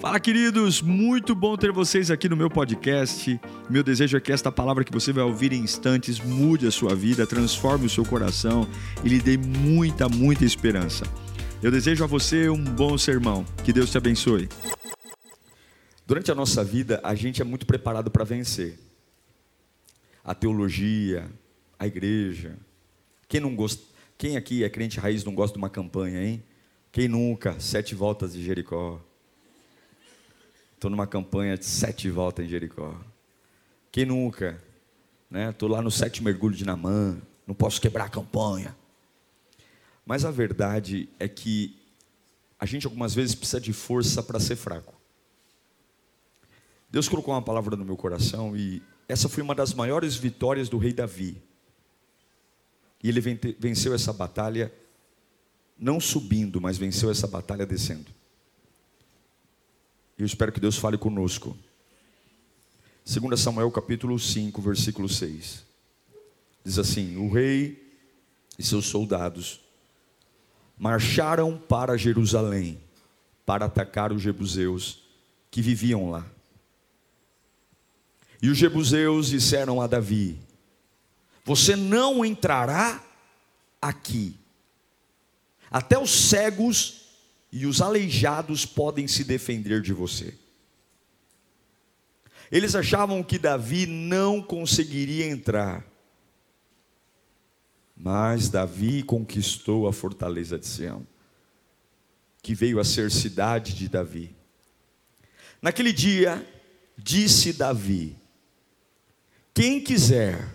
Fala, 0.00 0.20
queridos! 0.20 0.80
Muito 0.80 1.34
bom 1.34 1.56
ter 1.56 1.72
vocês 1.72 2.08
aqui 2.08 2.28
no 2.28 2.36
meu 2.36 2.48
podcast. 2.48 3.40
Meu 3.68 3.82
desejo 3.82 4.16
é 4.16 4.20
que 4.20 4.30
esta 4.30 4.52
palavra 4.52 4.84
que 4.84 4.92
você 4.92 5.12
vai 5.12 5.24
ouvir 5.24 5.52
em 5.52 5.58
instantes 5.58 6.20
mude 6.20 6.68
a 6.68 6.70
sua 6.70 6.94
vida, 6.94 7.26
transforme 7.26 7.86
o 7.86 7.90
seu 7.90 8.04
coração 8.04 8.64
e 9.04 9.08
lhe 9.08 9.18
dê 9.18 9.36
muita, 9.36 10.08
muita 10.08 10.44
esperança. 10.44 11.04
Eu 11.60 11.72
desejo 11.72 12.04
a 12.04 12.06
você 12.06 12.48
um 12.48 12.62
bom 12.62 12.96
sermão. 12.96 13.44
Que 13.64 13.72
Deus 13.72 13.90
te 13.90 13.98
abençoe. 13.98 14.48
Durante 16.06 16.30
a 16.30 16.34
nossa 16.34 16.62
vida, 16.62 17.00
a 17.02 17.16
gente 17.16 17.42
é 17.42 17.44
muito 17.44 17.66
preparado 17.66 18.08
para 18.08 18.22
vencer. 18.22 18.78
A 20.22 20.32
teologia, 20.32 21.28
a 21.76 21.88
igreja. 21.88 22.56
Quem 23.26 23.40
não 23.40 23.56
gosta, 23.56 23.82
quem 24.16 24.36
aqui 24.36 24.62
é 24.62 24.70
crente 24.70 25.00
raiz 25.00 25.24
não 25.24 25.34
gosta 25.34 25.54
de 25.54 25.58
uma 25.58 25.68
campanha, 25.68 26.22
hein? 26.22 26.40
Quem 26.92 27.08
nunca? 27.08 27.58
Sete 27.58 27.96
voltas 27.96 28.32
de 28.32 28.44
Jericó. 28.44 29.07
Estou 30.78 30.92
numa 30.92 31.08
campanha 31.08 31.58
de 31.58 31.64
sete 31.64 32.08
voltas 32.08 32.46
em 32.46 32.48
Jericó. 32.48 32.96
Quem 33.90 34.06
nunca? 34.06 34.62
Estou 35.50 35.68
né? 35.68 35.74
lá 35.74 35.82
no 35.82 35.90
sete 35.90 36.22
mergulho 36.22 36.54
de 36.54 36.64
Namã. 36.64 37.20
Não 37.44 37.52
posso 37.52 37.80
quebrar 37.80 38.04
a 38.04 38.08
campanha. 38.08 38.76
Mas 40.06 40.24
a 40.24 40.30
verdade 40.30 41.08
é 41.18 41.26
que 41.26 41.76
a 42.60 42.64
gente 42.64 42.86
algumas 42.86 43.12
vezes 43.12 43.34
precisa 43.34 43.60
de 43.60 43.72
força 43.72 44.22
para 44.22 44.38
ser 44.38 44.54
fraco. 44.54 44.94
Deus 46.88 47.08
colocou 47.08 47.34
uma 47.34 47.42
palavra 47.42 47.74
no 47.74 47.84
meu 47.84 47.96
coração 47.96 48.56
e 48.56 48.80
essa 49.08 49.28
foi 49.28 49.42
uma 49.42 49.56
das 49.56 49.74
maiores 49.74 50.14
vitórias 50.14 50.68
do 50.68 50.78
rei 50.78 50.92
Davi. 50.92 51.42
E 53.02 53.08
ele 53.08 53.20
venceu 53.58 53.92
essa 53.92 54.12
batalha 54.12 54.72
não 55.76 55.98
subindo, 55.98 56.60
mas 56.60 56.78
venceu 56.78 57.10
essa 57.10 57.26
batalha 57.26 57.66
descendo. 57.66 58.16
E 60.18 60.22
eu 60.22 60.26
espero 60.26 60.50
que 60.50 60.58
Deus 60.58 60.76
fale 60.76 60.98
conosco. 60.98 61.56
2 63.06 63.40
Samuel 63.40 63.70
capítulo 63.70 64.18
5, 64.18 64.60
versículo 64.60 65.08
6. 65.08 65.64
Diz 66.64 66.78
assim: 66.78 67.16
O 67.16 67.32
rei 67.32 67.96
e 68.58 68.62
seus 68.64 68.86
soldados 68.86 69.60
marcharam 70.76 71.56
para 71.56 71.96
Jerusalém 71.96 72.80
para 73.46 73.66
atacar 73.66 74.12
os 74.12 74.20
jebuseus 74.20 74.98
que 75.50 75.62
viviam 75.62 76.10
lá. 76.10 76.26
E 78.42 78.50
os 78.50 78.58
jebuseus 78.58 79.28
disseram 79.28 79.80
a 79.80 79.86
Davi: 79.86 80.36
Você 81.44 81.76
não 81.76 82.24
entrará 82.24 83.02
aqui, 83.80 84.36
até 85.70 85.96
os 85.96 86.10
cegos 86.10 86.97
e 87.58 87.66
os 87.66 87.80
aleijados 87.80 88.64
podem 88.64 89.08
se 89.08 89.24
defender 89.24 89.82
de 89.82 89.92
você. 89.92 90.32
Eles 92.52 92.76
achavam 92.76 93.20
que 93.20 93.36
Davi 93.36 93.84
não 93.84 94.40
conseguiria 94.40 95.26
entrar, 95.26 95.84
mas 97.96 98.48
Davi 98.48 99.02
conquistou 99.02 99.88
a 99.88 99.92
fortaleza 99.92 100.56
de 100.56 100.66
Sião, 100.68 101.04
que 102.40 102.54
veio 102.54 102.78
a 102.78 102.84
ser 102.84 103.10
cidade 103.10 103.74
de 103.74 103.88
Davi. 103.88 104.36
Naquele 105.60 105.92
dia, 105.92 106.46
disse 106.96 107.52
Davi: 107.52 108.16
Quem 109.52 109.82
quiser, 109.82 110.54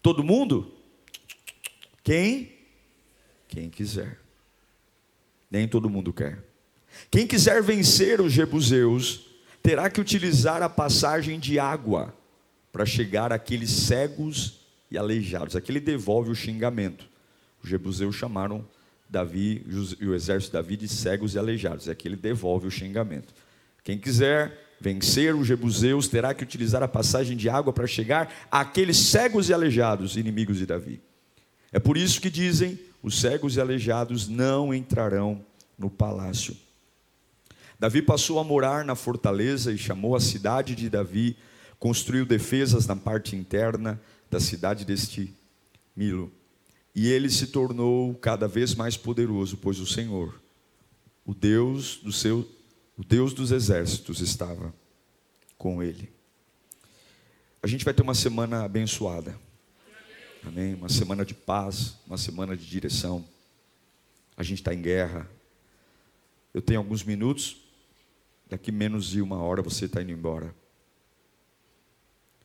todo 0.00 0.22
mundo? 0.22 0.72
Quem? 2.04 2.56
Quem 3.48 3.68
quiser 3.68 4.29
nem 5.50 5.66
todo 5.66 5.90
mundo 5.90 6.12
quer. 6.12 6.44
Quem 7.10 7.26
quiser 7.26 7.62
vencer 7.62 8.20
os 8.20 8.32
jebuseus, 8.32 9.26
terá 9.62 9.90
que 9.90 10.00
utilizar 10.00 10.62
a 10.62 10.68
passagem 10.68 11.38
de 11.38 11.58
água 11.58 12.14
para 12.72 12.86
chegar 12.86 13.32
àqueles 13.32 13.70
cegos 13.70 14.60
e 14.90 14.96
aleijados. 14.96 15.56
Aqui 15.56 15.72
ele 15.72 15.80
devolve 15.80 16.30
o 16.30 16.34
xingamento. 16.34 17.08
Os 17.62 17.68
jebuseus 17.68 18.14
chamaram 18.14 18.64
Davi 19.08 19.64
e 20.00 20.06
o 20.06 20.14
exército 20.14 20.52
de 20.52 20.62
Davi 20.62 20.76
de 20.76 20.88
cegos 20.88 21.34
e 21.34 21.38
aleijados. 21.38 21.88
Aqui 21.88 22.06
ele 22.08 22.16
devolve 22.16 22.66
o 22.66 22.70
xingamento. 22.70 23.34
Quem 23.82 23.98
quiser 23.98 24.56
vencer 24.80 25.34
os 25.34 25.46
jebuseus 25.46 26.08
terá 26.08 26.32
que 26.32 26.42
utilizar 26.42 26.82
a 26.82 26.88
passagem 26.88 27.36
de 27.36 27.48
água 27.48 27.72
para 27.72 27.86
chegar 27.86 28.32
àqueles 28.50 28.96
cegos 28.96 29.48
e 29.48 29.52
aleijados, 29.52 30.16
inimigos 30.16 30.58
de 30.58 30.66
Davi. 30.66 31.00
É 31.72 31.78
por 31.78 31.96
isso 31.96 32.20
que 32.20 32.30
dizem 32.30 32.78
os 33.02 33.20
cegos 33.20 33.56
e 33.56 33.60
aleijados 33.60 34.28
não 34.28 34.74
entrarão 34.74 35.44
no 35.78 35.90
palácio. 35.90 36.56
Davi 37.78 38.02
passou 38.02 38.38
a 38.38 38.44
morar 38.44 38.84
na 38.84 38.94
fortaleza 38.94 39.72
e 39.72 39.78
chamou 39.78 40.14
a 40.14 40.20
cidade 40.20 40.74
de 40.74 40.90
Davi, 40.90 41.36
construiu 41.78 42.26
defesas 42.26 42.86
na 42.86 42.94
parte 42.94 43.34
interna 43.34 44.00
da 44.30 44.38
cidade 44.38 44.84
deste 44.84 45.34
Milo. 45.96 46.30
E 46.94 47.08
ele 47.08 47.30
se 47.30 47.46
tornou 47.46 48.14
cada 48.14 48.46
vez 48.46 48.74
mais 48.74 48.96
poderoso, 48.96 49.56
pois 49.56 49.78
o 49.78 49.86
Senhor, 49.86 50.38
o 51.24 51.32
Deus 51.32 52.00
do 52.02 52.12
seu, 52.12 52.46
o 52.98 53.04
Deus 53.04 53.32
dos 53.32 53.50
exércitos 53.50 54.20
estava 54.20 54.74
com 55.56 55.82
ele. 55.82 56.10
A 57.62 57.66
gente 57.66 57.84
vai 57.84 57.94
ter 57.94 58.02
uma 58.02 58.14
semana 58.14 58.64
abençoada. 58.64 59.38
Amém? 60.44 60.74
Uma 60.74 60.88
semana 60.88 61.24
de 61.24 61.34
paz, 61.34 61.96
uma 62.06 62.16
semana 62.16 62.56
de 62.56 62.64
direção. 62.66 63.24
A 64.36 64.42
gente 64.42 64.60
está 64.60 64.72
em 64.72 64.80
guerra. 64.80 65.30
Eu 66.52 66.62
tenho 66.62 66.80
alguns 66.80 67.04
minutos, 67.04 67.58
daqui 68.48 68.72
menos 68.72 69.06
de 69.06 69.20
uma 69.20 69.36
hora 69.36 69.62
você 69.62 69.84
está 69.84 70.02
indo 70.02 70.12
embora. 70.12 70.54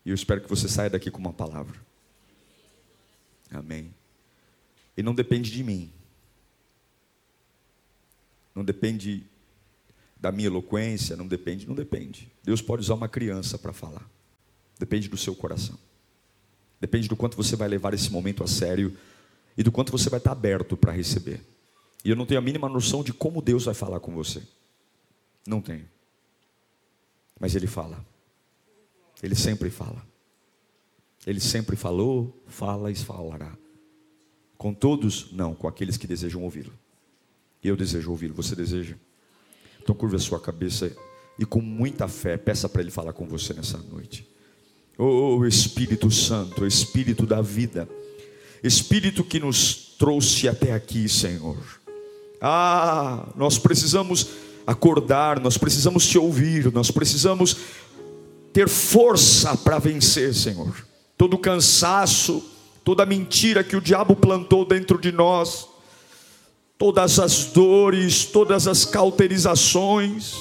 E 0.05 0.09
eu 0.09 0.15
espero 0.15 0.41
que 0.41 0.49
você 0.49 0.67
saia 0.67 0.89
daqui 0.89 1.09
com 1.09 1.19
uma 1.19 1.33
palavra. 1.33 1.79
Amém. 3.49 3.93
E 4.97 5.01
não 5.01 5.15
depende 5.15 5.49
de 5.49 5.63
mim. 5.63 5.91
Não 8.53 8.63
depende 8.63 9.23
da 10.17 10.31
minha 10.31 10.47
eloquência, 10.47 11.15
não 11.15 11.27
depende, 11.27 11.67
não 11.67 11.75
depende. 11.75 12.31
Deus 12.43 12.61
pode 12.61 12.81
usar 12.81 12.93
uma 12.93 13.09
criança 13.09 13.57
para 13.57 13.73
falar. 13.73 14.07
Depende 14.77 15.07
do 15.07 15.17
seu 15.17 15.35
coração. 15.35 15.77
Depende 16.85 17.09
do 17.09 17.15
quanto 17.15 17.35
você 17.35 17.55
vai 17.55 17.67
levar 17.67 17.95
esse 17.95 18.11
momento 18.11 18.43
a 18.43 18.47
sério 18.47 18.95
e 19.57 19.63
do 19.63 19.71
quanto 19.71 19.91
você 19.91 20.07
vai 20.07 20.19
estar 20.19 20.33
aberto 20.33 20.77
para 20.77 20.91
receber. 20.91 21.41
E 22.03 22.11
eu 22.11 22.15
não 22.15 22.27
tenho 22.27 22.39
a 22.39 22.43
mínima 22.43 22.69
noção 22.69 23.03
de 23.03 23.11
como 23.11 23.41
Deus 23.41 23.65
vai 23.65 23.73
falar 23.73 23.99
com 23.99 24.13
você. 24.13 24.43
Não 25.47 25.61
tenho. 25.61 25.89
Mas 27.39 27.55
Ele 27.55 27.65
fala. 27.65 28.05
Ele 29.23 29.33
sempre 29.33 29.71
fala. 29.71 30.05
Ele 31.25 31.39
sempre 31.39 31.75
falou, 31.75 32.39
fala 32.45 32.91
e 32.91 32.95
falará. 32.95 33.57
Com 34.59 34.71
todos, 34.71 35.31
não, 35.31 35.55
com 35.55 35.67
aqueles 35.67 35.97
que 35.97 36.05
desejam 36.05 36.43
ouvi-lo. 36.43 36.71
Eu 37.63 37.75
desejo 37.75 38.11
ouvi-lo. 38.11 38.35
Você 38.35 38.55
deseja? 38.55 38.95
Então 39.81 39.95
curva 39.95 40.17
a 40.17 40.19
sua 40.19 40.39
cabeça 40.39 40.95
e 41.39 41.47
com 41.47 41.61
muita 41.61 42.07
fé 42.07 42.37
peça 42.37 42.69
para 42.69 42.83
Ele 42.83 42.91
falar 42.91 43.13
com 43.13 43.27
você 43.27 43.55
nessa 43.55 43.79
noite. 43.79 44.34
Oh 44.97 45.45
Espírito 45.45 46.09
Santo, 46.09 46.65
Espírito 46.65 47.25
da 47.25 47.41
vida, 47.41 47.87
Espírito 48.63 49.23
que 49.23 49.39
nos 49.39 49.75
trouxe 49.99 50.47
até 50.47 50.71
aqui, 50.71 51.09
Senhor. 51.09 51.57
Ah, 52.41 53.27
nós 53.35 53.57
precisamos 53.57 54.27
acordar, 54.65 55.39
nós 55.39 55.57
precisamos 55.57 56.07
te 56.07 56.17
ouvir, 56.17 56.71
nós 56.71 56.91
precisamos 56.91 57.57
ter 58.53 58.69
força 58.69 59.57
para 59.57 59.79
vencer, 59.79 60.33
Senhor. 60.33 60.73
Todo 61.17 61.37
cansaço, 61.37 62.41
toda 62.83 63.05
mentira 63.05 63.63
que 63.63 63.75
o 63.75 63.81
diabo 63.81 64.15
plantou 64.15 64.65
dentro 64.65 64.99
de 64.99 65.11
nós, 65.11 65.67
todas 66.77 67.19
as 67.19 67.45
dores, 67.45 68.23
todas 68.23 68.65
as 68.65 68.85
cauterizações. 68.85 70.33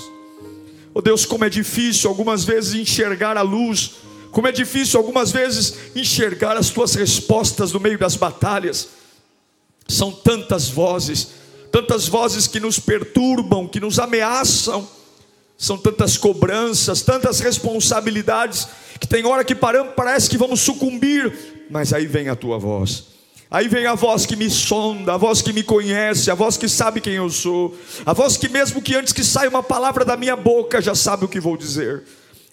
Oh 0.95 1.03
Deus, 1.03 1.27
como 1.27 1.45
é 1.45 1.51
difícil 1.51 2.09
algumas 2.09 2.45
vezes 2.45 2.74
enxergar 2.74 3.36
a 3.36 3.42
luz 3.42 4.04
como 4.34 4.48
é 4.48 4.53
difícil 4.53 4.98
algumas 4.98 5.31
vezes 5.31 5.75
enxergar 5.95 6.57
as 6.57 6.69
tuas 6.69 6.97
respostas 6.97 7.71
no 7.72 7.78
meio 7.78 7.97
das 7.97 8.16
batalhas. 8.16 8.89
São 9.86 10.10
tantas 10.10 10.69
vozes, 10.69 11.28
tantas 11.71 12.09
vozes 12.09 12.48
que 12.48 12.59
nos 12.59 12.81
perturbam, 12.81 13.69
que 13.69 13.78
nos 13.78 14.01
ameaçam. 14.01 14.86
São 15.57 15.78
tantas 15.78 16.19
cobranças, 16.19 17.01
tantas 17.01 17.39
responsabilidades, 17.39 18.66
que 18.98 19.07
tem 19.07 19.25
hora 19.25 19.45
que 19.45 19.54
paramos, 19.54 19.95
parece 19.95 20.28
que 20.28 20.37
vamos 20.37 20.60
sucumbir, 20.60 21.66
mas 21.71 21.92
aí 21.92 22.04
vem 22.04 22.28
a 22.28 22.34
tua 22.34 22.59
voz. 22.59 23.04
Aí 23.48 23.69
vem 23.69 23.87
a 23.87 23.95
voz 23.95 24.27
que 24.27 24.34
me 24.34 24.51
sonda, 24.51 25.15
a 25.15 25.16
voz 25.16 25.42
que 25.42 25.53
me 25.53 25.63
conhece, 25.63 26.28
a 26.28 26.34
voz 26.34 26.57
que 26.57 26.69
sabe 26.69 27.01
quem 27.01 27.15
eu 27.15 27.30
sou, 27.30 27.72
a 28.04 28.13
voz 28.13 28.37
que, 28.37 28.48
mesmo 28.48 28.83
que 28.83 28.97
antes 28.97 29.13
que 29.13 29.22
saia 29.22 29.48
uma 29.48 29.63
palavra 29.63 30.04
da 30.04 30.16
minha 30.16 30.34
boca, 30.34 30.83
já 30.83 30.97
sabe 30.97 31.25
o 31.25 31.28
que 31.28 31.39
vou 31.39 31.57
dizer. 31.57 32.03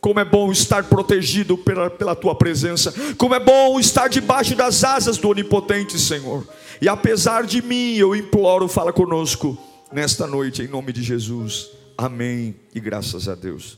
Como 0.01 0.19
é 0.19 0.25
bom 0.25 0.51
estar 0.51 0.83
protegido 0.85 1.55
pela, 1.55 1.87
pela 1.89 2.15
tua 2.15 2.33
presença. 2.33 2.91
Como 3.17 3.35
é 3.35 3.39
bom 3.39 3.79
estar 3.79 4.07
debaixo 4.09 4.55
das 4.55 4.83
asas 4.83 5.17
do 5.19 5.29
Onipotente, 5.29 5.99
Senhor. 5.99 6.45
E 6.81 6.89
apesar 6.89 7.45
de 7.45 7.61
mim, 7.61 7.93
eu 7.93 8.15
imploro, 8.15 8.67
fala 8.67 8.91
conosco 8.91 9.55
nesta 9.91 10.25
noite, 10.25 10.63
em 10.63 10.67
nome 10.67 10.91
de 10.91 11.03
Jesus. 11.03 11.69
Amém 11.95 12.55
e 12.73 12.79
graças 12.79 13.29
a 13.29 13.35
Deus. 13.35 13.77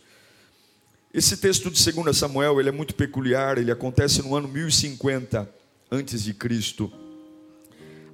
Esse 1.14 1.36
texto 1.36 1.70
de 1.70 1.92
2 1.92 2.18
Samuel, 2.18 2.60
ele 2.60 2.70
é 2.70 2.72
muito 2.72 2.96
peculiar, 2.96 3.58
ele 3.58 3.70
acontece 3.70 4.22
no 4.22 4.36
ano 4.36 4.48
1050 4.48 5.48
antes 5.92 6.24
de 6.24 6.34
Cristo. 6.34 6.92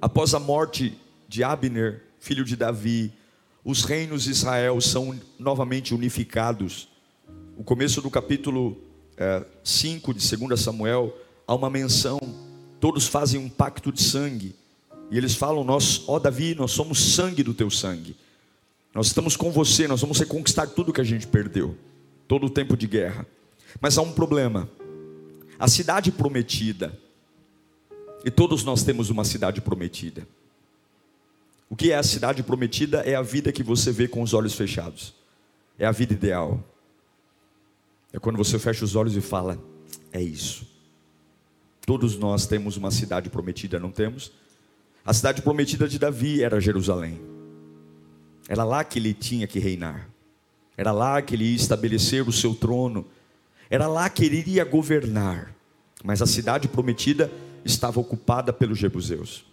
Após 0.02 0.34
a 0.34 0.40
morte 0.40 0.98
de 1.28 1.44
Abner, 1.44 2.02
filho 2.18 2.44
de 2.44 2.56
Davi, 2.56 3.12
os 3.64 3.84
reinos 3.84 4.24
de 4.24 4.30
Israel 4.32 4.80
são 4.80 5.18
novamente 5.38 5.94
unificados. 5.94 6.88
O 7.60 7.62
começo 7.62 8.00
do 8.00 8.08
capítulo 8.08 8.74
5 9.62 10.10
é, 10.10 10.14
de 10.14 10.36
2 10.38 10.58
Samuel, 10.58 11.14
há 11.46 11.54
uma 11.54 11.68
menção, 11.68 12.18
todos 12.80 13.06
fazem 13.06 13.38
um 13.38 13.50
pacto 13.50 13.92
de 13.92 14.02
sangue. 14.02 14.56
E 15.10 15.18
eles 15.18 15.34
falam: 15.34 15.62
Nós, 15.62 16.02
ó 16.08 16.18
Davi, 16.18 16.54
nós 16.54 16.70
somos 16.70 16.98
sangue 17.12 17.42
do 17.42 17.52
teu 17.52 17.70
sangue. 17.70 18.16
Nós 18.94 19.08
estamos 19.08 19.36
com 19.36 19.52
você, 19.52 19.86
nós 19.86 20.00
vamos 20.00 20.18
reconquistar 20.18 20.68
tudo 20.68 20.90
que 20.90 21.02
a 21.02 21.04
gente 21.04 21.26
perdeu, 21.26 21.76
todo 22.26 22.46
o 22.46 22.50
tempo 22.50 22.78
de 22.78 22.86
guerra. 22.86 23.26
Mas 23.78 23.98
há 23.98 24.00
um 24.00 24.12
problema. 24.12 24.66
A 25.58 25.68
cidade 25.68 26.10
prometida, 26.10 26.98
e 28.24 28.30
todos 28.30 28.64
nós 28.64 28.82
temos 28.84 29.10
uma 29.10 29.22
cidade 29.22 29.60
prometida. 29.60 30.26
O 31.68 31.76
que 31.76 31.92
é 31.92 31.96
a 31.96 32.02
cidade 32.02 32.42
prometida? 32.42 33.00
É 33.00 33.14
a 33.16 33.22
vida 33.22 33.52
que 33.52 33.62
você 33.62 33.92
vê 33.92 34.08
com 34.08 34.22
os 34.22 34.32
olhos 34.32 34.54
fechados. 34.54 35.12
É 35.78 35.84
a 35.84 35.92
vida 35.92 36.14
ideal. 36.14 36.64
É 38.12 38.18
quando 38.18 38.36
você 38.36 38.58
fecha 38.58 38.84
os 38.84 38.96
olhos 38.96 39.16
e 39.16 39.20
fala: 39.20 39.58
é 40.12 40.20
isso. 40.20 40.66
Todos 41.86 42.16
nós 42.16 42.46
temos 42.46 42.76
uma 42.76 42.90
cidade 42.90 43.30
prometida, 43.30 43.78
não 43.78 43.90
temos? 43.90 44.32
A 45.04 45.12
cidade 45.12 45.42
prometida 45.42 45.88
de 45.88 45.98
Davi 45.98 46.42
era 46.42 46.60
Jerusalém. 46.60 47.20
Era 48.48 48.64
lá 48.64 48.84
que 48.84 48.98
ele 48.98 49.14
tinha 49.14 49.46
que 49.46 49.58
reinar. 49.58 50.08
Era 50.76 50.92
lá 50.92 51.20
que 51.22 51.34
ele 51.34 51.44
ia 51.44 51.56
estabelecer 51.56 52.26
o 52.28 52.32
seu 52.32 52.54
trono. 52.54 53.06
Era 53.68 53.86
lá 53.86 54.08
que 54.08 54.24
ele 54.24 54.36
iria 54.36 54.64
governar. 54.64 55.54
Mas 56.02 56.22
a 56.22 56.26
cidade 56.26 56.68
prometida 56.68 57.30
estava 57.64 58.00
ocupada 58.00 58.52
pelos 58.52 58.78
jebuseus. 58.78 59.44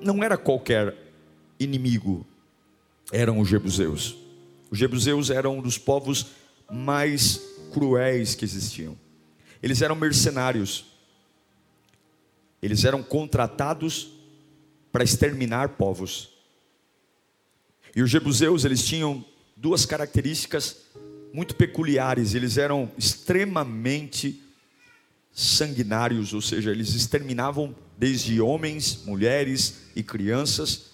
Não 0.00 0.22
era 0.22 0.36
qualquer 0.36 0.96
inimigo, 1.58 2.26
eram 3.12 3.38
os 3.38 3.48
jebuseus. 3.48 4.16
Os 4.70 4.78
jebuseus 4.78 5.30
eram 5.30 5.58
um 5.58 5.62
dos 5.62 5.78
povos 5.78 6.26
mais 6.70 7.40
cruéis 7.72 8.34
que 8.34 8.44
existiam. 8.44 8.96
Eles 9.62 9.82
eram 9.82 9.96
mercenários. 9.96 10.84
Eles 12.62 12.84
eram 12.84 13.02
contratados 13.02 14.10
para 14.92 15.04
exterminar 15.04 15.70
povos. 15.70 16.30
E 17.96 18.02
os 18.02 18.10
jebuseus, 18.10 18.64
eles 18.64 18.84
tinham 18.84 19.24
duas 19.56 19.86
características 19.86 20.76
muito 21.32 21.54
peculiares. 21.56 22.34
Eles 22.34 22.56
eram 22.58 22.90
extremamente 22.96 24.40
sanguinários, 25.32 26.32
ou 26.32 26.40
seja, 26.40 26.70
eles 26.70 26.94
exterminavam 26.94 27.74
desde 27.98 28.40
homens, 28.40 29.02
mulheres 29.04 29.82
e 29.96 30.02
crianças. 30.02 30.92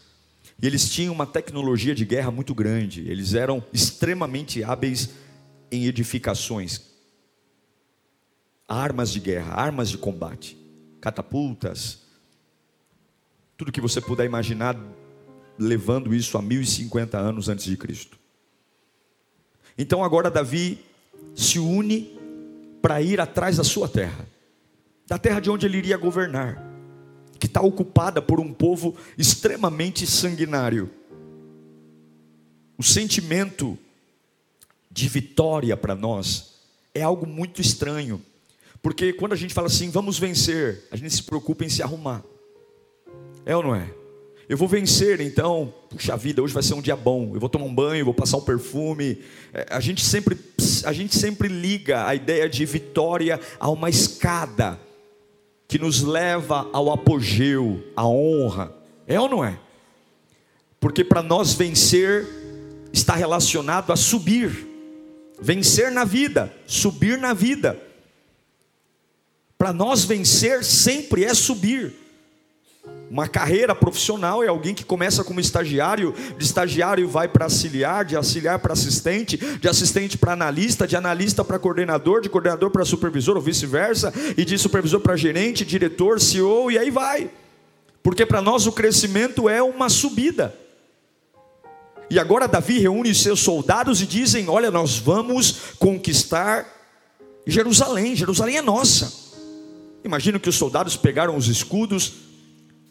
E 0.62 0.66
eles 0.66 0.88
tinham 0.88 1.14
uma 1.14 1.26
tecnologia 1.26 1.94
de 1.94 2.04
guerra 2.04 2.30
muito 2.30 2.54
grande. 2.54 3.02
Eles 3.08 3.34
eram 3.34 3.62
extremamente 3.72 4.62
hábeis 4.62 5.10
em 5.70 5.86
edificações, 5.86 6.82
armas 8.68 9.10
de 9.10 9.20
guerra, 9.20 9.54
armas 9.54 9.88
de 9.88 9.98
combate, 9.98 10.56
catapultas, 11.00 12.00
tudo 13.56 13.72
que 13.72 13.80
você 13.80 14.00
puder 14.00 14.24
imaginar, 14.24 14.76
levando 15.58 16.14
isso 16.14 16.38
a 16.38 16.42
1050 16.42 17.18
anos 17.18 17.48
antes 17.48 17.64
de 17.64 17.76
Cristo. 17.76 18.18
Então 19.76 20.02
agora 20.02 20.30
Davi 20.30 20.78
se 21.34 21.58
une 21.58 22.18
para 22.80 23.02
ir 23.02 23.20
atrás 23.20 23.58
da 23.58 23.64
sua 23.64 23.88
terra, 23.88 24.26
da 25.06 25.18
terra 25.18 25.40
de 25.40 25.50
onde 25.50 25.66
ele 25.66 25.78
iria 25.78 25.96
governar, 25.96 26.62
que 27.38 27.46
está 27.46 27.60
ocupada 27.60 28.22
por 28.22 28.40
um 28.40 28.52
povo 28.52 28.96
extremamente 29.18 30.06
sanguinário. 30.06 30.90
O 32.78 32.82
sentimento 32.82 33.78
de 34.90 35.08
vitória 35.08 35.76
para 35.76 35.94
nós 35.94 36.54
é 36.92 37.02
algo 37.02 37.26
muito 37.26 37.60
estranho, 37.60 38.20
porque 38.82 39.12
quando 39.12 39.32
a 39.32 39.36
gente 39.36 39.54
fala 39.54 39.68
assim, 39.68 39.90
vamos 39.90 40.18
vencer, 40.18 40.86
a 40.90 40.96
gente 40.96 41.14
se 41.14 41.22
preocupa 41.22 41.64
em 41.64 41.68
se 41.68 41.82
arrumar, 41.82 42.24
é 43.44 43.56
ou 43.56 43.62
não 43.62 43.74
é? 43.74 43.94
Eu 44.50 44.56
vou 44.56 44.66
vencer, 44.66 45.20
então, 45.20 45.72
puxa 45.88 46.16
vida, 46.16 46.42
hoje 46.42 46.52
vai 46.52 46.62
ser 46.64 46.74
um 46.74 46.82
dia 46.82 46.96
bom. 46.96 47.30
Eu 47.34 47.38
vou 47.38 47.48
tomar 47.48 47.66
um 47.66 47.72
banho, 47.72 48.04
vou 48.04 48.12
passar 48.12 48.36
um 48.36 48.40
perfume. 48.40 49.20
É, 49.54 49.64
a 49.70 49.78
gente 49.78 50.04
sempre, 50.04 50.36
a 50.84 50.92
gente 50.92 51.16
sempre 51.16 51.46
liga 51.46 52.04
a 52.04 52.16
ideia 52.16 52.48
de 52.48 52.64
vitória 52.64 53.38
a 53.60 53.70
uma 53.70 53.88
escada 53.88 54.76
que 55.68 55.78
nos 55.78 56.02
leva 56.02 56.68
ao 56.72 56.92
apogeu, 56.92 57.80
à 57.94 58.04
honra. 58.04 58.74
É 59.06 59.20
ou 59.20 59.28
não 59.28 59.44
é? 59.44 59.56
Porque 60.80 61.04
para 61.04 61.22
nós 61.22 61.54
vencer 61.54 62.26
está 62.92 63.14
relacionado 63.14 63.92
a 63.92 63.96
subir. 63.96 64.69
Vencer 65.40 65.90
na 65.90 66.04
vida, 66.04 66.52
subir 66.66 67.18
na 67.18 67.32
vida. 67.32 67.80
Para 69.56 69.72
nós 69.72 70.04
vencer 70.04 70.64
sempre 70.64 71.24
é 71.24 71.34
subir. 71.34 71.94
Uma 73.10 73.26
carreira 73.26 73.74
profissional 73.74 74.42
é 74.44 74.46
alguém 74.46 74.74
que 74.74 74.84
começa 74.84 75.24
como 75.24 75.40
estagiário, 75.40 76.14
de 76.38 76.44
estagiário 76.44 77.08
vai 77.08 77.26
para 77.26 77.46
auxiliar, 77.46 78.04
de 78.04 78.14
auxiliar 78.14 78.58
para 78.60 78.72
assistente, 78.72 79.36
de 79.36 79.68
assistente 79.68 80.16
para 80.16 80.32
analista, 80.32 80.86
de 80.86 80.96
analista 80.96 81.44
para 81.44 81.58
coordenador, 81.58 82.20
de 82.20 82.28
coordenador 82.28 82.70
para 82.70 82.84
supervisor 82.84 83.36
ou 83.36 83.42
vice-versa, 83.42 84.12
e 84.36 84.44
de 84.44 84.56
supervisor 84.56 85.00
para 85.00 85.16
gerente, 85.16 85.64
diretor, 85.64 86.20
CEO 86.20 86.70
e 86.70 86.78
aí 86.78 86.90
vai. 86.90 87.30
Porque 88.02 88.24
para 88.24 88.40
nós 88.40 88.66
o 88.66 88.72
crescimento 88.72 89.48
é 89.48 89.60
uma 89.60 89.88
subida. 89.88 90.54
E 92.10 92.18
agora 92.18 92.48
Davi 92.48 92.80
reúne 92.80 93.14
seus 93.14 93.38
soldados 93.38 94.02
e 94.02 94.06
dizem: 94.06 94.48
Olha, 94.48 94.68
nós 94.68 94.98
vamos 94.98 95.54
conquistar 95.78 96.66
Jerusalém. 97.46 98.16
Jerusalém 98.16 98.56
é 98.56 98.62
nossa. 98.62 99.12
Imagino 100.04 100.40
que 100.40 100.48
os 100.48 100.56
soldados 100.56 100.96
pegaram 100.96 101.36
os 101.36 101.46
escudos, 101.46 102.14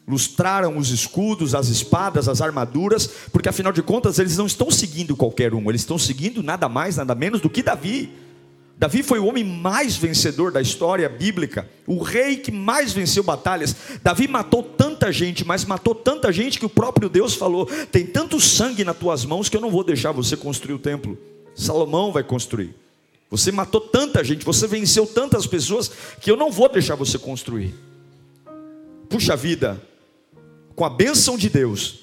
lustraram 0.07 0.77
os 0.77 0.89
escudos, 0.89 1.53
as 1.53 1.67
espadas, 1.67 2.29
as 2.29 2.39
armaduras, 2.39 3.07
porque 3.31 3.49
afinal 3.49 3.73
de 3.73 3.83
contas 3.83 4.19
eles 4.19 4.37
não 4.37 4.45
estão 4.45 4.71
seguindo 4.71 5.17
qualquer 5.17 5.53
um, 5.53 5.69
eles 5.69 5.81
estão 5.81 5.97
seguindo 5.97 6.41
nada 6.41 6.69
mais, 6.69 6.95
nada 6.95 7.13
menos 7.13 7.41
do 7.41 7.49
que 7.49 7.61
Davi. 7.61 8.11
Davi 8.79 9.03
foi 9.03 9.19
o 9.19 9.25
homem 9.25 9.43
mais 9.43 9.97
vencedor 9.97 10.53
da 10.53 10.61
história 10.61 11.09
bíblica, 11.09 11.69
o 11.85 12.01
rei 12.01 12.37
que 12.37 12.49
mais 12.49 12.93
venceu 12.93 13.21
batalhas. 13.21 13.75
Davi 14.01 14.25
matou 14.25 14.63
tanta 14.63 15.11
gente, 15.11 15.43
mas 15.43 15.65
matou 15.65 15.93
tanta 15.93 16.31
gente 16.31 16.57
que 16.57 16.65
o 16.65 16.69
próprio 16.69 17.09
Deus 17.09 17.35
falou: 17.35 17.65
tem 17.91 18.05
tanto 18.05 18.39
sangue 18.39 18.85
nas 18.85 18.97
tuas 18.97 19.25
mãos 19.25 19.49
que 19.49 19.57
eu 19.57 19.59
não 19.59 19.69
vou 19.69 19.83
deixar 19.83 20.13
você 20.13 20.37
construir 20.37 20.75
o 20.75 20.79
templo. 20.79 21.17
Salomão 21.53 22.13
vai 22.13 22.23
construir. 22.23 22.73
Você 23.29 23.51
matou 23.51 23.81
tanta 23.81 24.23
gente, 24.23 24.45
você 24.45 24.65
venceu 24.65 25.05
tantas 25.05 25.45
pessoas 25.45 25.91
que 26.21 26.31
eu 26.31 26.37
não 26.37 26.49
vou 26.49 26.69
deixar 26.69 26.95
você 26.95 27.19
construir. 27.19 27.75
Puxa 29.09 29.35
vida, 29.35 29.79
com 30.73 30.85
a 30.85 30.89
bênção 30.89 31.37
de 31.37 31.49
Deus, 31.49 31.99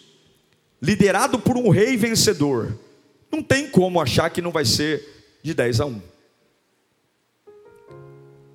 liderado 0.82 1.38
por 1.38 1.56
um 1.56 1.70
rei 1.70 1.96
vencedor, 1.96 2.78
não 3.32 3.42
tem 3.42 3.66
como 3.66 3.98
achar 3.98 4.28
que 4.28 4.42
não 4.42 4.50
vai 4.50 4.66
ser 4.66 5.38
de 5.42 5.54
10 5.54 5.80
a 5.80 5.86
1. 5.86 6.15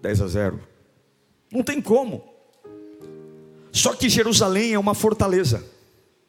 10 0.01 0.21
a 0.21 0.27
0. 0.27 0.59
Não 1.51 1.63
tem 1.63 1.81
como. 1.81 2.23
Só 3.71 3.93
que 3.93 4.09
Jerusalém 4.09 4.73
é 4.73 4.79
uma 4.79 4.93
fortaleza. 4.93 5.63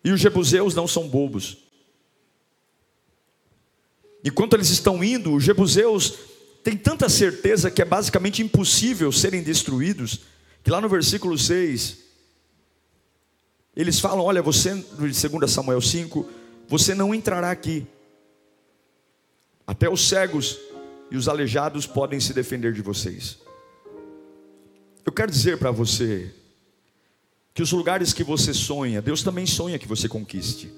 E 0.05 0.11
os 0.11 0.21
jebuseus 0.21 0.75
não 0.75 0.87
são 0.87 1.09
bobos. 1.09 1.59
Enquanto 4.25 4.55
eles 4.55 4.69
estão 4.71 5.03
indo, 5.03 5.35
os 5.35 5.43
jebuseus 5.43 6.15
têm 6.63 6.77
tanta 6.77 7.09
certeza 7.09 7.71
que 7.71 7.83
é 7.83 7.85
basicamente 7.85 8.43
impossível 8.43 9.11
serem 9.11 9.43
destruídos, 9.43 10.21
que 10.63 10.71
lá 10.71 10.81
no 10.81 10.89
versículo 10.89 11.37
6, 11.37 11.99
eles 13.77 13.99
falam: 13.99 14.25
Olha, 14.25 14.43
você, 14.43 14.75
2 14.75 15.51
Samuel 15.51 15.81
5, 15.81 16.29
você 16.69 16.95
não 16.95 17.15
entrará 17.15 17.51
aqui. 17.51 17.87
Até 19.67 19.89
os 19.89 20.09
cegos 20.09 20.59
e 21.11 21.17
os 21.17 21.29
aleijados 21.29 21.87
podem 21.87 22.21
se 22.21 22.33
defender 22.33 22.73
de 22.73 22.83
vocês. 22.83 23.39
Eu 25.05 25.13
quero 25.13 25.31
dizer 25.31 25.59
para 25.59 25.71
você 25.71 26.33
que 27.55 27.63
os 27.63 27.73
lugares 27.73 28.13
que 28.13 28.25
você 28.25 28.55
sonha, 28.55 29.03
Deus 29.03 29.23
também 29.23 29.47
sonha 29.47 29.79
que 29.79 29.89
você 29.89 30.09
conquiste. 30.09 30.73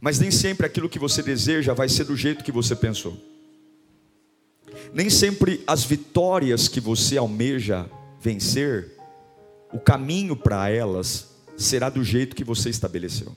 Mas 0.00 0.18
nem 0.18 0.30
sempre 0.30 0.66
aquilo 0.66 0.88
que 0.88 0.98
você 0.98 1.22
deseja 1.22 1.74
vai 1.74 1.88
ser 1.88 2.04
do 2.04 2.16
jeito 2.16 2.44
que 2.44 2.52
você 2.52 2.76
pensou. 2.76 3.16
Nem 4.92 5.10
sempre 5.10 5.62
as 5.66 5.84
vitórias 5.84 6.68
que 6.68 6.80
você 6.80 7.16
almeja 7.16 7.88
vencer 8.20 8.92
o 9.72 9.78
caminho 9.78 10.36
para 10.36 10.70
elas 10.70 11.28
será 11.56 11.88
do 11.88 12.04
jeito 12.04 12.36
que 12.36 12.44
você 12.44 12.70
estabeleceu. 12.70 13.34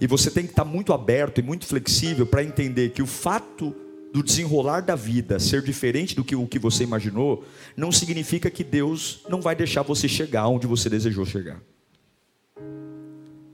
E 0.00 0.06
você 0.06 0.30
tem 0.30 0.44
que 0.44 0.52
estar 0.52 0.64
muito 0.64 0.92
aberto 0.92 1.38
e 1.38 1.42
muito 1.42 1.66
flexível 1.66 2.26
para 2.26 2.44
entender 2.44 2.90
que 2.90 3.02
o 3.02 3.06
fato 3.06 3.74
do 4.12 4.22
desenrolar 4.22 4.80
da 4.80 4.94
vida 4.94 5.38
ser 5.38 5.62
diferente 5.62 6.14
do 6.14 6.24
que 6.24 6.34
o 6.34 6.46
que 6.46 6.58
você 6.58 6.84
imaginou, 6.84 7.44
não 7.76 7.92
significa 7.92 8.50
que 8.50 8.64
Deus 8.64 9.20
não 9.28 9.40
vai 9.40 9.54
deixar 9.54 9.82
você 9.82 10.08
chegar 10.08 10.48
onde 10.48 10.66
você 10.66 10.88
desejou 10.88 11.26
chegar. 11.26 11.60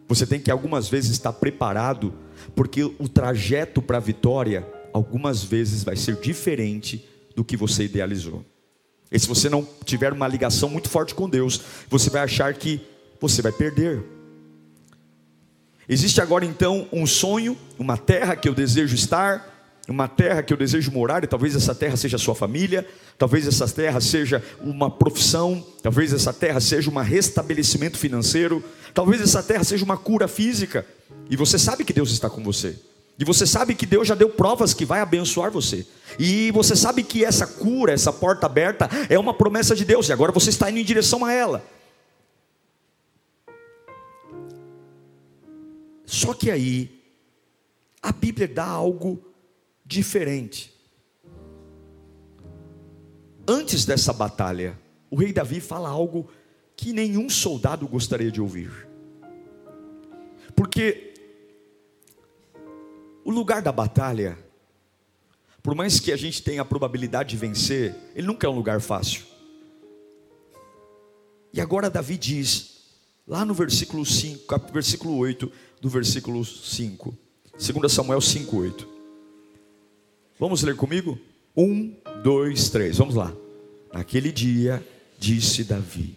Você 0.07 0.27
tem 0.27 0.39
que 0.39 0.51
algumas 0.51 0.89
vezes 0.89 1.11
estar 1.11 1.33
preparado, 1.33 2.15
porque 2.55 2.85
o 2.85 3.09
trajeto 3.09 3.83
para 3.83 3.97
a 3.97 4.01
vitória, 4.01 4.67
algumas 4.93 5.43
vezes 5.43 5.83
vai 5.83 5.97
ser 5.97 6.17
diferente 6.17 7.05
do 7.35 7.45
que 7.45 7.57
você 7.57 7.85
idealizou. 7.85 8.45
E 9.11 9.19
se 9.19 9.27
você 9.27 9.49
não 9.49 9.67
tiver 9.85 10.13
uma 10.13 10.29
ligação 10.29 10.69
muito 10.69 10.89
forte 10.89 11.15
com 11.15 11.29
Deus, 11.29 11.61
você 11.89 12.11
vai 12.11 12.23
achar 12.23 12.53
que 12.55 12.81
você 13.21 13.41
vai 13.43 13.53
perder. 13.53 14.03
Existe 15.89 16.21
agora 16.21 16.45
então 16.45 16.89
um 16.93 17.07
sonho, 17.07 17.57
uma 17.79 17.97
terra 17.97 18.37
que 18.37 18.49
eu 18.49 18.55
desejo 18.55 18.95
estar, 18.95 19.54
uma 19.89 20.09
terra 20.09 20.43
que 20.43 20.53
eu 20.53 20.57
desejo 20.57 20.91
morar, 20.91 21.23
e 21.25 21.27
talvez 21.27 21.55
essa 21.55 21.75
terra 21.75 21.97
seja 21.97 22.17
a 22.17 22.19
sua 22.19 22.35
família, 22.35 22.87
talvez 23.19 23.47
essa 23.47 23.69
terra 23.69 24.01
seja 24.01 24.43
uma 24.61 24.91
profissão, 24.91 25.65
talvez 25.83 26.13
essa 26.13 26.33
terra 26.33 26.61
seja 26.61 26.91
um 26.91 26.99
restabelecimento 26.99 27.99
financeiro, 27.99 28.65
talvez 28.95 29.21
essa 29.21 29.43
terra 29.43 29.63
seja 29.63 29.85
uma 29.85 29.97
cura 29.97 30.27
física, 30.27 30.87
e 31.29 31.37
você 31.37 31.59
sabe 31.59 31.85
que 31.85 31.93
Deus 31.93 32.11
está 32.11 32.31
com 32.31 32.43
você. 32.43 32.77
E 33.19 33.25
você 33.25 33.47
sabe 33.47 33.75
que 33.75 33.87
Deus 33.87 34.09
já 34.09 34.15
deu 34.15 34.29
provas 34.29 34.75
que 34.75 34.85
vai 34.85 35.01
abençoar 35.01 35.51
você. 35.51 35.87
E 36.19 36.51
você 36.51 36.75
sabe 36.75 37.05
que 37.05 37.25
essa 37.25 37.47
cura, 37.47 37.93
essa 37.93 38.13
porta 38.13 38.47
aberta, 38.47 38.89
é 39.09 39.17
uma 39.17 39.33
promessa 39.33 39.77
de 39.77 39.85
Deus. 39.85 40.09
E 40.09 40.13
agora 40.13 40.33
você 40.33 40.51
está 40.51 40.69
indo 40.69 40.81
em 40.81 40.85
direção 40.85 41.25
a 41.25 41.33
ela. 41.33 41.65
Só 46.05 46.35
que 46.35 46.51
aí, 46.51 47.01
a 48.03 48.11
Bíblia 48.11 48.49
dá 48.49 48.67
algo 48.67 49.34
diferente. 49.85 50.73
Antes 53.47 53.85
dessa 53.85 54.13
batalha, 54.13 54.79
o 55.11 55.17
rei 55.17 55.33
Davi 55.33 55.61
fala 55.61 55.89
algo 55.89 56.29
que 56.77 56.93
nenhum 56.93 57.29
soldado 57.29 57.87
gostaria 57.87 58.31
de 58.31 58.41
ouvir. 58.41 58.89
Porque 60.57 61.15
o 63.25 63.31
lugar 63.31 63.61
da 63.61 63.73
batalha, 63.73 64.39
por 65.63 65.75
mais 65.75 66.01
que 66.01 66.13
a 66.13 66.17
gente 66.17 66.43
tenha 66.43 66.63
a 66.63 66.65
probabilidade 66.65 67.31
de 67.31 67.37
vencer, 67.37 67.95
ele 68.15 68.27
nunca 68.27 68.47
é 68.47 68.51
um 68.51 68.55
lugar 68.55 68.81
fácil. 68.81 69.25
E 71.53 71.61
agora 71.61 71.91
Davi 71.91 72.17
diz, 72.17 72.81
lá 73.27 73.45
no 73.45 73.55
versículo 73.55 74.05
5, 74.05 74.73
versículo 74.73 75.17
8 75.19 75.53
do 75.81 75.89
versículo 75.89 76.45
5, 76.45 77.17
2 77.53 77.93
Samuel 77.93 78.21
5, 78.21 78.57
8. 78.57 78.94
Vamos 80.39 80.63
ler 80.63 80.77
comigo? 80.77 81.19
Um, 81.57 81.95
dois, 82.23 82.69
três, 82.71 82.99
vamos 82.99 83.15
lá. 83.15 83.33
Naquele 83.93 84.33
dia, 84.33 84.85
disse 85.19 85.65
Davi: 85.65 86.17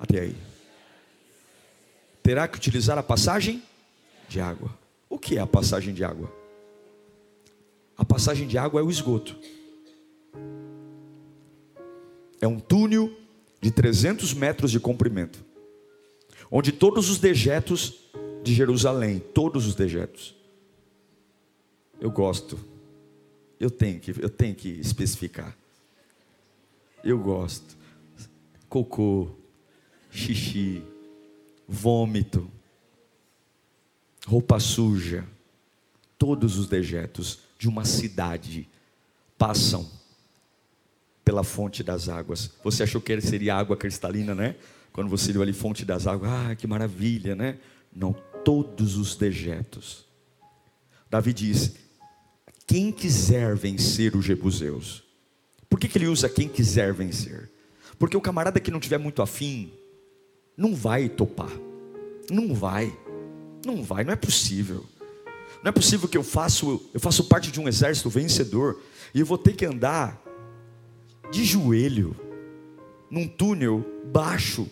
Até 0.00 0.20
aí 0.20 0.36
terá 2.24 2.48
que 2.48 2.56
utilizar 2.56 2.96
a 2.96 3.02
passagem 3.02 3.62
de 4.30 4.40
água. 4.40 4.70
O 5.10 5.18
que 5.18 5.36
é 5.36 5.40
a 5.40 5.46
passagem 5.46 5.92
de 5.92 6.02
água? 6.02 6.32
A 7.98 8.04
passagem 8.04 8.48
de 8.48 8.56
água 8.56 8.80
é 8.80 8.82
o 8.82 8.90
esgoto. 8.90 9.36
É 12.40 12.48
um 12.48 12.58
túnel 12.58 13.14
de 13.60 13.70
300 13.70 14.32
metros 14.32 14.70
de 14.70 14.80
comprimento, 14.80 15.44
onde 16.50 16.72
todos 16.72 17.10
os 17.10 17.18
dejetos 17.18 18.00
de 18.42 18.54
Jerusalém, 18.54 19.18
todos 19.18 19.66
os 19.66 19.74
dejetos. 19.74 20.34
Eu 22.00 22.10
gosto. 22.10 22.58
Eu 23.58 23.70
tenho 23.70 24.00
que, 24.00 24.10
eu 24.10 24.28
tenho 24.28 24.54
que 24.54 24.68
especificar. 24.68 25.56
Eu 27.02 27.18
gosto. 27.18 27.76
Cocô, 28.68 29.30
xixi, 30.10 30.82
vômito, 31.66 32.50
roupa 34.26 34.58
suja, 34.58 35.26
todos 36.18 36.58
os 36.58 36.66
dejetos 36.66 37.40
de 37.58 37.68
uma 37.68 37.84
cidade 37.84 38.68
passam 39.38 39.88
pela 41.24 41.42
fonte 41.42 41.82
das 41.82 42.08
águas. 42.08 42.50
Você 42.62 42.82
achou 42.82 43.00
que 43.00 43.18
seria 43.20 43.56
água 43.56 43.76
cristalina, 43.76 44.34
né? 44.34 44.56
Quando 44.94 45.10
você 45.10 45.32
viu 45.32 45.42
ali 45.42 45.52
fonte 45.52 45.84
das 45.84 46.06
águas, 46.06 46.30
ah, 46.30 46.54
que 46.54 46.68
maravilha, 46.68 47.34
né? 47.34 47.58
Não, 47.92 48.12
todos 48.44 48.96
os 48.96 49.16
dejetos. 49.16 50.06
Davi 51.10 51.32
diz: 51.32 51.74
quem 52.64 52.92
quiser 52.92 53.56
vencer 53.56 54.14
os 54.14 54.24
jebuseus. 54.24 55.02
Por 55.68 55.80
que, 55.80 55.88
que 55.88 55.98
ele 55.98 56.06
usa 56.06 56.28
quem 56.28 56.48
quiser 56.48 56.92
vencer? 56.92 57.50
Porque 57.98 58.16
o 58.16 58.20
camarada 58.20 58.60
que 58.60 58.70
não 58.70 58.78
tiver 58.78 58.98
muito 58.98 59.20
afim, 59.20 59.72
não 60.56 60.76
vai 60.76 61.08
topar. 61.08 61.50
Não 62.30 62.54
vai. 62.54 62.96
Não 63.66 63.82
vai, 63.82 64.04
não 64.04 64.12
é 64.12 64.16
possível. 64.16 64.86
Não 65.60 65.70
é 65.70 65.72
possível 65.72 66.08
que 66.08 66.16
eu 66.16 66.22
faço, 66.22 66.88
eu 66.94 67.00
faço 67.00 67.24
parte 67.24 67.50
de 67.50 67.58
um 67.58 67.66
exército 67.66 68.08
vencedor 68.08 68.80
e 69.12 69.18
eu 69.18 69.26
vou 69.26 69.38
ter 69.38 69.56
que 69.56 69.66
andar 69.66 70.22
de 71.32 71.44
joelho 71.44 72.14
num 73.10 73.26
túnel 73.26 73.84
baixo 74.12 74.68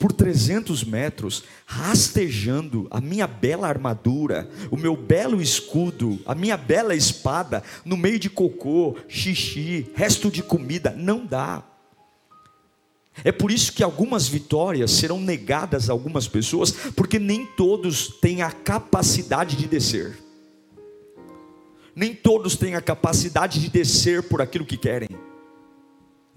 por 0.00 0.12
300 0.12 0.82
metros, 0.82 1.44
rastejando 1.66 2.88
a 2.90 3.02
minha 3.02 3.26
bela 3.26 3.68
armadura, 3.68 4.48
o 4.70 4.76
meu 4.76 4.96
belo 4.96 5.42
escudo, 5.42 6.18
a 6.24 6.34
minha 6.34 6.56
bela 6.56 6.94
espada, 6.94 7.62
no 7.84 7.98
meio 7.98 8.18
de 8.18 8.30
cocô, 8.30 8.96
xixi, 9.06 9.86
resto 9.94 10.30
de 10.30 10.42
comida, 10.42 10.94
não 10.96 11.26
dá. 11.26 11.62
É 13.22 13.30
por 13.30 13.50
isso 13.50 13.74
que 13.74 13.82
algumas 13.82 14.26
vitórias 14.26 14.90
serão 14.90 15.20
negadas 15.20 15.90
a 15.90 15.92
algumas 15.92 16.26
pessoas, 16.26 16.72
porque 16.96 17.18
nem 17.18 17.44
todos 17.44 18.08
têm 18.08 18.40
a 18.40 18.50
capacidade 18.50 19.54
de 19.54 19.66
descer. 19.66 20.16
Nem 21.94 22.14
todos 22.14 22.56
têm 22.56 22.74
a 22.74 22.80
capacidade 22.80 23.60
de 23.60 23.68
descer 23.68 24.22
por 24.22 24.40
aquilo 24.40 24.64
que 24.64 24.78
querem. 24.78 25.08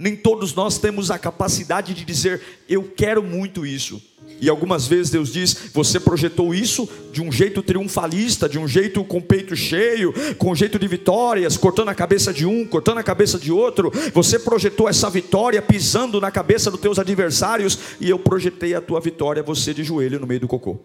Nem 0.03 0.17
todos 0.17 0.53
nós 0.53 0.77
temos 0.77 1.09
a 1.09 1.17
capacidade 1.17 1.93
de 1.93 2.03
dizer, 2.03 2.41
eu 2.67 2.83
quero 2.83 3.23
muito 3.23 3.65
isso. 3.65 4.01
E 4.41 4.49
algumas 4.49 4.85
vezes 4.85 5.09
Deus 5.09 5.31
diz: 5.31 5.71
você 5.73 5.97
projetou 5.97 6.53
isso 6.53 6.89
de 7.13 7.21
um 7.21 7.31
jeito 7.31 7.63
triunfalista, 7.63 8.49
de 8.49 8.59
um 8.59 8.67
jeito 8.67 9.01
com 9.05 9.21
peito 9.21 9.55
cheio, 9.55 10.13
com 10.37 10.53
jeito 10.53 10.77
de 10.77 10.89
vitórias, 10.89 11.55
cortando 11.55 11.87
a 11.87 11.95
cabeça 11.95 12.33
de 12.33 12.45
um, 12.45 12.67
cortando 12.67 12.97
a 12.97 13.03
cabeça 13.03 13.39
de 13.39 13.49
outro. 13.49 13.93
Você 14.13 14.37
projetou 14.37 14.89
essa 14.89 15.09
vitória 15.09 15.61
pisando 15.61 16.19
na 16.19 16.29
cabeça 16.29 16.69
dos 16.69 16.81
teus 16.81 16.99
adversários, 16.99 17.79
e 18.01 18.09
eu 18.09 18.19
projetei 18.19 18.75
a 18.75 18.81
tua 18.81 18.99
vitória, 18.99 19.41
você 19.41 19.73
de 19.73 19.85
joelho 19.85 20.19
no 20.19 20.27
meio 20.27 20.41
do 20.41 20.49
cocô. 20.49 20.81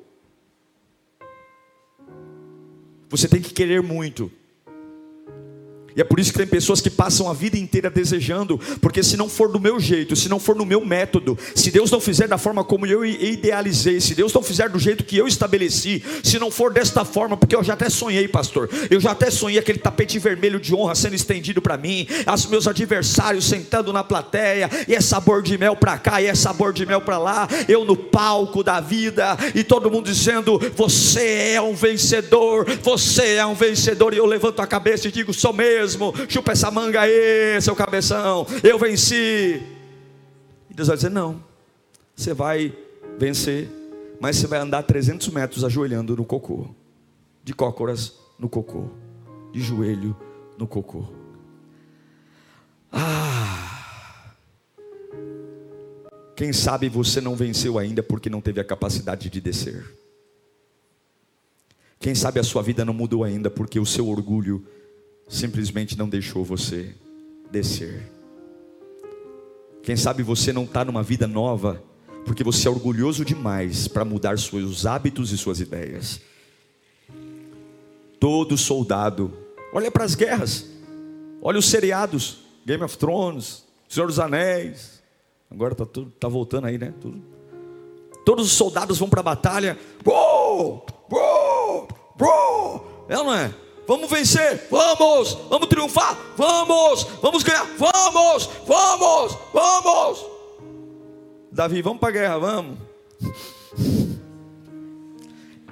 Você 3.08 3.26
tem 3.26 3.40
que 3.40 3.52
querer 3.52 3.82
muito, 3.82 4.30
e 5.96 6.00
é 6.00 6.04
por 6.04 6.20
isso 6.20 6.32
que 6.32 6.38
tem 6.38 6.46
pessoas 6.46 6.80
que 6.80 6.90
passam 6.90 7.28
a 7.28 7.32
vida 7.32 7.56
inteira 7.56 7.90
desejando, 7.90 8.58
porque 8.80 9.02
se 9.02 9.16
não 9.16 9.28
for 9.28 9.50
do 9.50 9.58
meu 9.58 9.80
jeito, 9.80 10.14
se 10.14 10.28
não 10.28 10.38
for 10.38 10.54
no 10.54 10.64
meu 10.64 10.84
método, 10.84 11.36
se 11.54 11.70
Deus 11.70 11.90
não 11.90 12.00
fizer 12.00 12.28
da 12.28 12.38
forma 12.38 12.62
como 12.62 12.86
eu 12.86 13.04
idealizei, 13.04 14.00
se 14.00 14.14
Deus 14.14 14.32
não 14.32 14.42
fizer 14.42 14.68
do 14.68 14.78
jeito 14.78 15.04
que 15.04 15.16
eu 15.16 15.26
estabeleci, 15.26 16.02
se 16.22 16.38
não 16.38 16.50
for 16.50 16.72
desta 16.72 17.04
forma, 17.04 17.36
porque 17.36 17.56
eu 17.56 17.64
já 17.64 17.72
até 17.72 17.88
sonhei, 17.88 18.28
pastor, 18.28 18.68
eu 18.90 19.00
já 19.00 19.12
até 19.12 19.30
sonhei 19.30 19.58
aquele 19.58 19.78
tapete 19.78 20.18
vermelho 20.18 20.60
de 20.60 20.74
honra 20.74 20.94
sendo 20.94 21.14
estendido 21.14 21.60
para 21.60 21.76
mim, 21.76 22.06
os 22.32 22.46
meus 22.46 22.66
adversários 22.66 23.44
sentando 23.46 23.92
na 23.92 24.04
plateia, 24.04 24.70
e 24.86 24.94
é 24.94 25.00
sabor 25.00 25.42
de 25.42 25.56
mel 25.56 25.74
para 25.74 25.98
cá, 25.98 26.20
e 26.22 26.26
é 26.26 26.34
sabor 26.34 26.72
de 26.72 26.86
mel 26.86 27.00
para 27.00 27.18
lá, 27.18 27.48
eu 27.68 27.84
no 27.84 27.96
palco 27.96 28.62
da 28.62 28.80
vida, 28.80 29.36
e 29.54 29.64
todo 29.64 29.90
mundo 29.90 30.04
dizendo: 30.06 30.60
Você 30.76 31.54
é 31.54 31.62
um 31.62 31.74
vencedor, 31.74 32.66
você 32.82 33.34
é 33.34 33.46
um 33.46 33.54
vencedor, 33.54 34.14
e 34.14 34.18
eu 34.18 34.26
levanto 34.26 34.60
a 34.60 34.66
cabeça 34.66 35.08
e 35.08 35.12
digo: 35.12 35.32
Sou 35.32 35.52
mesmo 35.52 35.77
mesmo, 35.78 36.12
chupa 36.28 36.52
essa 36.52 36.70
manga 36.70 37.02
aí, 37.02 37.60
seu 37.60 37.76
cabeção, 37.76 38.46
eu 38.64 38.78
venci. 38.78 39.62
E 40.68 40.74
Deus 40.74 40.88
vai 40.88 40.96
dizer: 40.96 41.10
não, 41.10 41.42
você 42.14 42.34
vai 42.34 42.76
vencer, 43.16 43.68
mas 44.20 44.36
você 44.36 44.46
vai 44.46 44.58
andar 44.58 44.82
300 44.82 45.28
metros 45.28 45.64
ajoelhando 45.64 46.16
no 46.16 46.24
cocô, 46.24 46.66
de 47.44 47.54
cócoras 47.54 48.14
no 48.38 48.48
cocô, 48.48 48.88
de 49.52 49.60
joelho 49.60 50.16
no 50.58 50.66
cocô. 50.66 51.04
Ah! 52.90 54.34
Quem 56.34 56.52
sabe 56.52 56.88
você 56.88 57.20
não 57.20 57.34
venceu 57.34 57.78
ainda 57.78 58.02
porque 58.02 58.30
não 58.30 58.40
teve 58.40 58.60
a 58.60 58.64
capacidade 58.64 59.28
de 59.28 59.40
descer. 59.40 59.84
Quem 61.98 62.14
sabe 62.14 62.38
a 62.38 62.44
sua 62.44 62.62
vida 62.62 62.84
não 62.84 62.94
mudou 62.94 63.24
ainda 63.24 63.50
porque 63.50 63.80
o 63.80 63.86
seu 63.86 64.08
orgulho 64.08 64.64
simplesmente 65.28 65.96
não 65.96 66.08
deixou 66.08 66.44
você 66.44 66.94
descer. 67.50 68.10
Quem 69.82 69.96
sabe 69.96 70.22
você 70.22 70.52
não 70.52 70.64
está 70.64 70.84
numa 70.84 71.02
vida 71.02 71.26
nova, 71.26 71.82
porque 72.24 72.42
você 72.42 72.68
é 72.68 72.70
orgulhoso 72.70 73.24
demais 73.24 73.86
para 73.88 74.04
mudar 74.04 74.38
seus 74.38 74.86
hábitos 74.86 75.32
e 75.32 75.38
suas 75.38 75.60
ideias. 75.60 76.20
Todo 78.18 78.56
soldado, 78.56 79.32
olha 79.72 79.90
para 79.90 80.04
as 80.04 80.14
guerras, 80.14 80.66
olha 81.40 81.58
os 81.58 81.66
seriados, 81.66 82.38
Game 82.66 82.82
of 82.82 82.98
Thrones, 82.98 83.64
Senhor 83.88 84.06
dos 84.06 84.18
Anéis, 84.18 85.02
agora 85.50 85.72
está 85.72 85.86
tá 86.18 86.28
voltando 86.28 86.66
aí, 86.66 86.76
né? 86.76 86.92
Tudo. 87.00 87.22
Todos 88.24 88.46
os 88.46 88.52
soldados 88.52 88.98
vão 88.98 89.08
para 89.08 89.20
a 89.20 89.22
batalha, 89.22 89.78
uou, 90.04 90.84
uou, 91.10 91.88
uou, 92.20 93.06
é 93.08 93.16
ou 93.16 93.24
não 93.24 93.34
é? 93.34 93.54
Vamos 93.88 94.10
vencer, 94.10 94.68
vamos, 94.70 95.32
vamos 95.48 95.66
triunfar, 95.66 96.14
vamos, 96.36 97.04
vamos 97.22 97.42
ganhar, 97.42 97.66
vamos, 97.78 98.50
vamos, 98.66 99.38
vamos. 99.50 100.26
Davi, 101.50 101.80
vamos 101.80 101.98
para 101.98 102.10
a 102.10 102.12
guerra, 102.12 102.38
vamos. 102.38 102.78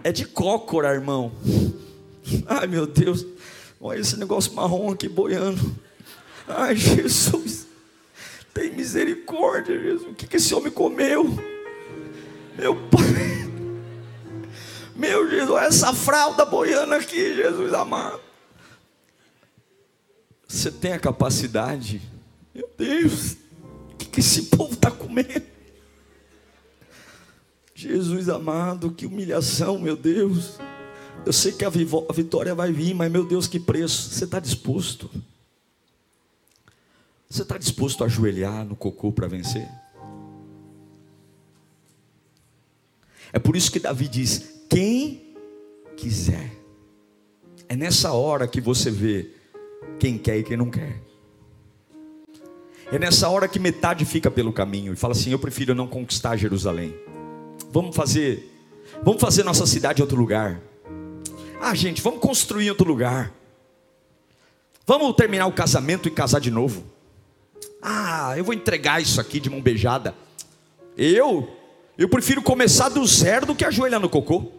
É 0.02 0.10
de 0.10 0.24
cócora, 0.24 0.94
irmão. 0.94 1.30
Ai 2.46 2.66
meu 2.66 2.86
Deus, 2.86 3.26
olha 3.78 4.00
esse 4.00 4.18
negócio 4.18 4.54
marrom 4.54 4.92
aqui 4.92 5.10
boiando. 5.10 5.76
Ai 6.48 6.74
Jesus, 6.74 7.66
tem 8.54 8.72
misericórdia, 8.72 9.78
Jesus. 9.78 10.10
O 10.10 10.14
que, 10.14 10.26
que 10.26 10.38
esse 10.38 10.54
homem 10.54 10.72
comeu? 10.72 11.24
Meu 12.56 12.74
pai. 12.88 13.35
Meu 14.96 15.28
Jesus, 15.28 15.62
essa 15.62 15.92
fralda 15.92 16.44
boiando 16.44 16.94
aqui, 16.94 17.34
Jesus 17.34 17.72
amado. 17.74 18.20
Você 20.48 20.70
tem 20.70 20.92
a 20.92 20.98
capacidade, 20.98 22.00
meu 22.54 22.70
Deus, 22.78 23.36
o 23.92 23.96
que, 23.98 24.06
que 24.06 24.20
esse 24.20 24.44
povo 24.44 24.72
está 24.72 24.90
comendo? 24.90 25.44
Jesus 27.74 28.28
amado, 28.30 28.90
que 28.90 29.04
humilhação, 29.04 29.78
meu 29.78 29.96
Deus. 29.96 30.58
Eu 31.26 31.32
sei 31.32 31.52
que 31.52 31.64
a 31.64 31.70
vitória 31.70 32.54
vai 32.54 32.72
vir, 32.72 32.94
mas 32.94 33.12
meu 33.12 33.26
Deus, 33.26 33.46
que 33.46 33.60
preço. 33.60 34.10
Você 34.10 34.24
está 34.24 34.40
disposto? 34.40 35.10
Você 37.28 37.42
está 37.42 37.58
disposto 37.58 38.02
a 38.02 38.06
ajoelhar 38.06 38.64
no 38.64 38.76
cocô 38.76 39.12
para 39.12 39.26
vencer? 39.26 39.68
É 43.32 43.38
por 43.38 43.56
isso 43.56 43.70
que 43.70 43.80
Davi 43.80 44.08
diz: 44.08 44.55
quem 44.68 45.34
quiser. 45.96 46.52
É 47.68 47.74
nessa 47.74 48.12
hora 48.12 48.46
que 48.46 48.60
você 48.60 48.90
vê 48.90 49.30
quem 49.98 50.18
quer 50.18 50.38
e 50.38 50.42
quem 50.42 50.56
não 50.56 50.70
quer. 50.70 51.02
É 52.92 52.98
nessa 52.98 53.28
hora 53.28 53.48
que 53.48 53.58
metade 53.58 54.04
fica 54.04 54.30
pelo 54.30 54.52
caminho 54.52 54.92
e 54.92 54.96
fala 54.96 55.12
assim: 55.12 55.30
Eu 55.32 55.38
prefiro 55.38 55.74
não 55.74 55.88
conquistar 55.88 56.36
Jerusalém. 56.36 56.94
Vamos 57.72 57.96
fazer, 57.96 58.48
vamos 59.02 59.20
fazer 59.20 59.42
nossa 59.42 59.66
cidade 59.66 60.00
em 60.00 60.04
outro 60.04 60.16
lugar. 60.16 60.60
Ah, 61.60 61.74
gente, 61.74 62.00
vamos 62.00 62.20
construir 62.20 62.66
em 62.66 62.70
outro 62.70 62.86
lugar. 62.86 63.32
Vamos 64.86 65.16
terminar 65.16 65.46
o 65.46 65.52
casamento 65.52 66.06
e 66.06 66.12
casar 66.12 66.40
de 66.40 66.50
novo. 66.50 66.84
Ah, 67.82 68.34
eu 68.36 68.44
vou 68.44 68.54
entregar 68.54 69.02
isso 69.02 69.20
aqui 69.20 69.40
de 69.40 69.50
mão 69.50 69.60
beijada. 69.60 70.14
Eu, 70.96 71.48
eu 71.98 72.08
prefiro 72.08 72.42
começar 72.42 72.88
do 72.88 73.04
zero 73.06 73.46
do 73.46 73.54
que 73.54 73.64
ajoelhar 73.64 74.00
no 74.00 74.08
cocô. 74.08 74.52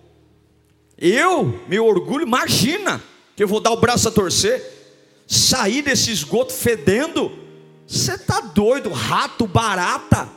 Eu, 0.98 1.62
meu 1.68 1.86
orgulho, 1.86 2.24
imagina 2.24 3.02
que 3.36 3.44
eu 3.44 3.48
vou 3.48 3.60
dar 3.60 3.72
o 3.72 3.78
braço 3.78 4.08
a 4.08 4.12
torcer, 4.12 4.64
sair 5.28 5.84
desse 5.84 6.12
esgoto 6.12 6.52
fedendo. 6.52 7.32
Você 7.86 8.14
está 8.14 8.40
doido, 8.40 8.90
rato, 8.90 9.46
barata. 9.46 10.28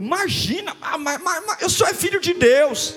Imagina, 0.00 0.74
mas, 0.98 1.20
mas, 1.22 1.42
mas, 1.46 1.62
eu 1.62 1.68
sou 1.68 1.86
filho 1.88 2.20
de 2.20 2.32
Deus. 2.32 2.94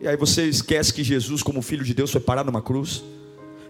E 0.00 0.06
aí 0.06 0.16
você 0.16 0.44
esquece 0.46 0.92
que 0.92 1.02
Jesus, 1.02 1.42
como 1.42 1.62
filho 1.62 1.82
de 1.82 1.94
Deus, 1.94 2.10
foi 2.10 2.20
parar 2.20 2.44
numa 2.44 2.60
cruz. 2.60 3.02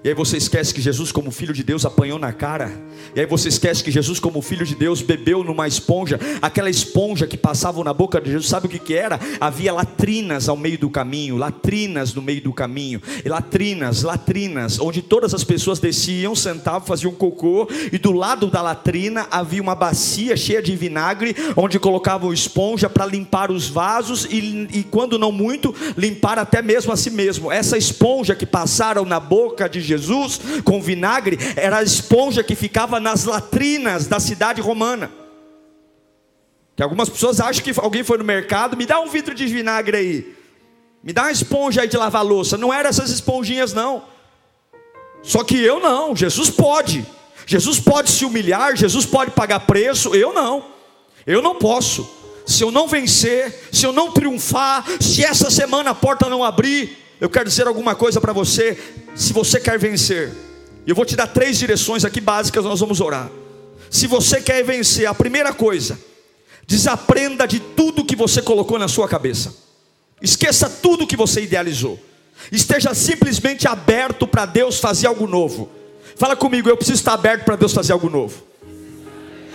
E 0.06 0.08
aí 0.08 0.14
você 0.14 0.36
esquece 0.36 0.72
que 0.72 0.80
Jesus, 0.80 1.10
como 1.10 1.32
filho 1.32 1.52
de 1.52 1.64
Deus, 1.64 1.84
apanhou 1.84 2.16
na 2.16 2.32
cara. 2.32 2.70
E 3.12 3.18
aí 3.18 3.26
você 3.26 3.48
esquece 3.48 3.82
que 3.82 3.90
Jesus, 3.90 4.20
como 4.20 4.40
filho 4.40 4.64
de 4.64 4.76
Deus, 4.76 5.02
bebeu 5.02 5.42
numa 5.42 5.66
esponja. 5.66 6.20
Aquela 6.40 6.70
esponja 6.70 7.26
que 7.26 7.36
passava 7.36 7.82
na 7.82 7.92
boca 7.92 8.20
de 8.20 8.30
Jesus, 8.30 8.48
sabe 8.48 8.68
o 8.68 8.70
que, 8.70 8.78
que 8.78 8.94
era? 8.94 9.18
Havia 9.40 9.72
latrinas 9.72 10.48
ao 10.48 10.56
meio 10.56 10.78
do 10.78 10.88
caminho, 10.88 11.36
latrinas 11.36 12.14
no 12.14 12.22
meio 12.22 12.40
do 12.40 12.52
caminho, 12.52 13.02
latrinas, 13.24 14.04
latrinas, 14.04 14.78
onde 14.78 15.02
todas 15.02 15.34
as 15.34 15.42
pessoas 15.42 15.80
desciam, 15.80 16.36
sentavam, 16.36 16.86
faziam 16.86 17.10
cocô, 17.12 17.68
e 17.92 17.98
do 17.98 18.12
lado 18.12 18.46
da 18.46 18.62
latrina 18.62 19.26
havia 19.28 19.60
uma 19.60 19.74
bacia 19.74 20.36
cheia 20.36 20.62
de 20.62 20.76
vinagre, 20.76 21.34
onde 21.56 21.80
colocavam 21.80 22.32
esponja 22.32 22.88
para 22.88 23.06
limpar 23.06 23.50
os 23.50 23.68
vasos 23.68 24.24
e, 24.30 24.68
e, 24.72 24.84
quando 24.84 25.18
não 25.18 25.32
muito, 25.32 25.74
limpar 25.96 26.38
até 26.38 26.62
mesmo 26.62 26.92
a 26.92 26.96
si 26.96 27.10
mesmo. 27.10 27.50
Essa 27.50 27.76
esponja 27.76 28.36
que 28.36 28.46
passaram 28.46 29.04
na 29.04 29.18
boca 29.18 29.68
de 29.68 29.80
Jesus 29.80 29.95
Jesus 29.98 30.40
com 30.64 30.80
vinagre 30.80 31.38
era 31.56 31.78
a 31.78 31.82
esponja 31.82 32.42
que 32.42 32.54
ficava 32.54 33.00
nas 33.00 33.24
latrinas 33.24 34.06
da 34.06 34.20
cidade 34.20 34.60
romana. 34.60 35.10
Que 36.74 36.82
algumas 36.82 37.08
pessoas 37.08 37.40
acham 37.40 37.64
que 37.64 37.72
alguém 37.80 38.04
foi 38.04 38.18
no 38.18 38.24
mercado, 38.24 38.76
me 38.76 38.84
dá 38.84 39.00
um 39.00 39.08
vidro 39.08 39.34
de 39.34 39.46
vinagre 39.46 39.96
aí, 39.96 40.36
me 41.02 41.12
dá 41.12 41.22
uma 41.22 41.32
esponja 41.32 41.82
aí 41.82 41.88
de 41.88 41.96
lavar 41.96 42.24
louça. 42.24 42.58
Não 42.58 42.72
eram 42.72 42.90
essas 42.90 43.10
esponjinhas, 43.10 43.72
não. 43.72 44.04
Só 45.22 45.42
que 45.42 45.58
eu 45.58 45.80
não, 45.80 46.14
Jesus 46.14 46.50
pode. 46.50 47.04
Jesus 47.46 47.78
pode 47.78 48.10
se 48.10 48.24
humilhar, 48.24 48.76
Jesus 48.76 49.06
pode 49.06 49.30
pagar 49.30 49.60
preço, 49.60 50.14
eu 50.14 50.34
não. 50.34 50.64
Eu 51.26 51.40
não 51.40 51.54
posso. 51.54 52.08
Se 52.44 52.62
eu 52.62 52.70
não 52.70 52.86
vencer, 52.86 53.68
se 53.72 53.84
eu 53.84 53.92
não 53.92 54.12
triunfar, 54.12 54.84
se 55.00 55.24
essa 55.24 55.50
semana 55.50 55.90
a 55.90 55.94
porta 55.94 56.28
não 56.28 56.44
abrir, 56.44 57.05
eu 57.20 57.30
quero 57.30 57.48
dizer 57.48 57.66
alguma 57.66 57.94
coisa 57.94 58.20
para 58.20 58.32
você. 58.32 58.78
Se 59.14 59.32
você 59.32 59.58
quer 59.58 59.78
vencer, 59.78 60.32
eu 60.86 60.94
vou 60.94 61.04
te 61.04 61.16
dar 61.16 61.26
três 61.26 61.58
direções 61.58 62.04
aqui 62.04 62.20
básicas, 62.20 62.64
nós 62.64 62.80
vamos 62.80 63.00
orar. 63.00 63.30
Se 63.90 64.06
você 64.06 64.40
quer 64.40 64.62
vencer, 64.64 65.06
a 65.06 65.14
primeira 65.14 65.52
coisa, 65.52 65.98
desaprenda 66.66 67.46
de 67.46 67.60
tudo 67.60 68.04
que 68.04 68.16
você 68.16 68.42
colocou 68.42 68.78
na 68.78 68.88
sua 68.88 69.08
cabeça. 69.08 69.54
Esqueça 70.20 70.68
tudo 70.68 71.06
que 71.06 71.16
você 71.16 71.42
idealizou. 71.42 71.98
Esteja 72.52 72.94
simplesmente 72.94 73.66
aberto 73.66 74.26
para 74.26 74.46
Deus 74.46 74.78
fazer 74.78 75.06
algo 75.06 75.26
novo. 75.26 75.70
Fala 76.16 76.36
comigo, 76.36 76.68
eu 76.68 76.76
preciso 76.76 76.98
estar 76.98 77.14
aberto 77.14 77.44
para 77.44 77.56
Deus 77.56 77.72
fazer 77.72 77.92
algo 77.92 78.08
novo. 78.08 78.44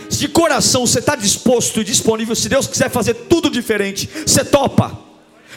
De 0.09 0.27
coração 0.27 0.85
você 0.85 0.99
está 0.99 1.15
disposto 1.15 1.79
e 1.81 1.83
disponível, 1.83 2.35
se 2.35 2.49
Deus 2.49 2.67
quiser 2.67 2.89
fazer 2.89 3.13
tudo 3.13 3.49
diferente, 3.49 4.09
você 4.25 4.43
topa. 4.43 5.10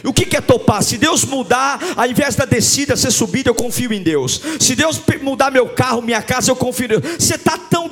O 0.06 0.12
que 0.12 0.36
é 0.36 0.40
topar? 0.40 0.82
Se 0.82 0.98
Deus 0.98 1.24
mudar, 1.24 1.80
ao 1.96 2.06
invés 2.06 2.36
da 2.36 2.44
descida 2.44 2.94
ser 2.94 3.10
subida, 3.10 3.48
eu 3.48 3.54
confio 3.54 3.90
em 3.90 4.02
Deus. 4.02 4.38
Se 4.60 4.76
Deus 4.76 5.00
mudar 5.22 5.50
meu 5.50 5.66
carro, 5.70 6.02
minha 6.02 6.20
casa, 6.20 6.50
eu 6.50 6.56
confio 6.56 6.84
em 6.84 6.88
Deus. 6.88 7.02
Você 7.18 7.36
está 7.36 7.56
tão, 7.56 7.88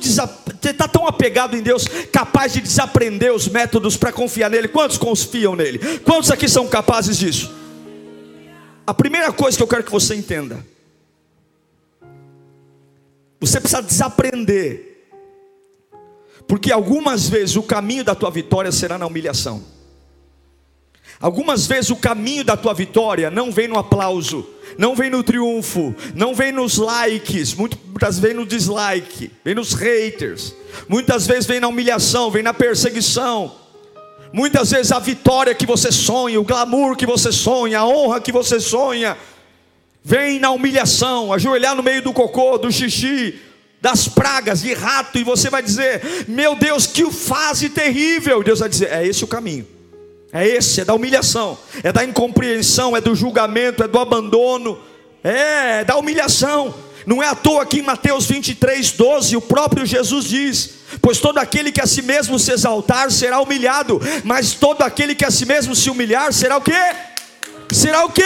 tá 0.77 0.87
tão 0.87 1.07
apegado 1.07 1.57
em 1.57 1.63
Deus, 1.63 1.87
capaz 2.11 2.53
de 2.53 2.61
desaprender 2.61 3.33
os 3.33 3.47
métodos 3.47 3.97
para 3.97 4.11
confiar 4.11 4.51
nele. 4.51 4.67
Quantos 4.67 4.95
confiam 4.95 5.55
nele? 5.55 5.79
Quantos 5.99 6.29
aqui 6.29 6.47
são 6.47 6.67
capazes 6.67 7.17
disso? 7.17 7.51
A 8.85 8.93
primeira 8.93 9.31
coisa 9.31 9.57
que 9.57 9.63
eu 9.63 9.67
quero 9.67 9.83
que 9.83 9.91
você 9.91 10.13
entenda: 10.13 10.63
você 13.39 13.59
precisa 13.59 13.81
desaprender, 13.81 15.09
porque 16.47 16.71
algumas 16.71 17.27
vezes 17.27 17.55
o 17.55 17.63
caminho 17.63 18.03
da 18.03 18.13
tua 18.13 18.29
vitória 18.29 18.71
será 18.71 18.99
na 18.99 19.07
humilhação. 19.07 19.63
Algumas 21.23 21.65
vezes 21.65 21.89
o 21.89 21.95
caminho 21.95 22.43
da 22.43 22.57
tua 22.57 22.73
vitória 22.73 23.31
não 23.31 23.49
vem 23.49 23.65
no 23.65 23.79
aplauso, 23.79 24.45
não 24.77 24.93
vem 24.93 25.09
no 25.09 25.23
triunfo, 25.23 25.95
não 26.13 26.35
vem 26.35 26.51
nos 26.51 26.77
likes, 26.77 27.53
muitas 27.53 28.19
vezes 28.19 28.35
no 28.35 28.45
dislike, 28.45 29.31
vem 29.41 29.55
nos 29.55 29.73
haters, 29.73 30.53
muitas 30.85 31.25
vezes 31.25 31.45
vem 31.45 31.61
na 31.61 31.69
humilhação, 31.69 32.29
vem 32.29 32.43
na 32.43 32.53
perseguição. 32.53 33.55
Muitas 34.33 34.71
vezes 34.71 34.91
a 34.91 34.99
vitória 34.99 35.55
que 35.55 35.65
você 35.65 35.93
sonha, 35.93 36.41
o 36.41 36.43
glamour 36.43 36.97
que 36.97 37.05
você 37.05 37.31
sonha, 37.31 37.79
a 37.79 37.87
honra 37.87 38.19
que 38.19 38.33
você 38.33 38.59
sonha, 38.59 39.17
vem 40.03 40.41
na 40.41 40.51
humilhação, 40.51 41.31
ajoelhar 41.31 41.73
no 41.73 41.83
meio 41.83 42.01
do 42.01 42.11
cocô, 42.11 42.57
do 42.57 42.69
xixi, 42.69 43.39
das 43.79 44.09
pragas 44.09 44.61
de 44.61 44.73
rato, 44.73 45.17
e 45.17 45.23
você 45.23 45.49
vai 45.49 45.63
dizer: 45.63 46.25
Meu 46.27 46.53
Deus, 46.53 46.85
que 46.85 47.09
fase 47.09 47.69
terrível! 47.69 48.43
Deus 48.43 48.59
vai 48.59 48.67
dizer: 48.67 48.91
É 48.91 49.07
esse 49.07 49.23
o 49.23 49.27
caminho. 49.27 49.72
É 50.33 50.47
esse, 50.47 50.81
é 50.81 50.85
da 50.85 50.95
humilhação, 50.95 51.55
é 51.83 51.91
da 51.91 52.03
incompreensão, 52.03 52.97
é 52.97 53.01
do 53.01 53.13
julgamento, 53.13 53.83
é 53.83 53.87
do 53.87 53.99
abandono, 53.99 54.79
é, 55.23 55.81
é 55.81 55.83
da 55.83 55.95
humilhação. 55.95 56.73
Não 57.05 57.21
é 57.21 57.27
à 57.27 57.35
toa 57.35 57.67
que 57.67 57.77
em 57.77 57.83
Mateus 57.83 58.25
23, 58.25 58.93
12, 58.93 59.35
o 59.37 59.41
próprio 59.41 59.85
Jesus 59.85 60.25
diz: 60.25 60.69
Pois 60.99 61.19
todo 61.19 61.37
aquele 61.37 61.71
que 61.71 61.81
a 61.81 61.85
si 61.85 62.01
mesmo 62.01 62.39
se 62.39 62.51
exaltar 62.51 63.11
será 63.11 63.39
humilhado, 63.41 64.01
mas 64.23 64.53
todo 64.53 64.81
aquele 64.81 65.13
que 65.13 65.23
a 65.23 65.29
si 65.29 65.45
mesmo 65.45 65.75
se 65.75 65.89
humilhar 65.91 66.33
será 66.33 66.57
o 66.57 66.61
quê? 66.61 66.95
Será 67.71 68.03
o 68.03 68.09
quê? 68.09 68.23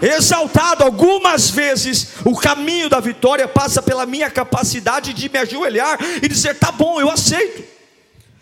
Exaltado. 0.00 0.84
Algumas 0.84 1.50
vezes 1.50 2.12
o 2.24 2.34
caminho 2.34 2.88
da 2.88 2.98
vitória 2.98 3.46
passa 3.46 3.82
pela 3.82 4.06
minha 4.06 4.30
capacidade 4.30 5.12
de 5.12 5.28
me 5.28 5.38
ajoelhar 5.38 5.98
e 6.22 6.28
dizer: 6.28 6.54
Tá 6.54 6.72
bom, 6.72 6.98
eu 6.98 7.10
aceito. 7.10 7.69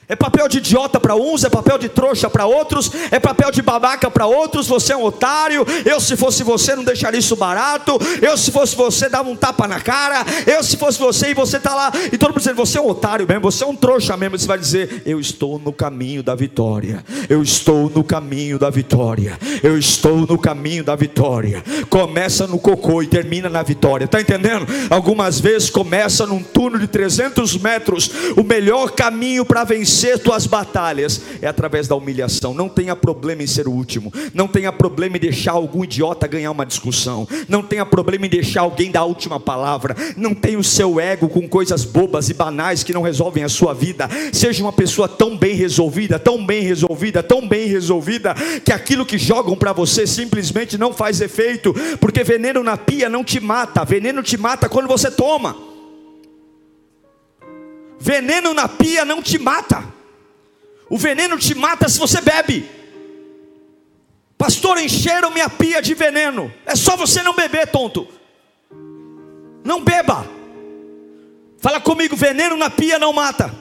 É 0.09 0.17
papel 0.17 0.49
de 0.49 0.57
idiota 0.57 0.99
para 0.99 1.15
uns, 1.15 1.45
é 1.45 1.51
papel 1.51 1.77
de 1.77 1.87
trouxa 1.87 2.31
para 2.31 2.47
outros, 2.47 2.91
é 3.11 3.21
papel 3.21 3.51
de 3.51 3.61
babaca 3.61 4.11
para 4.11 4.27
outros. 4.27 4.67
Você 4.67 4.95
é 4.95 4.97
um 4.97 5.05
otário. 5.05 5.67
Eu, 5.85 6.01
se 6.01 6.17
fosse 6.17 6.43
você, 6.43 6.75
não 6.75 6.83
deixaria 6.83 7.21
isso 7.21 7.37
barato. 7.37 7.99
Eu, 8.23 8.35
se 8.39 8.51
fosse 8.51 8.75
você, 8.75 9.11
dava 9.11 9.29
um 9.29 9.37
tapa 9.37 9.69
na 9.69 9.81
cara. 9.81 10.25
Eu, 10.47 10.65
se 10.65 10.79
fosse 10.79 10.99
você, 10.99 11.33
e 11.33 11.35
você 11.35 11.59
está 11.59 11.75
lá, 11.75 11.93
e 12.11 12.17
todo 12.17 12.31
mundo 12.31 12.39
dizendo: 12.39 12.57
Você 12.57 12.79
é 12.79 12.81
um 12.81 12.89
otário 12.89 13.27
mesmo, 13.29 13.43
você 13.43 13.65
é 13.65 13.67
um 13.67 13.77
trouxa 13.77 14.17
mesmo. 14.17 14.39
Você 14.39 14.47
vai 14.47 14.59
dizer: 14.59 15.03
Eu 15.05 15.21
estou 15.21 15.59
no 15.59 15.75
caminho 15.75 16.23
da 16.23 16.35
vitória. 16.35 17.05
Eu 17.29 17.43
estou 17.43 17.91
no 17.91 18.03
caminho 18.03 18.59
da 18.59 18.71
vitória. 18.71 19.39
Eu 19.63 19.77
estou 19.77 20.27
no 20.27 20.39
caminho 20.39 20.83
da 20.83 20.97
vitória. 20.97 21.63
Começa 21.91 22.47
no 22.47 22.59
cocô 22.59 23.03
e 23.03 23.07
termina 23.07 23.51
na 23.51 23.63
vitória. 23.63 24.07
Está 24.07 24.23
entendendo? 24.23 24.67
Algumas 24.89 25.39
vezes 25.39 25.69
começa 25.69 26.27
num 26.27 26.43
túnel 26.43 26.79
de 26.79 26.87
300 26.87 27.59
metros. 27.59 28.11
O 28.39 28.43
melhor 28.43 28.93
caminho 28.93 29.45
para 29.45 29.65
vencer 29.65 29.98
vencer 29.99 30.19
tuas 30.21 30.47
batalhas 30.47 31.21
é 31.43 31.49
através 31.49 31.89
da 31.89 31.97
humilhação. 31.97 32.55
Não 32.55 32.69
tenha 32.69 32.95
problema 32.95 33.43
em 33.43 33.47
ser 33.49 33.67
o 33.67 33.73
último. 33.73 34.13
Não 34.33 34.47
tenha 34.47 34.73
problema 34.73 35.17
em 35.17 35.21
deixar 35.21 35.53
algum 35.53 35.83
idiota 35.83 36.29
ganhar 36.29 36.53
uma 36.53 36.65
discussão. 36.65 37.27
Não 37.49 37.65
tenha 37.65 37.85
problema 37.85 38.27
em 38.27 38.29
deixar 38.29 38.61
alguém 38.61 38.93
dar 38.93 39.01
a 39.01 39.05
última 39.05 39.41
palavra. 39.41 39.97
Não 40.17 40.35
tenha 40.35 40.59
o 40.59 40.63
seu 40.63 41.01
ego 41.01 41.29
com 41.29 41.49
coisas 41.49 41.85
bobas 41.85 42.29
e 42.29 42.35
banais 42.35 42.85
que 42.85 42.93
não 42.93 43.03
resolvem 43.03 43.43
a 43.43 43.49
sua 43.49 43.75
vida. 43.75 44.09
Seja 44.33 44.63
uma 44.63 44.73
pessoa 44.73 45.09
tão 45.09 45.37
bem 45.37 45.57
resolvida, 45.57 46.17
tão 46.17 46.47
bem 46.47 46.63
resolvida, 46.63 47.21
tão 47.21 47.47
bem 47.49 47.67
resolvida, 47.67 48.35
que 48.65 48.73
aquilo 48.73 49.05
que 49.05 49.19
jogam 49.19 49.57
para 49.57 49.73
você 49.73 50.07
simplesmente 50.07 50.79
não 50.79 50.93
faz 50.93 51.21
efeito, 51.21 51.75
porque 51.99 52.23
veneno 52.23 52.63
na 52.63 52.77
pia 52.77 53.09
não 53.09 53.25
te 53.25 53.41
mata, 53.41 53.85
veneno 53.85 54.23
te 54.23 54.37
mata 54.37 54.69
quando 54.69 54.87
você 54.87 55.11
toma. 55.11 55.57
Veneno 57.99 58.55
na 58.55 58.69
pia 58.69 59.05
não 59.05 59.21
te 59.21 59.39
mata. 59.39 59.88
O 60.91 60.97
veneno 60.97 61.39
te 61.39 61.55
mata 61.55 61.89
se 61.89 61.99
você 61.99 62.21
bebe. 62.21 62.69
Pastor, 64.37 64.79
encheram 64.79 65.31
minha 65.31 65.51
pia 65.51 65.83
de 65.83 65.95
veneno. 65.95 66.53
É 66.65 66.75
só 66.77 66.97
você 66.97 67.23
não 67.23 67.35
beber, 67.35 67.67
tonto. 67.67 68.07
Não 69.65 69.83
beba. 69.83 70.27
Fala 71.59 71.81
comigo, 71.81 72.17
veneno 72.17 72.57
na 72.57 72.71
pia 72.71 72.99
não 72.99 73.13
mata. 73.13 73.53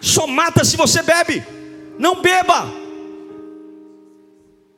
Só 0.00 0.26
mata 0.26 0.64
se 0.64 0.76
você 0.76 1.02
bebe. 1.02 1.42
Não 1.98 2.20
beba. 2.20 2.70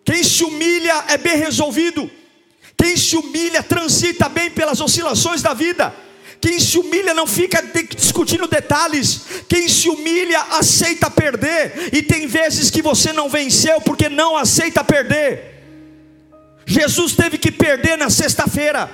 Quem 0.05 0.23
se 0.25 0.45
humilha 0.45 1.05
é 1.09 1.19
bem 1.19 1.37
resolvido. 1.37 2.11
Quem 2.77 2.97
se 2.97 3.17
humilha 3.17 3.63
transita 3.63 4.29
bem 4.29 4.51
pelas 4.51 4.81
oscilações 4.81 5.43
da 5.43 5.53
vida. 5.53 5.95
Quem 6.41 6.59
se 6.59 6.79
humilha 6.79 7.13
não 7.13 7.27
fica 7.27 7.63
discutindo 7.95 8.49
detalhes. 8.49 9.21
Quem 9.47 9.69
se 9.69 9.91
humilha 9.91 10.41
aceita 10.53 11.11
perder. 11.11 11.91
E 11.93 12.03
tem 12.03 12.27
vezes 12.27 12.71
que 12.71 12.81
você 12.81 13.13
não 13.13 13.29
venceu 13.29 13.81
porque 13.83 14.09
não 14.09 14.37
aceita 14.37 14.83
perder. 14.83 15.61
Jesus 16.65 17.15
teve 17.15 17.37
que 17.37 17.51
perder 17.51 17.99
na 17.99 18.09
sexta-feira. 18.09 18.91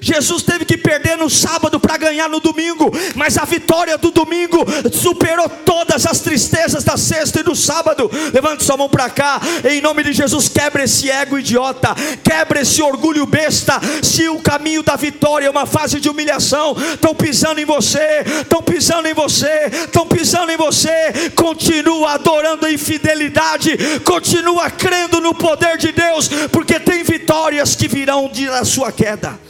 Jesus 0.00 0.42
teve 0.42 0.64
que 0.64 0.76
perder 0.76 1.16
no 1.16 1.28
sábado 1.28 1.80
para 1.80 1.96
ganhar 1.96 2.28
no 2.28 2.40
domingo, 2.40 2.90
mas 3.14 3.36
a 3.36 3.44
vitória 3.44 3.98
do 3.98 4.10
domingo 4.10 4.64
superou 4.92 5.48
todas 5.48 6.06
as 6.06 6.20
tristezas 6.20 6.84
da 6.84 6.96
sexta 6.96 7.40
e 7.40 7.42
do 7.42 7.54
sábado. 7.54 8.10
Levante 8.32 8.64
sua 8.64 8.76
mão 8.76 8.88
para 8.88 9.10
cá, 9.10 9.40
em 9.64 9.80
nome 9.80 10.02
de 10.04 10.12
Jesus, 10.12 10.48
quebra 10.48 10.84
esse 10.84 11.10
ego 11.10 11.38
idiota, 11.38 11.94
quebra 12.22 12.60
esse 12.60 12.82
orgulho 12.82 13.26
besta. 13.26 13.80
Se 14.02 14.28
o 14.28 14.40
caminho 14.40 14.82
da 14.82 14.96
vitória 14.96 15.46
é 15.46 15.50
uma 15.50 15.66
fase 15.66 16.00
de 16.00 16.08
humilhação, 16.08 16.76
estão 16.94 17.14
pisando 17.14 17.60
em 17.60 17.64
você, 17.64 18.24
estão 18.40 18.62
pisando 18.62 19.08
em 19.08 19.14
você, 19.14 19.70
estão 19.84 20.06
pisando 20.06 20.50
em 20.52 20.56
você. 20.56 21.30
Continua 21.34 22.14
adorando 22.14 22.66
a 22.66 22.72
infidelidade, 22.72 23.76
continua 24.04 24.70
crendo 24.70 25.20
no 25.20 25.34
poder 25.34 25.76
de 25.76 25.92
Deus, 25.92 26.28
porque 26.50 26.78
tem 26.80 27.02
vitórias 27.02 27.74
que 27.74 27.88
virão 27.88 28.30
da 28.50 28.64
sua 28.64 28.92
queda. 28.92 29.49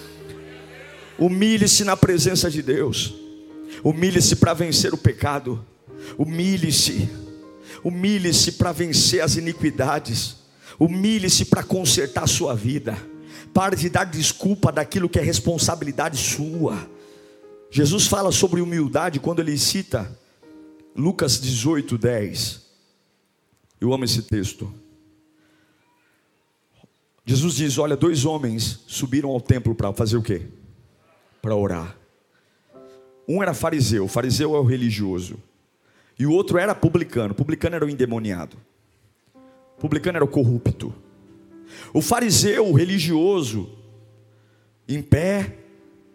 Humilhe-se 1.21 1.85
na 1.85 1.97
presença 1.99 2.51
de 2.51 2.63
Deus. 2.63 3.15
Humilhe-se 3.85 4.37
para 4.37 4.55
vencer 4.55 4.95
o 4.95 4.97
pecado. 4.97 5.63
Humilhe-se. 6.17 7.11
Humilhe-se 7.85 8.53
para 8.53 8.73
vencer 8.73 9.23
as 9.23 9.37
iniquidades. 9.37 10.37
Humilhe-se 10.79 11.45
para 11.45 11.63
consertar 11.63 12.25
a 12.25 12.27
sua 12.27 12.55
vida. 12.55 12.97
Pare 13.53 13.77
de 13.77 13.91
dar 13.91 14.05
desculpa 14.05 14.73
daquilo 14.73 15.11
que 15.11 15.19
é 15.19 15.23
responsabilidade 15.23 16.17
sua. 16.17 16.89
Jesus 17.71 18.07
fala 18.07 18.33
sobre 18.33 18.63
humildade 18.63 19.21
quando 19.21 19.41
ele 19.41 19.59
cita 19.59 20.19
Lucas 20.97 21.39
18, 21.39 21.99
10. 21.99 22.63
Eu 23.79 23.93
amo 23.93 24.05
esse 24.05 24.23
texto. 24.23 24.73
Jesus 27.27 27.55
diz: 27.55 27.77
Olha, 27.79 27.97
dois 27.97 28.25
homens 28.25 28.81
subiram 28.87 29.31
ao 29.31 29.41
templo 29.41 29.75
para 29.75 29.93
fazer 29.93 30.17
o 30.17 30.23
quê? 30.23 30.47
Para 31.41 31.55
orar. 31.55 31.97
Um 33.29 33.43
era 33.43 33.55
fariseu, 33.55 34.09
fariseu 34.09 34.55
é 34.55 34.59
o 34.59 34.65
religioso. 34.65 35.37
E 36.19 36.27
o 36.27 36.33
outro 36.33 36.59
era 36.59 36.75
publicano, 36.75 37.35
publicano 37.35 37.77
era 37.77 37.87
o 37.87 37.89
endemoniado. 37.89 38.57
Publicano 39.79 40.17
era 40.19 40.25
o 40.25 40.29
corrupto. 40.29 40.93
O 41.95 42.03
fariseu, 42.03 42.69
o 42.69 42.73
religioso, 42.73 43.71
em 44.89 45.01
pé, 45.01 45.57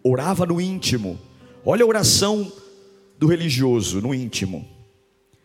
orava 0.02 0.46
no 0.46 0.60
íntimo. 0.60 1.18
Olha 1.64 1.84
a 1.84 1.88
oração 1.88 2.52
do 3.18 3.26
religioso 3.26 4.00
no 4.00 4.14
íntimo. 4.14 4.68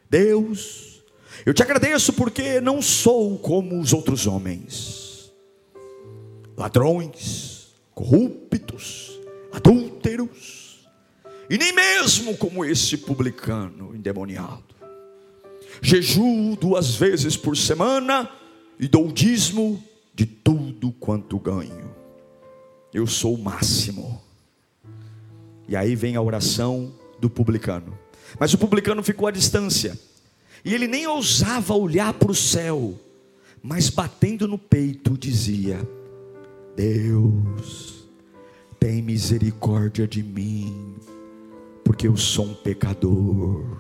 Deus, 0.10 1.02
eu 1.46 1.54
te 1.54 1.64
agradeço 1.64 2.14
porque 2.14 2.62
não 2.62 2.82
sou 2.82 3.38
como 3.40 3.80
os 3.80 3.94
outros 3.94 4.28
homens, 4.28 5.32
ladrões, 6.56 7.74
corruptos, 7.96 9.11
adúlteros, 9.52 10.88
e 11.50 11.58
nem 11.58 11.74
mesmo 11.74 12.38
como 12.38 12.64
esse 12.64 12.98
publicano 12.98 13.94
endemoniado. 13.96 14.64
Jejuo 15.82 16.56
duas 16.56 16.96
vezes 16.96 17.36
por 17.36 17.58
semana 17.58 18.30
e 18.80 18.88
dou 18.88 19.12
dízimo 19.12 19.84
de 20.14 20.26
tudo 20.26 20.92
quanto 20.94 21.40
ganho. 21.40 21.94
Eu 22.94 23.08
sou 23.08 23.36
o 23.36 23.42
máximo. 23.42 24.22
E 25.68 25.76
aí 25.76 25.96
vem 25.96 26.16
a 26.16 26.22
oração 26.22 26.94
do 27.20 27.30
publicano. 27.30 27.98
Mas 28.40 28.54
o 28.54 28.58
publicano 28.58 29.02
ficou 29.04 29.28
à 29.28 29.32
distância. 29.32 29.98
E 30.64 30.74
ele 30.74 30.88
nem 30.88 31.08
ousava 31.08 31.74
olhar 31.74 32.14
para 32.14 32.32
o 32.32 32.36
céu, 32.36 33.00
mas 33.64 33.90
batendo 33.90 34.48
no 34.48 34.58
peito 34.58 35.18
dizia: 35.18 35.80
Deus, 36.76 38.01
tem 38.82 39.00
misericórdia 39.00 40.08
de 40.08 40.24
mim, 40.24 40.96
porque 41.86 42.08
eu 42.08 42.18
sou 42.18 42.46
um 42.46 42.54
pecador. 42.56 43.80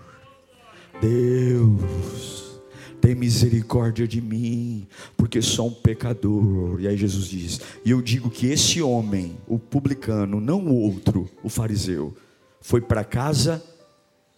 Deus, 1.01 2.61
tem 3.01 3.15
misericórdia 3.15 4.07
de 4.07 4.21
mim, 4.21 4.87
porque 5.17 5.41
sou 5.41 5.69
um 5.69 5.73
pecador. 5.73 6.79
E 6.79 6.87
aí 6.87 6.95
Jesus 6.95 7.25
diz: 7.25 7.59
E 7.83 7.89
eu 7.89 7.99
digo 7.99 8.29
que 8.29 8.45
esse 8.45 8.79
homem, 8.79 9.35
o 9.47 9.57
publicano, 9.57 10.39
não 10.39 10.67
o 10.67 10.75
outro, 10.75 11.27
o 11.41 11.49
fariseu, 11.49 12.15
foi 12.61 12.79
para 12.79 13.03
casa 13.03 13.61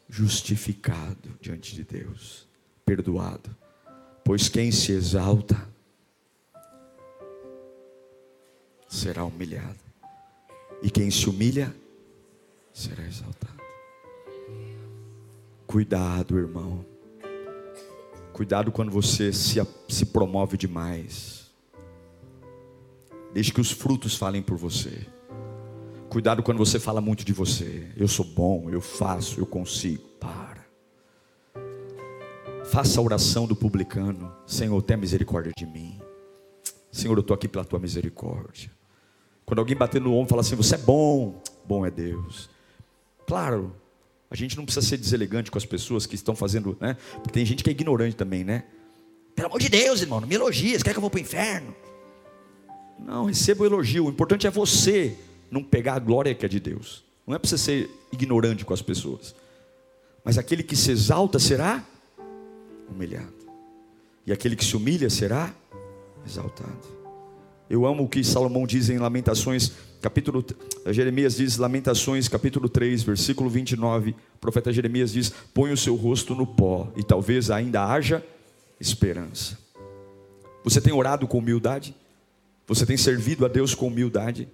justificado 0.07 1.29
diante 1.41 1.75
de 1.75 1.83
Deus, 1.83 2.47
perdoado. 2.85 3.53
Pois 4.23 4.47
quem 4.47 4.71
se 4.71 4.93
exalta 4.93 5.67
será 8.87 9.25
humilhado 9.25 9.82
e 10.83 10.91
quem 10.91 11.09
se 11.09 11.29
humilha 11.29 11.73
será 12.73 13.03
exaltado. 13.05 13.63
Cuidado, 15.65 16.37
irmão. 16.37 16.85
Cuidado 18.33 18.71
quando 18.71 18.91
você 18.91 19.31
se, 19.31 19.65
se 19.87 20.05
promove 20.07 20.57
demais. 20.57 21.49
Deixe 23.33 23.51
que 23.51 23.61
os 23.61 23.71
frutos 23.71 24.15
falem 24.15 24.43
por 24.43 24.57
você. 24.57 25.07
Cuidado 26.09 26.43
quando 26.43 26.57
você 26.57 26.79
fala 26.79 26.99
muito 26.99 27.23
de 27.23 27.31
você. 27.31 27.91
Eu 27.95 28.07
sou 28.07 28.25
bom, 28.25 28.69
eu 28.69 28.81
faço, 28.81 29.39
eu 29.39 29.45
consigo. 29.45 30.03
Para. 30.19 30.63
Faça 32.65 32.99
a 32.99 33.03
oração 33.03 33.47
do 33.47 33.55
publicano. 33.55 34.31
Senhor, 34.45 34.81
tenha 34.81 34.97
misericórdia 34.97 35.51
de 35.57 35.65
mim. 35.65 35.99
Senhor, 36.91 37.17
eu 37.17 37.21
estou 37.21 37.33
aqui 37.33 37.47
pela 37.47 37.65
tua 37.65 37.79
misericórdia. 37.79 38.69
Quando 39.45 39.59
alguém 39.59 39.75
bater 39.75 40.01
no 40.01 40.13
ombro 40.13 40.27
e 40.27 40.29
fala 40.29 40.41
assim, 40.41 40.55
você 40.55 40.75
é 40.75 40.77
bom, 40.77 41.41
bom 41.65 41.85
é 41.85 41.91
Deus. 41.91 42.49
Claro, 43.27 43.75
a 44.29 44.35
gente 44.35 44.57
não 44.57 44.65
precisa 44.65 44.85
ser 44.85 44.97
deselegante 44.97 45.51
com 45.51 45.57
as 45.57 45.65
pessoas 45.65 46.05
que 46.05 46.15
estão 46.15 46.35
fazendo, 46.35 46.77
né? 46.79 46.97
Porque 47.13 47.31
tem 47.31 47.45
gente 47.45 47.63
que 47.63 47.69
é 47.69 47.73
ignorante 47.73 48.15
também, 48.15 48.43
né? 48.43 48.63
Pelo 49.35 49.47
amor 49.47 49.59
de 49.59 49.69
Deus, 49.69 50.01
irmão, 50.01 50.21
não 50.21 50.27
me 50.27 50.35
elogia, 50.35 50.77
quer 50.79 50.91
que 50.91 50.97
eu 50.97 51.01
vou 51.01 51.09
para 51.09 51.17
o 51.17 51.21
inferno? 51.21 51.75
Não, 52.99 53.25
receba 53.25 53.63
o 53.63 53.65
elogio. 53.65 54.05
O 54.05 54.09
importante 54.09 54.47
é 54.47 54.49
você 54.49 55.17
não 55.51 55.63
pegar 55.63 55.95
a 55.95 55.99
glória 55.99 56.33
que 56.33 56.45
é 56.45 56.49
de 56.49 56.59
Deus. 56.59 57.03
Não 57.27 57.35
é 57.35 57.39
para 57.39 57.49
você 57.49 57.57
ser 57.57 57.89
ignorante 58.11 58.65
com 58.65 58.73
as 58.73 58.81
pessoas. 58.81 59.35
Mas 60.23 60.37
aquele 60.37 60.63
que 60.63 60.75
se 60.75 60.91
exalta 60.91 61.37
será 61.37 61.83
humilhado. 62.89 63.33
E 64.25 64.31
aquele 64.31 64.55
que 64.55 64.63
se 64.63 64.75
humilha 64.75 65.09
será 65.09 65.53
exaltado. 66.25 67.02
Eu 67.73 67.87
amo 67.87 68.03
o 68.03 68.07
que 68.07 68.23
Salomão 68.23 68.67
diz 68.67 68.87
em 68.91 68.99
Lamentações, 68.99 69.71
capítulo 69.99 70.45
Jeremias 70.91 71.37
diz 71.37 71.57
Lamentações, 71.57 72.27
capítulo 72.27 72.69
3, 72.69 73.01
versículo 73.01 73.49
29. 73.49 74.11
O 74.11 74.37
profeta 74.37 74.71
Jeremias 74.71 75.11
diz: 75.11 75.33
"Põe 75.55 75.71
o 75.71 75.77
seu 75.77 75.95
rosto 75.95 76.35
no 76.35 76.45
pó 76.45 76.93
e 76.95 77.03
talvez 77.03 77.49
ainda 77.49 77.83
haja 77.83 78.23
esperança". 78.79 79.57
Você 80.63 80.79
tem 80.79 80.93
orado 80.93 81.27
com 81.27 81.39
humildade? 81.39 81.95
Você 82.67 82.85
tem 82.85 82.95
servido 82.95 83.43
a 83.43 83.47
Deus 83.47 83.73
com 83.73 83.87
humildade? 83.87 84.47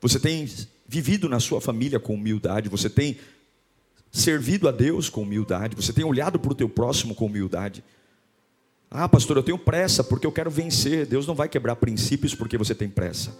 Você 0.00 0.18
tem 0.18 0.50
vivido 0.84 1.28
na 1.28 1.38
sua 1.38 1.60
família 1.60 2.00
com 2.00 2.14
humildade? 2.14 2.68
Você 2.68 2.90
tem 2.90 3.18
servido 4.10 4.66
a 4.66 4.72
Deus 4.72 5.08
com 5.08 5.22
humildade? 5.22 5.76
Você 5.76 5.92
tem 5.92 6.04
olhado 6.04 6.40
para 6.40 6.50
o 6.50 6.56
teu 6.56 6.68
próximo 6.68 7.14
com 7.14 7.26
humildade? 7.26 7.84
Ah, 8.94 9.08
pastor, 9.08 9.38
eu 9.38 9.42
tenho 9.42 9.56
pressa 9.56 10.04
porque 10.04 10.26
eu 10.26 10.32
quero 10.32 10.50
vencer. 10.50 11.06
Deus 11.06 11.26
não 11.26 11.34
vai 11.34 11.48
quebrar 11.48 11.76
princípios 11.76 12.34
porque 12.34 12.58
você 12.58 12.74
tem 12.74 12.90
pressa. 12.90 13.34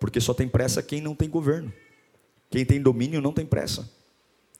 Porque 0.00 0.20
só 0.20 0.32
tem 0.32 0.48
pressa 0.48 0.82
quem 0.82 1.02
não 1.02 1.14
tem 1.14 1.28
governo. 1.28 1.70
Quem 2.50 2.64
tem 2.64 2.80
domínio 2.80 3.20
não 3.20 3.32
tem 3.32 3.44
pressa. 3.44 3.86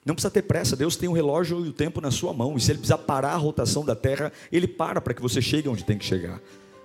Não 0.05 0.15
precisa 0.15 0.31
ter 0.31 0.43
pressa, 0.43 0.77
Deus 0.77 0.95
tem 0.95 1.09
o 1.09 1.13
relógio 1.13 1.65
e 1.65 1.71
o 1.71 1.73
tempo 1.73 2.01
na 2.01 2.11
sua 2.11 2.33
mão. 2.33 2.57
E 2.57 2.61
se 2.61 2.71
ele 2.71 2.79
precisar 2.79 2.99
parar 2.99 3.33
a 3.33 3.37
rotação 3.37 3.85
da 3.85 3.97
terra, 3.97 4.31
ele 4.53 4.69
para 4.69 5.01
para 5.01 5.15
que 5.15 5.23
você 5.23 5.41
chegue 5.41 5.69
onde 5.69 5.85
tem 5.85 5.99
que 5.99 6.05
chegar. 6.05 6.41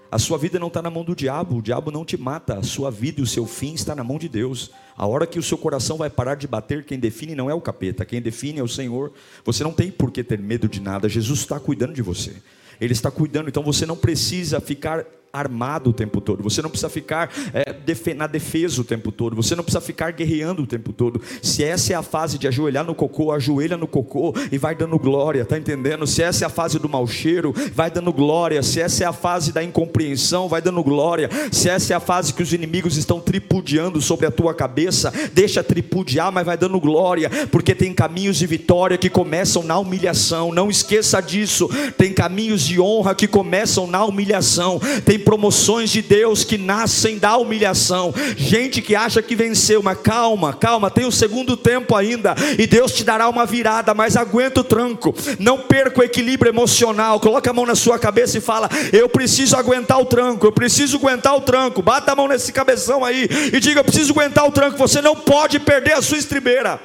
A 0.10 0.18
sua 0.18 0.38
vida 0.38 0.58
não 0.58 0.68
está 0.68 0.82
na 0.82 0.90
mão 0.90 1.04
do 1.04 1.16
diabo, 1.16 1.58
o 1.58 1.62
diabo 1.62 1.92
não 1.92 2.04
te 2.04 2.18
mata, 2.18 2.58
a 2.58 2.64
sua 2.64 2.90
vida 2.90 3.22
e 3.22 3.24
o 3.24 3.28
seu 3.28 3.46
fim 3.46 3.74
está 3.74 3.94
na 3.94 4.04
mão 4.04 4.18
de 4.18 4.28
Deus. 4.28 4.72
A 4.98 5.06
hora 5.06 5.28
que 5.28 5.38
o 5.38 5.44
seu 5.44 5.58
coração 5.58 5.98
vai 5.98 6.10
parar 6.10 6.36
de 6.36 6.48
bater, 6.48 6.84
quem 6.84 7.00
define 7.00 7.36
não 7.36 7.50
é 7.50 7.54
o 7.54 7.62
capeta, 7.62 8.04
quem 8.04 8.22
define 8.22 8.60
é 8.60 8.64
o 8.64 8.68
Senhor. 8.68 9.14
Você 9.46 9.64
não 9.64 9.72
tem 9.72 9.92
por 9.92 10.10
que 10.10 10.24
ter 10.24 10.40
medo 10.40 10.68
de 10.68 10.82
nada, 10.82 11.08
Jesus 11.08 11.40
está 11.40 11.60
cuidando 11.60 11.94
de 11.94 12.02
você. 12.02 12.36
Ele 12.82 12.94
está 12.94 13.12
cuidando, 13.12 13.48
então 13.48 13.62
você 13.62 13.86
não 13.86 13.96
precisa 13.96 14.60
ficar 14.60 15.06
armado 15.34 15.91
o 15.91 15.94
tempo 15.94 16.20
todo, 16.20 16.44
você 16.44 16.62
não 16.62 16.70
precisa 16.70 16.89
ficar 16.89 17.32
é, 17.54 17.76
na 18.13 18.28
defesa 18.28 18.82
o 18.82 18.84
tempo 18.84 19.12
todo, 19.12 19.36
você 19.36 19.56
não 19.56 19.63
precisa 19.63 19.82
ficar 19.82 20.12
guerreando 20.12 20.63
o 20.63 20.67
tempo 20.67 20.91
todo. 20.94 21.22
Se 21.41 21.63
essa 21.63 21.94
é 21.94 21.96
a 21.96 22.02
fase 22.02 22.38
de 22.38 22.48
ajoelhar 22.48 22.86
no 22.86 22.96
cocô, 22.96 23.32
ajoelha 23.32 23.78
no 23.78 23.88
cocô 23.88 24.34
e 24.52 24.58
vai 24.58 24.76
dando 24.76 24.98
glória, 24.98 25.46
tá 25.46 25.58
entendendo? 25.58 26.06
Se 26.08 26.22
essa 26.22 26.46
é 26.46 26.48
a 26.48 26.50
fase 26.50 26.80
do 26.80 26.89
mau 26.89 27.06
cheiro, 27.08 27.54
vai 27.74 27.89
dando 27.89 28.12
glória. 28.12 28.62
Se 28.63 28.80
essa 28.80 29.04
é 29.04 29.08
a 29.08 29.13
fase 29.13 29.52
da 29.52 29.63
incompreensão, 29.63 30.48
vai 30.48 30.62
dando 30.62 30.84
glória. 30.84 31.30
Se 31.52 31.70
essa 31.70 31.94
é 31.94 31.96
a 31.96 32.00
fase 32.00 32.34
que 32.34 32.44
os 32.44 32.54
inimigos 32.54 32.98
estão 32.98 33.20
tripudiando 33.20 34.02
sobre 34.02 34.26
a 34.26 34.32
tua 34.32 34.54
cabeça, 34.54 35.12
deixa 35.34 35.63
tripudiar, 35.63 36.32
mas 36.32 36.46
vai 36.46 36.58
dando 36.58 36.80
glória, 36.80 37.30
porque 37.52 37.74
tem 37.74 37.94
caminhos 37.94 38.38
de 38.38 38.48
vitória 38.48 38.98
que 38.98 39.10
começam 39.10 39.63
na 39.63 39.78
humilhação. 39.78 40.52
Não 40.52 40.70
esqueça 40.70 41.22
disso. 41.22 41.70
Tem 41.98 42.13
caminhos 42.13 42.62
de 42.65 42.80
honra 42.80 43.15
que 43.15 43.28
começam 43.28 43.88
na 43.88 44.04
humilhação. 44.04 44.80
Tem 45.06 45.20
promoções 45.22 45.90
de 45.90 46.02
Deus 46.02 46.44
que 46.44 46.58
nascem 46.58 47.18
da 47.18 47.38
humilhação. 47.38 48.14
Gente 48.36 48.82
que 48.82 48.96
acha 48.96 49.22
que 49.22 49.36
venceu, 49.36 49.82
mas 49.82 50.00
calma, 50.00 50.54
calma, 50.54 50.92
tem 50.92 51.06
o 51.06 51.08
um 51.08 51.12
segundo 51.12 51.56
tempo 51.56 51.96
ainda, 51.96 52.36
e 52.58 52.68
Deus 52.68 52.92
te 52.92 53.04
dará 53.04 53.30
uma 53.30 53.46
virada, 53.46 53.94
mas 53.94 54.18
aguenta 54.18 54.62
o 54.62 54.64
tranco, 54.64 55.14
não 55.40 55.60
perca 55.60 56.02
o 56.02 56.04
equilíbrio 56.04 56.50
emocional. 56.50 57.20
Coloca 57.20 57.50
a 57.50 57.54
mão 57.54 57.66
na 57.66 57.76
sua 57.76 57.98
cabeça 58.00 58.38
e 58.38 58.42
fala: 58.42 58.70
Eu 58.92 59.08
preciso 59.08 59.56
aguentar 59.56 60.00
o 60.00 60.06
tranco, 60.06 60.46
eu 60.46 60.52
preciso 60.52 60.98
aguentar 60.98 61.36
o 61.36 61.42
tranco. 61.42 61.82
Bata 61.82 62.12
a 62.12 62.16
mão 62.16 62.28
nesse 62.28 62.52
cabeção 62.52 63.06
aí 63.06 63.28
e 63.54 63.60
diga: 63.60 63.80
Eu 63.80 63.86
preciso 63.86 64.12
aguentar 64.12 64.46
o 64.48 64.52
tranco. 64.52 64.78
Você 64.78 65.02
não 65.02 65.16
pode 65.16 65.60
perder 65.60 65.94
a 65.94 66.02
sua 66.02 66.18
estribeira, 66.18 66.80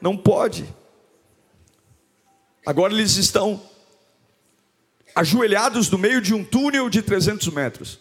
não 0.00 0.16
pode. 0.16 0.64
Agora 2.64 2.92
eles 2.92 3.16
estão 3.16 3.60
ajoelhados 5.20 5.90
no 5.90 5.98
meio 5.98 6.20
de 6.20 6.32
um 6.32 6.42
túnel 6.42 6.88
de 6.88 7.02
300 7.02 7.48
metros 7.48 8.00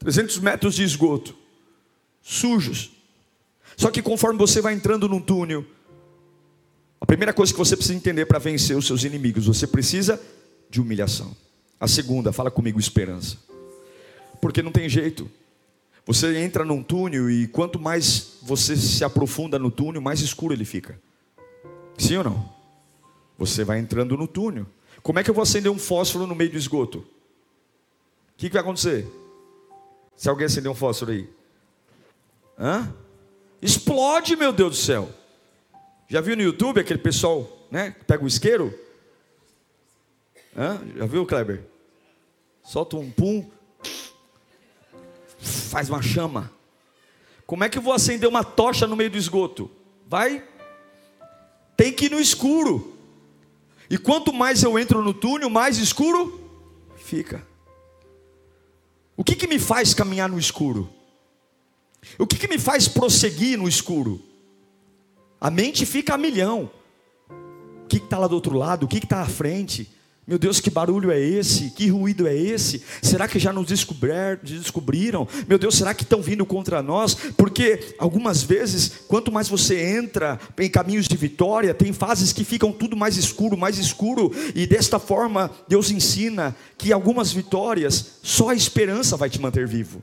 300 0.00 0.38
metros 0.38 0.74
de 0.74 0.82
esgoto, 0.82 1.36
sujos. 2.22 2.90
Só 3.76 3.90
que 3.90 4.00
conforme 4.00 4.38
você 4.38 4.60
vai 4.62 4.72
entrando 4.72 5.06
num 5.06 5.20
túnel, 5.20 5.64
a 6.98 7.04
primeira 7.04 7.34
coisa 7.34 7.52
que 7.52 7.58
você 7.58 7.76
precisa 7.76 7.96
entender 7.96 8.24
para 8.24 8.38
vencer 8.38 8.76
os 8.76 8.86
seus 8.86 9.04
inimigos, 9.04 9.46
você 9.46 9.66
precisa 9.66 10.20
de 10.70 10.80
humilhação. 10.80 11.36
A 11.78 11.86
segunda, 11.86 12.32
fala 12.32 12.50
comigo, 12.50 12.80
esperança. 12.80 13.36
Porque 14.40 14.62
não 14.62 14.72
tem 14.72 14.88
jeito. 14.88 15.30
Você 16.06 16.38
entra 16.38 16.64
num 16.64 16.82
túnel 16.82 17.30
e 17.30 17.46
quanto 17.46 17.78
mais 17.78 18.38
você 18.42 18.74
se 18.76 19.04
aprofunda 19.04 19.58
no 19.58 19.70
túnel, 19.70 20.00
mais 20.00 20.20
escuro 20.20 20.54
ele 20.54 20.64
fica. 20.64 20.98
Sim 21.98 22.16
ou 22.16 22.24
não? 22.24 22.54
Você 23.38 23.64
vai 23.64 23.78
entrando 23.78 24.16
no 24.16 24.26
túnel. 24.26 24.66
Como 25.02 25.18
é 25.18 25.24
que 25.24 25.30
eu 25.30 25.34
vou 25.34 25.42
acender 25.42 25.70
um 25.70 25.78
fósforo 25.78 26.26
no 26.26 26.34
meio 26.34 26.50
do 26.50 26.56
esgoto? 26.56 26.98
O 26.98 27.04
que, 28.36 28.48
que 28.48 28.52
vai 28.52 28.62
acontecer? 28.62 29.06
Se 30.16 30.28
alguém 30.28 30.46
acender 30.46 30.70
um 30.70 30.74
fósforo 30.74 31.12
aí. 31.12 31.28
Hã? 32.58 32.94
Explode, 33.62 34.36
meu 34.36 34.52
Deus 34.52 34.70
do 34.70 34.76
céu. 34.76 35.08
Já 36.08 36.20
viu 36.20 36.36
no 36.36 36.42
YouTube 36.42 36.80
aquele 36.80 36.98
pessoal, 36.98 37.48
né? 37.70 37.92
Que 37.92 38.04
pega 38.04 38.24
o 38.24 38.26
isqueiro? 38.26 38.78
Hã? 40.56 40.80
Já 40.96 41.06
viu, 41.06 41.24
Kleber? 41.24 41.64
Solta 42.62 42.96
um 42.96 43.10
pum. 43.10 43.48
Faz 45.38 45.88
uma 45.88 46.02
chama. 46.02 46.52
Como 47.46 47.64
é 47.64 47.68
que 47.68 47.78
eu 47.78 47.82
vou 47.82 47.92
acender 47.92 48.28
uma 48.28 48.44
tocha 48.44 48.86
no 48.86 48.96
meio 48.96 49.10
do 49.10 49.16
esgoto? 49.16 49.70
Vai. 50.06 50.44
Tem 51.76 51.92
que 51.92 52.06
ir 52.06 52.10
no 52.10 52.20
escuro. 52.20 52.89
E 53.90 53.98
quanto 53.98 54.32
mais 54.32 54.62
eu 54.62 54.78
entro 54.78 55.02
no 55.02 55.12
túnel, 55.12 55.50
mais 55.50 55.76
escuro 55.76 56.40
fica. 56.96 57.44
O 59.16 59.24
que, 59.24 59.34
que 59.34 59.48
me 59.48 59.58
faz 59.58 59.92
caminhar 59.92 60.28
no 60.28 60.38
escuro? 60.38 60.88
O 62.16 62.26
que, 62.26 62.38
que 62.38 62.48
me 62.48 62.58
faz 62.58 62.86
prosseguir 62.86 63.58
no 63.58 63.68
escuro? 63.68 64.22
A 65.40 65.50
mente 65.50 65.84
fica 65.84 66.14
a 66.14 66.18
milhão. 66.18 66.70
O 67.28 67.88
que 67.88 67.96
está 67.96 68.16
lá 68.16 68.28
do 68.28 68.34
outro 68.36 68.56
lado? 68.56 68.84
O 68.84 68.88
que 68.88 68.98
está 68.98 69.22
à 69.22 69.26
frente? 69.26 69.90
Meu 70.30 70.38
Deus, 70.38 70.60
que 70.60 70.70
barulho 70.70 71.10
é 71.10 71.18
esse? 71.18 71.70
Que 71.70 71.88
ruído 71.88 72.28
é 72.28 72.36
esse? 72.36 72.80
Será 73.02 73.26
que 73.26 73.36
já 73.36 73.52
nos 73.52 73.66
descobriram? 73.66 75.26
Meu 75.48 75.58
Deus, 75.58 75.74
será 75.74 75.92
que 75.92 76.04
estão 76.04 76.22
vindo 76.22 76.46
contra 76.46 76.80
nós? 76.80 77.16
Porque 77.36 77.96
algumas 77.98 78.40
vezes, 78.40 78.92
quanto 79.08 79.32
mais 79.32 79.48
você 79.48 79.96
entra 79.98 80.38
em 80.56 80.70
caminhos 80.70 81.08
de 81.08 81.16
vitória, 81.16 81.74
tem 81.74 81.92
fases 81.92 82.32
que 82.32 82.44
ficam 82.44 82.70
tudo 82.70 82.96
mais 82.96 83.16
escuro, 83.16 83.56
mais 83.56 83.76
escuro, 83.76 84.30
e 84.54 84.68
desta 84.68 85.00
forma 85.00 85.50
Deus 85.66 85.90
ensina 85.90 86.54
que 86.78 86.92
algumas 86.92 87.32
vitórias 87.32 88.20
só 88.22 88.50
a 88.50 88.54
esperança 88.54 89.16
vai 89.16 89.28
te 89.28 89.40
manter 89.40 89.66
vivo. 89.66 90.00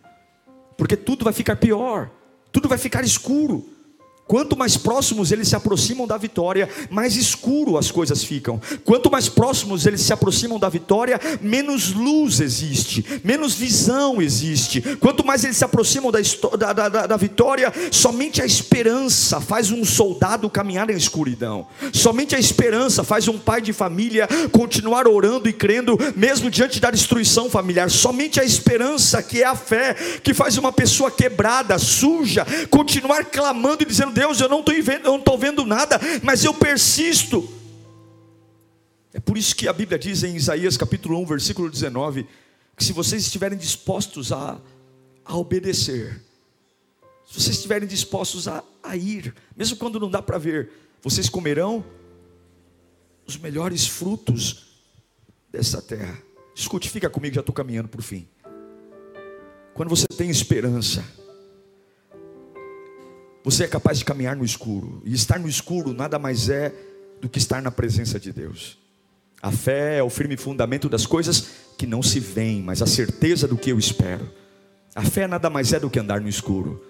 Porque 0.78 0.98
tudo 0.98 1.24
vai 1.24 1.32
ficar 1.32 1.56
pior, 1.56 2.12
tudo 2.52 2.68
vai 2.68 2.78
ficar 2.78 3.02
escuro. 3.02 3.77
Quanto 4.28 4.58
mais 4.58 4.76
próximos 4.76 5.32
eles 5.32 5.48
se 5.48 5.56
aproximam 5.56 6.06
da 6.06 6.18
vitória, 6.18 6.68
mais 6.90 7.16
escuro 7.16 7.78
as 7.78 7.90
coisas 7.90 8.24
ficam. 8.24 8.60
Quanto 8.84 9.10
mais 9.10 9.30
próximos 9.30 9.86
eles 9.86 10.02
se 10.02 10.12
aproximam 10.12 10.60
da 10.60 10.68
vitória, 10.68 11.20
menos 11.42 11.94
luz 11.94 12.42
existe, 12.42 13.06
menos 13.24 13.54
visão 13.54 14.22
existe. 14.22 14.82
Quanto 14.98 15.26
mais 15.26 15.46
eles 15.46 15.56
se 15.56 15.63
aproximam 15.63 16.12
da, 16.12 16.20
da, 16.58 16.90
da, 16.90 17.08
da 17.08 17.18
vitória, 17.18 17.72
somente 17.90 18.42
a 18.42 18.46
esperança 18.46 19.40
faz 19.40 19.72
um 19.72 19.86
soldado 19.86 20.50
caminhar 20.50 20.90
em 20.90 20.98
escuridão. 20.98 21.66
Somente 21.94 22.36
a 22.36 22.40
esperança 22.40 23.04
faz 23.04 23.28
um 23.30 23.38
pai 23.38 23.62
de 23.62 23.72
família 23.72 24.28
continuar 24.52 25.08
orando 25.08 25.48
e 25.48 25.54
crendo, 25.54 25.98
mesmo 26.16 26.50
diante 26.50 26.80
da 26.82 26.92
destruição 26.92 27.50
familiar. 27.50 27.90
Somente 27.90 28.40
a 28.40 28.44
esperança, 28.44 29.24
que 29.24 29.42
é 29.42 29.46
a 29.46 29.56
fé, 29.56 29.94
que 30.22 30.34
faz 30.34 30.58
uma 30.58 30.74
pessoa 30.74 31.10
quebrada, 31.10 31.78
suja, 31.78 32.46
continuar 32.70 33.24
clamando 33.26 33.84
e 33.84 33.86
dizendo 33.86 34.16
Deus, 34.17 34.41
eu 34.41 34.49
não 34.49 34.62
estou 34.62 35.38
vendo, 35.38 35.63
nada, 35.63 35.99
mas 36.23 36.43
eu 36.43 36.51
persisto. 36.51 37.47
É 39.13 39.19
por 39.19 39.38
isso 39.38 39.56
que 39.56 39.67
a 39.67 39.73
Bíblia 39.73 39.99
diz 39.99 40.23
em 40.23 40.36
Isaías 40.36 40.75
capítulo 40.75 41.21
1, 41.21 41.25
versículo 41.27 41.69
19, 41.69 42.27
que 42.75 42.84
se 42.84 42.93
vocês 42.93 43.21
estiverem 43.21 43.56
dispostos 43.56 44.32
a, 44.32 44.60
a 45.23 45.38
obedecer, 45.38 46.19
se 47.27 47.39
vocês 47.39 47.58
estiverem 47.58 47.88
dispostos 47.88 48.47
a, 48.47 48.63
a 48.82 48.97
ir, 48.97 49.36
mesmo 49.56 49.77
quando 49.77 49.99
não 49.99 50.10
dá 50.10 50.19
para 50.19 50.39
ver, 50.39 50.71
vocês 51.03 51.30
comerão 51.30 51.86
os 53.27 53.38
melhores 53.38 53.86
frutos 53.86 54.82
dessa 55.51 55.80
terra. 55.80 56.17
Escute, 56.56 56.89
fica 56.89 57.08
comigo, 57.08 57.36
já 57.36 57.41
estou 57.41 57.53
caminhando 57.53 57.88
o 57.95 58.01
fim. 58.01 58.27
Quando 59.75 59.89
você 59.89 60.08
tem 60.08 60.32
esperança, 60.32 61.06
você 63.50 63.64
é 63.64 63.68
capaz 63.68 63.98
de 63.98 64.04
caminhar 64.04 64.36
no 64.36 64.44
escuro. 64.44 65.02
E 65.06 65.14
estar 65.14 65.40
no 65.40 65.48
escuro 65.48 65.94
nada 65.94 66.20
mais 66.20 66.50
é 66.50 66.74
do 67.22 67.30
que 67.30 67.40
estar 67.40 67.62
na 67.62 67.72
presença 67.72 68.20
de 68.20 68.34
Deus. 68.34 68.78
A 69.42 69.54
fé 69.54 70.00
é 70.00 70.04
o 70.04 70.10
firme 70.10 70.36
fundamento 70.36 70.90
das 70.90 71.06
coisas 71.06 71.48
que 71.78 71.88
não 71.88 72.04
se 72.04 72.20
veem, 72.20 72.62
mas 72.62 72.82
a 72.82 72.86
certeza 72.86 73.48
do 73.48 73.56
que 73.56 73.72
eu 73.72 73.80
espero. 73.80 74.30
A 74.94 75.02
fé 75.02 75.30
nada 75.30 75.50
mais 75.50 75.72
é 75.72 75.80
do 75.80 75.90
que 75.90 75.98
andar 75.98 76.20
no 76.20 76.28
escuro. 76.28 76.84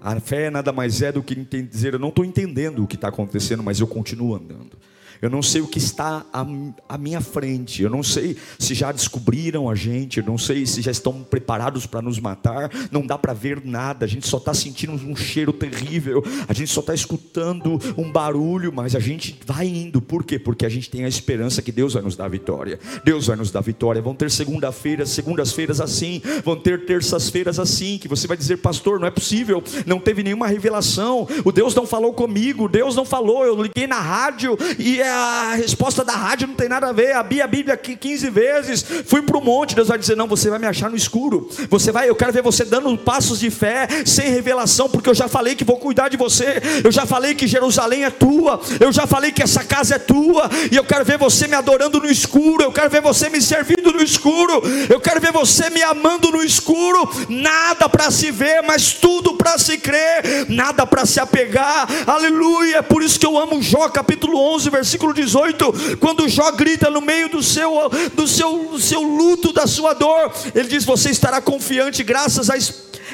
A 0.00 0.18
fé 0.18 0.50
nada 0.50 0.72
mais 0.72 1.02
é 1.02 1.12
do 1.12 1.22
que 1.22 1.36
dizer: 1.36 1.94
Eu 1.94 2.00
não 2.00 2.08
estou 2.08 2.24
entendendo 2.24 2.82
o 2.82 2.86
que 2.88 2.96
está 2.96 3.06
acontecendo, 3.06 3.62
mas 3.62 3.78
eu 3.78 3.86
continuo 3.86 4.34
andando. 4.34 4.76
Eu 5.22 5.30
não 5.30 5.40
sei 5.40 5.60
o 5.60 5.68
que 5.68 5.78
está 5.78 6.26
à, 6.32 6.98
minha 6.98 7.20
frente. 7.20 7.80
Eu 7.80 7.88
não 7.88 8.02
sei 8.02 8.36
se 8.58 8.74
já 8.74 8.90
descobriram 8.90 9.70
a 9.70 9.74
gente. 9.76 10.18
Eu 10.18 10.26
não 10.26 10.36
sei 10.36 10.66
se 10.66 10.82
já 10.82 10.90
estão 10.90 11.22
preparados 11.22 11.86
para 11.86 12.02
nos 12.02 12.18
matar. 12.18 12.68
Não 12.90 13.06
dá 13.06 13.16
para 13.16 13.32
ver 13.32 13.64
nada. 13.64 14.04
A 14.04 14.08
gente 14.08 14.26
só 14.26 14.38
está 14.38 14.52
sentindo 14.52 14.94
um 14.94 15.14
cheiro 15.14 15.52
terrível. 15.52 16.24
A 16.48 16.52
gente 16.52 16.72
só 16.72 16.80
está 16.80 16.92
escutando 16.92 17.78
um 17.96 18.10
barulho. 18.10 18.72
Mas 18.72 18.96
a 18.96 18.98
gente 18.98 19.38
vai 19.46 19.68
indo. 19.68 20.02
Por 20.02 20.24
quê? 20.24 20.40
Porque 20.40 20.66
a 20.66 20.68
gente 20.68 20.90
tem 20.90 21.04
a 21.04 21.08
esperança 21.08 21.62
que 21.62 21.70
Deus 21.70 21.94
vai 21.94 22.02
nos 22.02 22.16
dar 22.16 22.26
vitória. 22.26 22.80
Deus 23.04 23.28
vai 23.28 23.36
nos 23.36 23.52
dar 23.52 23.60
vitória. 23.60 24.02
Vão 24.02 24.16
ter 24.16 24.28
segunda-feiras, 24.28 25.10
segundas-feiras 25.10 25.80
assim. 25.80 26.20
Vão 26.44 26.56
ter 26.56 26.84
terças-feiras 26.84 27.60
assim. 27.60 27.96
Que 27.96 28.08
você 28.08 28.26
vai 28.26 28.36
dizer, 28.36 28.56
pastor, 28.56 28.98
não 28.98 29.06
é 29.06 29.10
possível. 29.10 29.62
Não 29.86 30.00
teve 30.00 30.24
nenhuma 30.24 30.48
revelação. 30.48 31.28
O 31.44 31.52
Deus 31.52 31.76
não 31.76 31.86
falou 31.86 32.12
comigo. 32.12 32.68
Deus 32.68 32.96
não 32.96 33.04
falou. 33.04 33.44
Eu 33.44 33.62
liguei 33.62 33.86
na 33.86 34.00
rádio 34.00 34.58
e 34.80 35.00
é 35.00 35.11
a 35.12 35.54
resposta 35.54 36.04
da 36.04 36.14
rádio 36.14 36.48
não 36.48 36.54
tem 36.54 36.68
nada 36.68 36.88
a 36.88 36.92
ver. 36.92 37.14
Abri 37.14 37.40
a 37.40 37.46
Bíblia 37.46 37.74
aqui 37.74 37.96
15 37.96 38.30
vezes, 38.30 38.84
fui 39.06 39.22
para 39.22 39.36
o 39.36 39.44
monte. 39.44 39.74
Deus 39.74 39.88
vai 39.88 39.98
dizer: 39.98 40.16
Não, 40.16 40.26
você 40.26 40.48
vai 40.48 40.58
me 40.58 40.66
achar 40.66 40.90
no 40.90 40.96
escuro. 40.96 41.48
Você 41.68 41.92
vai, 41.92 42.08
eu 42.08 42.14
quero 42.14 42.32
ver 42.32 42.42
você 42.42 42.64
dando 42.64 42.96
passos 42.96 43.38
de 43.40 43.50
fé, 43.50 43.86
sem 44.06 44.30
revelação, 44.30 44.88
porque 44.88 45.08
eu 45.08 45.14
já 45.14 45.28
falei 45.28 45.54
que 45.54 45.64
vou 45.64 45.76
cuidar 45.76 46.08
de 46.08 46.16
você. 46.16 46.60
Eu 46.82 46.90
já 46.90 47.06
falei 47.06 47.34
que 47.34 47.46
Jerusalém 47.46 48.04
é 48.04 48.10
tua. 48.10 48.60
Eu 48.80 48.92
já 48.92 49.06
falei 49.06 49.32
que 49.32 49.42
essa 49.42 49.62
casa 49.64 49.96
é 49.96 49.98
tua. 49.98 50.48
E 50.70 50.76
eu 50.76 50.84
quero 50.84 51.04
ver 51.04 51.18
você 51.18 51.46
me 51.46 51.54
adorando 51.54 52.00
no 52.00 52.10
escuro. 52.10 52.62
Eu 52.62 52.72
quero 52.72 52.90
ver 52.90 53.02
você 53.02 53.28
me 53.28 53.40
servindo 53.40 53.92
no 53.92 54.02
escuro. 54.02 54.62
Eu 54.88 55.00
quero 55.00 55.20
ver 55.20 55.32
você 55.32 55.70
me 55.70 55.82
amando 55.82 56.30
no 56.30 56.42
escuro. 56.42 57.08
Nada 57.28 57.88
para 57.88 58.10
se 58.10 58.30
ver, 58.30 58.62
mas 58.62 58.92
tudo 58.92 59.34
para 59.34 59.58
se 59.58 59.78
crer. 59.78 60.46
Nada 60.48 60.86
para 60.86 61.04
se 61.04 61.20
apegar. 61.20 61.86
Aleluia. 62.06 62.78
É 62.78 62.82
por 62.82 63.02
isso 63.02 63.18
que 63.18 63.26
eu 63.26 63.38
amo 63.38 63.62
Jó 63.62 63.88
capítulo 63.88 64.38
11, 64.54 64.70
versículo 64.70 65.01
versículo 65.02 65.12
18, 65.12 65.96
quando 65.98 66.28
Jó 66.28 66.52
grita 66.52 66.88
no 66.88 67.00
meio 67.00 67.28
do 67.28 67.42
seu, 67.42 67.90
do 68.14 68.28
seu, 68.28 68.70
do 68.70 68.80
seu 68.80 69.02
luto, 69.02 69.52
da 69.52 69.66
sua 69.66 69.94
dor, 69.94 70.32
ele 70.54 70.68
diz: 70.68 70.84
Você 70.84 71.10
estará 71.10 71.40
confiante, 71.40 72.04
graças 72.04 72.48
a, 72.48 72.54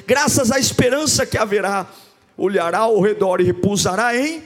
graças 0.07 0.51
à 0.51 0.59
esperança 0.59 1.25
que 1.25 1.39
haverá. 1.39 1.87
Olhará 2.37 2.79
ao 2.79 3.01
redor 3.01 3.41
e 3.41 3.45
repousará 3.45 4.17
em 4.17 4.43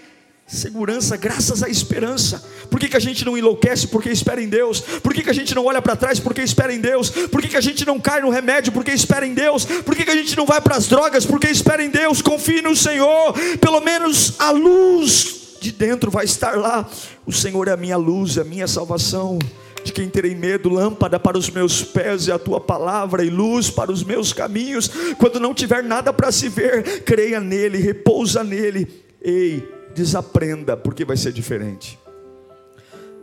segurança, 0.46 1.16
graças 1.16 1.62
à 1.62 1.68
esperança. 1.68 2.42
Por 2.70 2.80
que, 2.80 2.88
que 2.88 2.96
a 2.96 3.00
gente 3.00 3.22
não 3.24 3.36
enlouquece? 3.36 3.86
Porque 3.86 4.08
espera 4.08 4.40
em 4.40 4.48
Deus. 4.48 4.80
Por 4.80 5.12
que, 5.12 5.22
que 5.22 5.28
a 5.28 5.34
gente 5.34 5.54
não 5.54 5.66
olha 5.66 5.82
para 5.82 5.94
trás? 5.94 6.18
Porque 6.18 6.40
espera 6.40 6.72
em 6.72 6.80
Deus. 6.80 7.10
Por 7.10 7.42
que, 7.42 7.48
que 7.48 7.56
a 7.56 7.60
gente 7.60 7.84
não 7.84 8.00
cai 8.00 8.22
no 8.22 8.30
remédio? 8.30 8.72
Porque 8.72 8.92
espera 8.92 9.26
em 9.26 9.34
Deus. 9.34 9.66
Por 9.66 9.94
que, 9.94 10.04
que 10.04 10.10
a 10.10 10.16
gente 10.16 10.34
não 10.36 10.46
vai 10.46 10.60
para 10.60 10.76
as 10.76 10.86
drogas? 10.86 11.26
Porque 11.26 11.48
espera 11.48 11.84
em 11.84 11.90
Deus. 11.90 12.22
Confie 12.22 12.62
no 12.62 12.74
Senhor. 12.74 13.34
Pelo 13.60 13.80
menos 13.80 14.34
a 14.38 14.50
luz 14.52 15.41
de 15.62 15.72
dentro 15.72 16.10
vai 16.10 16.24
estar 16.24 16.58
lá. 16.58 16.88
O 17.24 17.32
Senhor 17.32 17.68
é 17.68 17.72
a 17.72 17.76
minha 17.76 17.96
luz, 17.96 18.36
é 18.36 18.40
a 18.40 18.44
minha 18.44 18.66
salvação. 18.66 19.38
De 19.84 19.92
quem 19.92 20.08
terei 20.08 20.34
medo, 20.34 20.68
lâmpada 20.68 21.18
para 21.18 21.38
os 21.38 21.50
meus 21.50 21.82
pés 21.82 22.26
e 22.26 22.32
a 22.32 22.38
tua 22.38 22.60
palavra, 22.60 23.24
e 23.24 23.30
luz 23.30 23.68
para 23.70 23.90
os 23.90 24.04
meus 24.04 24.32
caminhos. 24.32 24.88
Quando 25.18 25.40
não 25.40 25.54
tiver 25.54 25.82
nada 25.82 26.12
para 26.12 26.30
se 26.30 26.48
ver, 26.48 27.02
creia 27.02 27.40
nele, 27.40 27.78
repousa 27.78 28.44
nele. 28.44 28.86
Ei, 29.20 29.68
desaprenda, 29.94 30.76
porque 30.76 31.04
vai 31.04 31.16
ser 31.16 31.32
diferente. 31.32 31.98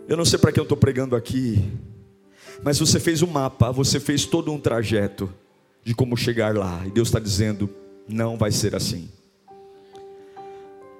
Eu 0.08 0.18
não 0.18 0.26
sei 0.26 0.40
para 0.40 0.52
que 0.52 0.60
eu 0.60 0.64
estou 0.64 0.78
pregando 0.78 1.16
aqui, 1.16 1.64
mas 2.64 2.80
você 2.80 3.00
fez 3.00 3.22
um 3.22 3.28
mapa, 3.28 3.72
você 3.72 4.00
fez 4.00 4.26
todo 4.26 4.52
um 4.52 4.60
trajeto 4.60 5.32
de 5.84 5.94
como 5.94 6.18
chegar 6.18 6.56
lá, 6.56 6.82
e 6.86 6.92
Deus 6.92 7.08
está 7.08 7.20
dizendo: 7.20 7.70
não 8.08 8.38
vai 8.38 8.52
ser 8.52 8.76
assim. 8.76 9.10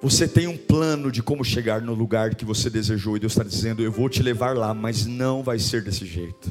Você 0.02 0.26
tem 0.26 0.46
um 0.46 0.56
plano 0.56 1.12
de 1.12 1.22
como 1.22 1.44
chegar 1.44 1.82
no 1.82 1.92
lugar 1.92 2.34
que 2.34 2.44
você 2.44 2.70
desejou, 2.70 3.16
e 3.16 3.20
Deus 3.20 3.32
está 3.32 3.44
dizendo: 3.44 3.82
Eu 3.82 3.92
vou 3.92 4.08
te 4.08 4.22
levar 4.22 4.56
lá, 4.56 4.72
mas 4.72 5.04
não 5.04 5.42
vai 5.42 5.58
ser 5.58 5.82
desse 5.82 6.06
jeito. 6.06 6.50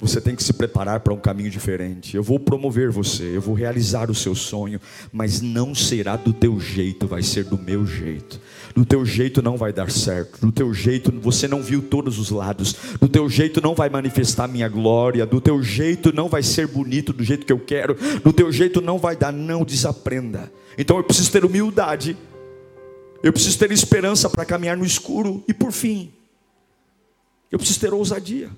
Você 0.00 0.20
tem 0.20 0.34
que 0.34 0.42
se 0.42 0.52
preparar 0.52 0.98
para 0.98 1.12
um 1.14 1.20
caminho 1.20 1.48
diferente. 1.48 2.16
Eu 2.16 2.24
vou 2.24 2.40
promover 2.40 2.90
você, 2.90 3.36
eu 3.36 3.40
vou 3.40 3.54
realizar 3.54 4.10
o 4.10 4.14
seu 4.14 4.34
sonho, 4.34 4.80
mas 5.12 5.40
não 5.40 5.76
será 5.76 6.16
do 6.16 6.32
teu 6.32 6.58
jeito, 6.58 7.06
vai 7.06 7.22
ser 7.22 7.44
do 7.44 7.56
meu 7.56 7.86
jeito. 7.86 8.40
Do 8.74 8.84
teu 8.84 9.04
jeito 9.04 9.42
não 9.42 9.56
vai 9.56 9.72
dar 9.72 9.90
certo. 9.90 10.40
Do 10.40 10.52
teu 10.52 10.72
jeito 10.72 11.12
você 11.20 11.46
não 11.46 11.62
viu 11.62 11.82
todos 11.82 12.18
os 12.18 12.30
lados. 12.30 12.74
Do 13.00 13.08
teu 13.08 13.28
jeito 13.28 13.60
não 13.60 13.74
vai 13.74 13.88
manifestar 13.88 14.48
minha 14.48 14.68
glória. 14.68 15.26
Do 15.26 15.40
teu 15.40 15.62
jeito 15.62 16.12
não 16.12 16.28
vai 16.28 16.42
ser 16.42 16.66
bonito 16.66 17.12
do 17.12 17.22
jeito 17.22 17.44
que 17.44 17.52
eu 17.52 17.58
quero. 17.58 17.96
Do 18.22 18.32
teu 18.32 18.50
jeito 18.50 18.80
não 18.80 18.98
vai 18.98 19.16
dar. 19.16 19.32
Não 19.32 19.64
desaprenda. 19.64 20.50
Então 20.76 20.96
eu 20.96 21.04
preciso 21.04 21.30
ter 21.30 21.44
humildade. 21.44 22.16
Eu 23.22 23.32
preciso 23.32 23.58
ter 23.58 23.70
esperança 23.70 24.28
para 24.28 24.44
caminhar 24.44 24.76
no 24.76 24.84
escuro. 24.84 25.44
E 25.46 25.54
por 25.54 25.70
fim, 25.70 26.12
eu 27.50 27.58
preciso 27.58 27.80
ter 27.80 27.92
ousadia. 27.92 28.50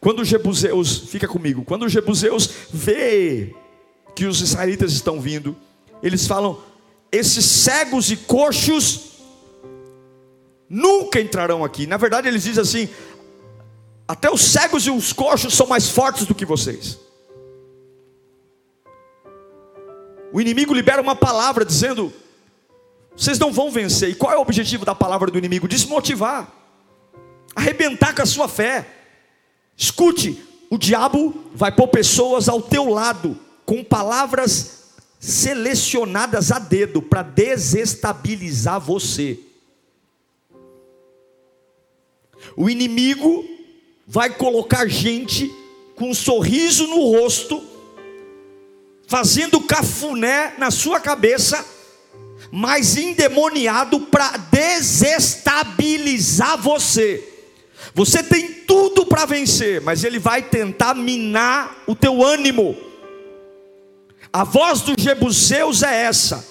Quando 0.00 0.20
os 0.20 0.28
jebuseus, 0.28 0.98
fica 0.98 1.26
comigo, 1.26 1.64
quando 1.64 1.84
os 1.84 1.92
jebuseus 1.92 2.48
vê 2.72 3.54
que 4.14 4.26
os 4.26 4.40
israelitas 4.40 4.92
estão 4.92 5.20
vindo, 5.20 5.56
eles 6.02 6.26
falam: 6.26 6.58
esses 7.12 7.44
cegos 7.44 8.10
e 8.10 8.16
coxos 8.16 9.12
nunca 10.68 11.20
entrarão 11.20 11.62
aqui. 11.62 11.86
Na 11.86 11.98
verdade, 11.98 12.26
eles 12.26 12.42
dizem 12.42 12.62
assim: 12.62 12.88
até 14.08 14.30
os 14.30 14.40
cegos 14.40 14.86
e 14.86 14.90
os 14.90 15.12
coxos 15.12 15.54
são 15.54 15.66
mais 15.66 15.90
fortes 15.90 16.24
do 16.24 16.34
que 16.34 16.46
vocês. 16.46 16.98
O 20.32 20.40
inimigo 20.40 20.72
libera 20.72 21.02
uma 21.02 21.14
palavra 21.14 21.66
dizendo: 21.66 22.10
vocês 23.14 23.38
não 23.38 23.52
vão 23.52 23.70
vencer. 23.70 24.08
E 24.08 24.14
qual 24.14 24.32
é 24.32 24.38
o 24.38 24.40
objetivo 24.40 24.86
da 24.86 24.94
palavra 24.94 25.30
do 25.30 25.36
inimigo? 25.36 25.68
Desmotivar, 25.68 26.50
arrebentar 27.54 28.14
com 28.14 28.22
a 28.22 28.26
sua 28.26 28.48
fé. 28.48 28.88
Escute, 29.76 30.42
o 30.70 30.78
diabo 30.78 31.34
vai 31.54 31.70
pôr 31.70 31.88
pessoas 31.88 32.48
ao 32.48 32.62
teu 32.62 32.88
lado 32.88 33.38
com 33.66 33.84
palavras 33.84 34.81
selecionadas 35.22 36.50
a 36.50 36.58
dedo 36.58 37.00
para 37.00 37.22
desestabilizar 37.22 38.80
você. 38.80 39.38
O 42.56 42.68
inimigo 42.68 43.48
vai 44.04 44.30
colocar 44.30 44.88
gente 44.88 45.48
com 45.94 46.10
um 46.10 46.14
sorriso 46.14 46.88
no 46.88 47.12
rosto, 47.12 47.62
fazendo 49.06 49.60
cafuné 49.60 50.54
na 50.58 50.72
sua 50.72 50.98
cabeça, 50.98 51.64
mas 52.50 52.96
endemoniado 52.96 54.00
para 54.00 54.36
desestabilizar 54.50 56.60
você. 56.60 57.28
Você 57.94 58.24
tem 58.24 58.52
tudo 58.52 59.06
para 59.06 59.24
vencer, 59.24 59.80
mas 59.82 60.02
ele 60.02 60.18
vai 60.18 60.42
tentar 60.42 60.94
minar 60.94 61.84
o 61.86 61.94
teu 61.94 62.24
ânimo. 62.24 62.90
A 64.32 64.44
voz 64.44 64.80
dos 64.80 65.02
jebuseus 65.02 65.82
é 65.82 66.04
essa: 66.04 66.46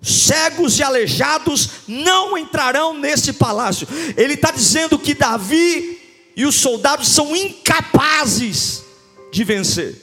cegos 0.00 0.78
e 0.78 0.82
aleijados 0.82 1.70
não 1.86 2.38
entrarão 2.38 2.96
nesse 2.96 3.34
palácio. 3.34 3.86
Ele 4.16 4.34
está 4.34 4.50
dizendo 4.50 4.98
que 4.98 5.14
Davi 5.14 6.00
e 6.34 6.46
os 6.46 6.54
soldados 6.54 7.08
são 7.08 7.36
incapazes 7.36 8.84
de 9.30 9.44
vencer. 9.44 10.00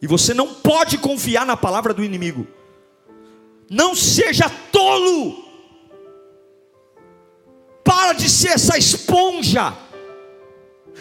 E 0.00 0.06
você 0.06 0.32
não 0.32 0.54
pode 0.54 0.96
confiar 0.98 1.44
na 1.44 1.56
palavra 1.56 1.92
do 1.92 2.04
inimigo. 2.04 2.46
Não 3.68 3.94
seja 3.94 4.48
tolo. 4.72 5.44
Para 7.84 8.12
de 8.12 8.30
ser 8.30 8.50
essa 8.50 8.78
esponja. 8.78 9.76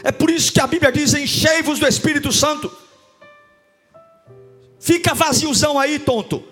É 0.04 0.12
por 0.12 0.30
isso 0.30 0.52
que 0.52 0.60
a 0.60 0.68
Bíblia 0.68 0.92
diz: 0.92 1.14
enchei-vos 1.14 1.80
do 1.80 1.88
Espírito 1.88 2.32
Santo. 2.32 2.72
Fica 4.80 5.14
vaziozão 5.14 5.80
aí, 5.80 6.00
tonto. 6.00 6.44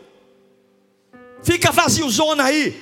Fica 1.43 1.71
vaziozona 1.71 2.43
aí. 2.43 2.81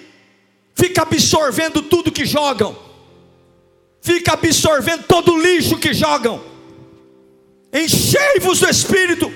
Fica 0.73 1.03
absorvendo 1.03 1.81
tudo 1.81 2.11
que 2.11 2.25
jogam. 2.25 2.77
Fica 4.01 4.33
absorvendo 4.33 5.03
todo 5.03 5.33
o 5.33 5.41
lixo 5.41 5.77
que 5.77 5.93
jogam. 5.93 6.43
Enchei-vos 7.71 8.59
do 8.59 8.69
Espírito. 8.69 9.31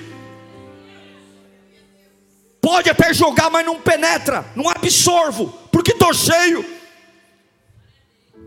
Pode 2.60 2.90
até 2.90 3.14
jogar, 3.14 3.50
mas 3.50 3.64
não 3.64 3.80
penetra, 3.80 4.44
não 4.54 4.68
absorvo, 4.68 5.48
porque 5.72 5.92
estou 5.92 6.12
cheio. 6.12 6.64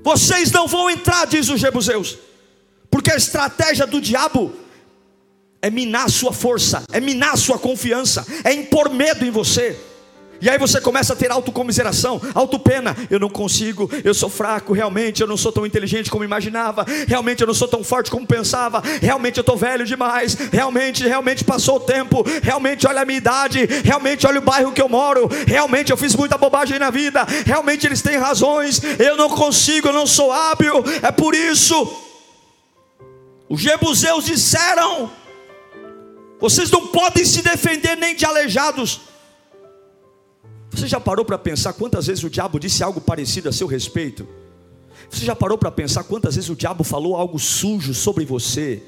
Vocês 0.04 0.52
não 0.52 0.68
vão 0.68 0.90
entrar, 0.90 1.26
diz 1.26 1.50
os 1.50 1.60
Jebuseus, 1.60 2.18
porque 2.90 3.12
a 3.12 3.16
estratégia 3.16 3.88
do 3.88 4.02
diabo 4.02 4.54
é 5.62 5.70
minar 5.70 6.06
a 6.06 6.10
sua 6.10 6.34
força, 6.34 6.84
é 6.92 7.00
minar 7.00 7.34
a 7.34 7.38
sua 7.38 7.60
confiança, 7.60 8.26
é 8.44 8.54
impor 8.54 8.90
medo 8.90 9.26
em 9.26 9.32
você. 9.32 9.78
E 10.42 10.50
aí 10.50 10.58
você 10.58 10.82
começa 10.82 11.14
a 11.14 11.16
ter 11.16 11.32
autocomiseração, 11.32 12.20
autopena. 12.34 12.98
Eu 13.12 13.20
não 13.20 13.30
consigo, 13.30 13.88
eu 14.04 14.12
sou 14.12 14.28
fraco, 14.28 14.74
realmente 14.74 15.22
eu 15.22 15.28
não 15.28 15.38
sou 15.38 15.52
tão 15.52 15.68
inteligente 15.68 16.10
como 16.10 16.24
imaginava, 16.24 16.84
realmente 17.08 17.42
eu 17.42 17.48
não 17.48 17.54
sou 17.54 17.68
tão 17.68 17.84
forte 17.84 18.10
como 18.10 18.26
pensava, 18.26 18.82
realmente 19.00 19.38
eu 19.38 19.42
estou 19.42 19.56
velho 19.56 19.86
demais, 19.86 20.34
realmente, 20.52 21.08
realmente 21.08 21.44
passou 21.44 21.76
o 21.76 21.80
tempo, 21.80 22.26
realmente 22.42 22.88
olha 22.88 23.02
a 23.02 23.06
minha 23.06 23.20
idade, 23.20 23.68
realmente 23.84 24.26
olha 24.26 24.40
o 24.40 24.44
bairro 24.44 24.72
que 24.72 24.82
eu 24.82 24.90
moro, 24.90 25.30
realmente 25.46 25.92
eu 25.92 25.98
fiz 25.98 26.16
muita 26.16 26.40
bobagem 26.40 26.80
na 26.80 26.90
vida, 26.90 27.24
realmente 27.46 27.86
eles 27.86 28.02
têm 28.02 28.18
razões, 28.18 28.82
eu 28.98 29.16
não 29.16 29.30
consigo, 29.30 29.90
eu 29.90 29.94
não 29.94 30.08
sou 30.08 30.32
hábil, 30.32 30.84
é 31.04 31.12
por 31.12 31.36
isso. 31.36 32.10
Os 33.48 33.62
jebuseus 33.62 34.26
disseram: 34.26 35.12
vocês 36.42 36.72
não 36.72 36.88
podem 36.88 37.24
se 37.24 37.44
defender 37.44 37.96
nem 37.96 38.16
de 38.16 38.26
aleijados. 38.26 39.02
Você 40.72 40.88
já 40.88 41.00
parou 41.00 41.24
para 41.24 41.38
pensar 41.38 41.74
quantas 41.74 42.08
vezes 42.08 42.24
o 42.24 42.30
diabo 42.30 42.60
disse 42.60 42.84
algo 42.84 43.00
parecido 43.00 43.48
a 43.48 43.52
seu 43.52 43.68
respeito? 43.68 44.28
Você 45.10 45.24
já 45.24 45.36
parou 45.36 45.58
para 45.58 45.70
pensar 45.72 46.04
quantas 46.04 46.36
vezes 46.36 46.50
o 46.50 46.56
diabo 46.56 46.84
falou 46.84 47.16
algo 47.16 47.38
sujo 47.38 47.94
sobre 47.94 48.26
você? 48.26 48.82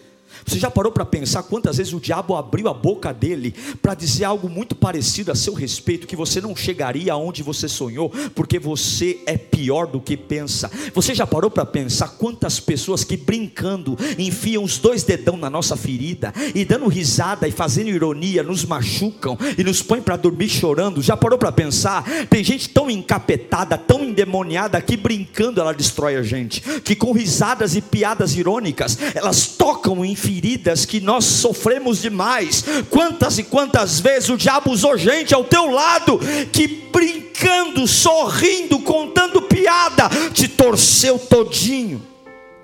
Você 0.46 0.60
já 0.60 0.70
parou 0.70 0.92
para 0.92 1.06
pensar 1.06 1.44
quantas 1.44 1.78
vezes 1.78 1.94
o 1.94 2.00
diabo 2.00 2.36
abriu 2.36 2.68
a 2.68 2.74
boca 2.74 3.14
dele 3.14 3.54
para 3.82 3.94
dizer 3.94 4.26
algo 4.26 4.50
muito 4.50 4.76
parecido 4.76 5.32
a 5.32 5.36
seu 5.36 5.54
respeito, 5.54 6.08
que 6.08 6.16
você 6.16 6.42
não 6.42 6.56
chegaria 6.56 7.14
aonde 7.14 7.44
você 7.44 7.68
sonhou, 7.68 8.10
porque 8.36 8.60
você 8.60 9.20
é 9.26 9.38
pior 9.38 9.88
do 9.88 10.00
que 10.00 10.18
pensa? 10.18 10.70
Você 10.94 11.14
já 11.14 11.26
parou 11.26 11.50
para 11.50 11.66
pensar 11.66 12.10
quantas 12.10 12.60
pessoas 12.60 13.04
que 13.04 13.18
brincando 13.18 13.98
enfiam 14.18 14.64
os 14.64 14.78
dois 14.78 15.04
dedão 15.04 15.38
na 15.38 15.50
nossa 15.50 15.76
ferida 15.76 16.34
e 16.54 16.66
dando 16.66 16.88
risada 16.88 17.48
e 17.48 17.52
fazendo 17.52 17.90
ironia 17.90 18.44
nos 18.44 18.66
machucam 18.66 19.38
e 19.58 19.64
nos 19.64 19.82
põem 19.82 20.02
para 20.02 20.18
dormir 20.18 20.50
chorando? 20.50 21.02
Já 21.02 21.16
parou 21.16 21.38
para 21.38 21.52
pensar? 21.52 22.04
Tem 22.30 22.44
gente 22.44 22.70
tão 22.70 22.90
encapetada, 22.90 23.78
tão 23.78 24.04
endemoniada 24.04 24.82
que 24.82 24.98
brincando 24.98 25.62
ela 25.62 25.74
destrói 25.74 26.16
a 26.16 26.24
gente, 26.24 26.62
que 26.82 26.96
com 26.96 27.12
risadas 27.12 27.76
e 27.76 27.82
piadas 27.82 28.36
irônicas 28.36 28.98
elas 29.14 29.48
tocam 29.48 30.04
em 30.04 30.16
feridas 30.24 30.86
que 30.86 31.01
nós 31.01 31.26
sofremos 31.26 32.01
demais. 32.01 32.63
Quantas 32.89 33.38
e 33.38 33.43
quantas 33.43 33.99
vezes 33.99 34.30
o 34.30 34.38
diabo 34.38 34.71
usou 34.71 34.97
gente 34.97 35.34
ao 35.34 35.43
teu 35.43 35.69
lado 35.69 36.19
que 36.51 36.67
brincando, 36.67 37.86
sorrindo, 37.86 38.80
contando 38.80 39.41
piada, 39.41 40.09
te 40.34 40.47
torceu 40.47 41.19
todinho, 41.19 42.01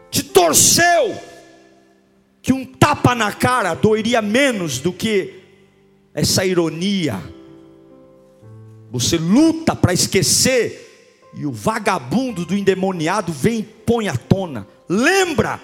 te 0.10 0.24
torceu. 0.24 1.18
Que 2.42 2.54
um 2.54 2.66
tapa 2.66 3.14
na 3.14 3.32
cara 3.34 3.74
doeria 3.74 4.22
menos 4.22 4.80
do 4.80 4.94
que 4.94 5.34
essa 6.14 6.46
ironia. 6.46 7.22
Você 8.92 9.18
luta 9.18 9.76
para 9.76 9.94
esquecer 9.94 10.88
e 11.36 11.46
o 11.46 11.52
vagabundo 11.52 12.46
do 12.46 12.56
endemoniado 12.56 13.32
vem 13.32 13.60
e 13.60 13.64
põe 13.64 14.08
à 14.08 14.16
tona. 14.16 14.66
Lembra, 14.88 15.60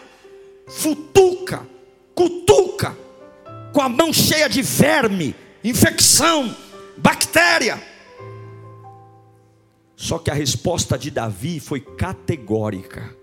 futuca, 0.67 1.65
cutuca, 2.15 2.97
com 3.73 3.81
a 3.81 3.89
mão 3.89 4.13
cheia 4.13 4.47
de 4.47 4.61
verme, 4.61 5.35
infecção, 5.63 6.55
bactéria. 6.97 7.81
Só 9.95 10.17
que 10.17 10.31
a 10.31 10.33
resposta 10.33 10.97
de 10.97 11.11
Davi 11.11 11.59
foi 11.59 11.79
categórica. 11.79 13.15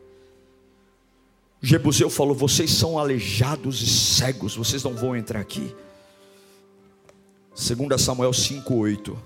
Jebuseu 1.61 2.11
falou: 2.11 2.35
Vocês 2.35 2.71
são 2.71 2.99
aleijados 2.99 3.81
e 3.83 3.87
cegos, 3.87 4.57
vocês 4.57 4.83
não 4.83 4.95
vão 4.95 5.17
entrar 5.17 5.41
aqui. 5.41 5.75
2 7.55 8.01
Samuel 8.01 8.31
5,8. 8.31 9.17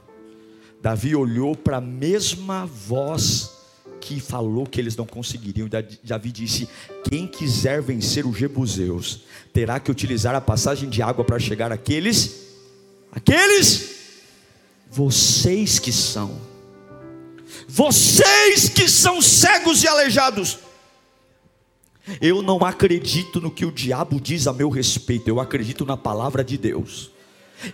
Davi 0.83 1.17
olhou 1.17 1.57
para 1.57 1.79
a 1.79 1.81
mesma 1.81 2.67
voz 2.67 3.56
que 4.07 4.21
falou 4.21 4.65
que 4.65 4.81
eles 4.81 4.95
não 4.95 5.05
conseguiriam. 5.05 5.69
Davi 6.05 6.31
disse: 6.31 6.69
Quem 7.11 7.27
quiser 7.27 7.83
vencer 7.83 8.25
os 8.25 8.39
Jebuseus, 8.39 9.23
terá 9.53 9.81
que 9.81 9.91
utilizar 9.91 10.35
a 10.35 10.41
passagem 10.41 10.89
de 10.89 11.03
água 11.03 11.25
para 11.25 11.41
chegar 11.41 11.73
àqueles, 11.73 12.47
aqueles, 13.11 13.97
vocês 14.89 15.81
que 15.81 15.91
são, 15.91 16.41
vocês 17.67 18.69
que 18.69 18.89
são 18.89 19.21
cegos 19.21 19.83
e 19.83 19.89
aleijados. 19.89 20.59
Eu 22.21 22.41
não 22.41 22.65
acredito 22.65 23.41
no 23.41 23.51
que 23.51 23.67
o 23.67 23.73
diabo 23.73 24.21
diz 24.21 24.47
a 24.47 24.53
meu 24.53 24.71
respeito, 24.71 25.27
eu 25.27 25.41
acredito 25.41 25.85
na 25.85 25.97
palavra 25.97 26.45
de 26.45 26.57
Deus. 26.57 27.11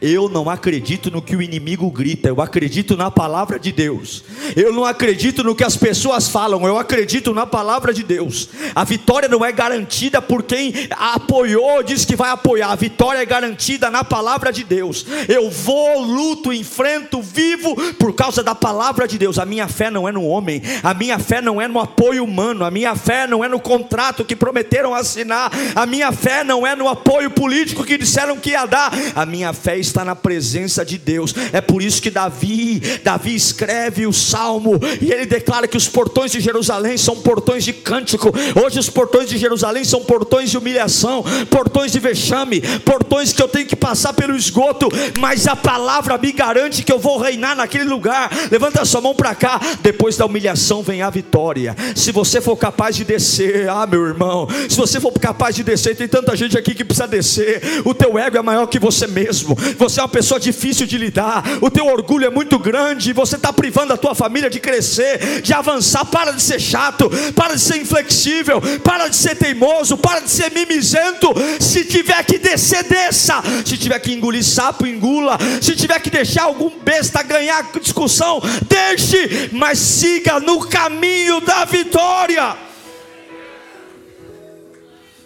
Eu 0.00 0.28
não 0.28 0.48
acredito 0.48 1.10
no 1.10 1.20
que 1.20 1.36
o 1.36 1.42
inimigo 1.42 1.90
grita, 1.90 2.28
eu 2.28 2.40
acredito 2.40 2.96
na 2.96 3.10
palavra 3.10 3.58
de 3.58 3.72
Deus. 3.72 4.24
Eu 4.56 4.72
não 4.72 4.84
acredito 4.84 5.42
no 5.42 5.54
que 5.54 5.64
as 5.64 5.76
pessoas 5.76 6.28
falam, 6.28 6.66
eu 6.66 6.78
acredito 6.78 7.34
na 7.34 7.46
palavra 7.46 7.92
de 7.92 8.02
Deus. 8.02 8.48
A 8.74 8.84
vitória 8.84 9.28
não 9.28 9.44
é 9.44 9.52
garantida 9.52 10.22
por 10.22 10.42
quem 10.42 10.72
apoiou, 10.90 11.82
diz 11.82 12.04
que 12.04 12.16
vai 12.16 12.30
apoiar. 12.30 12.70
A 12.70 12.76
vitória 12.76 13.20
é 13.20 13.26
garantida 13.26 13.90
na 13.90 14.04
palavra 14.04 14.52
de 14.52 14.64
Deus. 14.64 15.04
Eu 15.28 15.50
vou, 15.50 16.00
luto, 16.00 16.52
enfrento, 16.52 17.20
vivo 17.20 17.74
por 17.94 18.14
causa 18.14 18.42
da 18.42 18.54
palavra 18.54 19.06
de 19.06 19.18
Deus. 19.18 19.38
A 19.38 19.44
minha 19.44 19.68
fé 19.68 19.90
não 19.90 20.08
é 20.08 20.12
no 20.12 20.24
homem, 20.24 20.62
a 20.82 20.94
minha 20.94 21.18
fé 21.18 21.42
não 21.42 21.60
é 21.60 21.68
no 21.68 21.80
apoio 21.80 22.24
humano, 22.24 22.64
a 22.64 22.70
minha 22.70 22.94
fé 22.94 23.26
não 23.26 23.44
é 23.44 23.48
no 23.48 23.60
contrato 23.60 24.24
que 24.24 24.36
prometeram 24.36 24.94
assinar, 24.94 25.50
a 25.74 25.86
minha 25.86 26.12
fé 26.12 26.44
não 26.44 26.66
é 26.66 26.74
no 26.74 26.88
apoio 26.88 27.30
político 27.30 27.84
que 27.84 27.98
disseram 27.98 28.36
que 28.36 28.50
ia 28.50 28.64
dar. 28.66 28.92
A 29.14 29.26
minha 29.26 29.52
fé 29.52 29.71
fé 29.72 29.78
está 29.78 30.04
na 30.04 30.14
presença 30.14 30.84
de 30.84 30.98
Deus. 30.98 31.34
É 31.52 31.60
por 31.60 31.82
isso 31.82 32.02
que 32.02 32.10
Davi, 32.10 32.80
Davi 33.02 33.34
escreve 33.34 34.06
o 34.06 34.12
salmo 34.12 34.78
e 35.00 35.10
ele 35.10 35.26
declara 35.26 35.66
que 35.66 35.76
os 35.76 35.88
portões 35.88 36.30
de 36.30 36.40
Jerusalém 36.40 36.96
são 36.98 37.16
portões 37.16 37.64
de 37.64 37.72
cântico. 37.72 38.32
Hoje 38.62 38.78
os 38.78 38.90
portões 38.90 39.28
de 39.28 39.38
Jerusalém 39.38 39.84
são 39.84 40.04
portões 40.04 40.50
de 40.50 40.58
humilhação, 40.58 41.24
portões 41.50 41.92
de 41.92 41.98
vexame, 41.98 42.60
portões 42.80 43.32
que 43.32 43.42
eu 43.42 43.48
tenho 43.48 43.66
que 43.66 43.76
passar 43.76 44.12
pelo 44.12 44.36
esgoto, 44.36 44.88
mas 45.18 45.46
a 45.46 45.56
palavra 45.56 46.18
me 46.18 46.32
garante 46.32 46.82
que 46.82 46.92
eu 46.92 46.98
vou 46.98 47.18
reinar 47.18 47.56
naquele 47.56 47.84
lugar. 47.84 48.30
Levanta 48.50 48.82
a 48.82 48.84
sua 48.84 49.00
mão 49.00 49.14
para 49.14 49.34
cá. 49.34 49.60
Depois 49.80 50.16
da 50.16 50.26
humilhação 50.26 50.82
vem 50.82 51.02
a 51.02 51.10
vitória. 51.10 51.74
Se 51.94 52.12
você 52.12 52.40
for 52.40 52.56
capaz 52.56 52.96
de 52.96 53.04
descer, 53.04 53.68
ah, 53.68 53.86
meu 53.86 54.06
irmão, 54.06 54.48
se 54.68 54.76
você 54.76 55.00
for 55.00 55.12
capaz 55.12 55.54
de 55.56 55.62
descer, 55.62 55.96
tem 55.96 56.08
tanta 56.08 56.36
gente 56.36 56.58
aqui 56.58 56.74
que 56.74 56.84
precisa 56.84 57.08
descer. 57.08 57.62
O 57.84 57.94
teu 57.94 58.18
ego 58.18 58.36
é 58.36 58.42
maior 58.42 58.66
que 58.66 58.78
você 58.78 59.06
mesmo 59.06 59.56
você 59.78 60.00
é 60.00 60.02
uma 60.02 60.08
pessoa 60.08 60.38
difícil 60.38 60.86
de 60.86 60.98
lidar, 60.98 61.42
o 61.60 61.70
teu 61.70 61.86
orgulho 61.86 62.26
é 62.26 62.30
muito 62.30 62.58
grande, 62.58 63.12
você 63.12 63.36
está 63.36 63.52
privando 63.52 63.92
a 63.92 63.96
tua 63.96 64.14
família 64.14 64.50
de 64.50 64.60
crescer, 64.60 65.42
de 65.42 65.52
avançar. 65.52 66.04
Para 66.04 66.32
de 66.32 66.42
ser 66.42 66.60
chato, 66.60 67.10
para 67.34 67.54
de 67.54 67.60
ser 67.60 67.76
inflexível, 67.78 68.60
para 68.82 69.08
de 69.08 69.16
ser 69.16 69.36
teimoso, 69.36 69.96
para 69.96 70.20
de 70.20 70.30
ser 70.30 70.50
mimizento. 70.52 71.28
Se 71.60 71.84
tiver 71.84 72.22
que 72.24 72.38
descer, 72.38 72.84
desça. 72.84 73.42
Se 73.64 73.76
tiver 73.76 73.98
que 73.98 74.12
engolir 74.12 74.44
sapo, 74.44 74.86
engula. 74.86 75.38
Se 75.60 75.74
tiver 75.74 76.00
que 76.00 76.10
deixar 76.10 76.44
algum 76.44 76.70
besta 76.70 77.22
ganhar 77.22 77.70
discussão, 77.80 78.40
deixe, 78.68 79.50
mas 79.52 79.78
siga 79.78 80.40
no 80.40 80.66
caminho 80.66 81.40
da 81.40 81.64
vitória. 81.64 82.56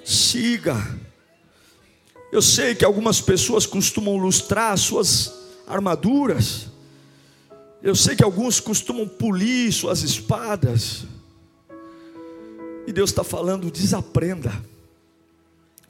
Siga. 0.05 0.96
Eu 2.33 2.43
sei 2.43 2.75
que 2.75 2.85
algumas 2.85 3.21
pessoas 3.21 3.67
costumam 3.67 4.17
lustrar 4.17 4.77
suas 4.77 5.33
armaduras. 5.67 6.69
Eu 7.83 7.95
sei 7.95 8.17
que 8.17 8.25
alguns 8.25 8.61
costumam 8.61 9.07
polir 9.07 9.73
suas 9.73 10.03
espadas. 10.03 11.05
E 12.87 12.93
Deus 12.93 13.11
está 13.11 13.25
falando: 13.25 13.71
desaprenda. 13.71 14.53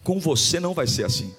Com 0.03 0.21
você 0.21 0.61
não 0.61 0.73
vai 0.73 0.87
ser 0.87 1.05
assim. 1.05 1.35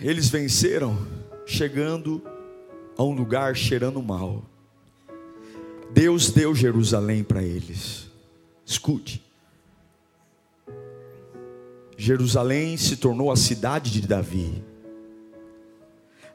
Eles 0.00 0.28
venceram 0.28 0.96
chegando 1.44 2.22
a 2.96 3.02
um 3.02 3.12
lugar 3.12 3.56
cheirando 3.56 4.00
mal. 4.00 4.44
Deus 5.90 6.30
deu 6.30 6.54
Jerusalém 6.54 7.24
para 7.24 7.42
eles. 7.42 8.06
Escute. 8.64 9.27
Jerusalém 12.00 12.76
se 12.76 12.96
tornou 12.96 13.28
a 13.28 13.34
cidade 13.34 13.90
de 13.90 14.06
Davi. 14.06 14.64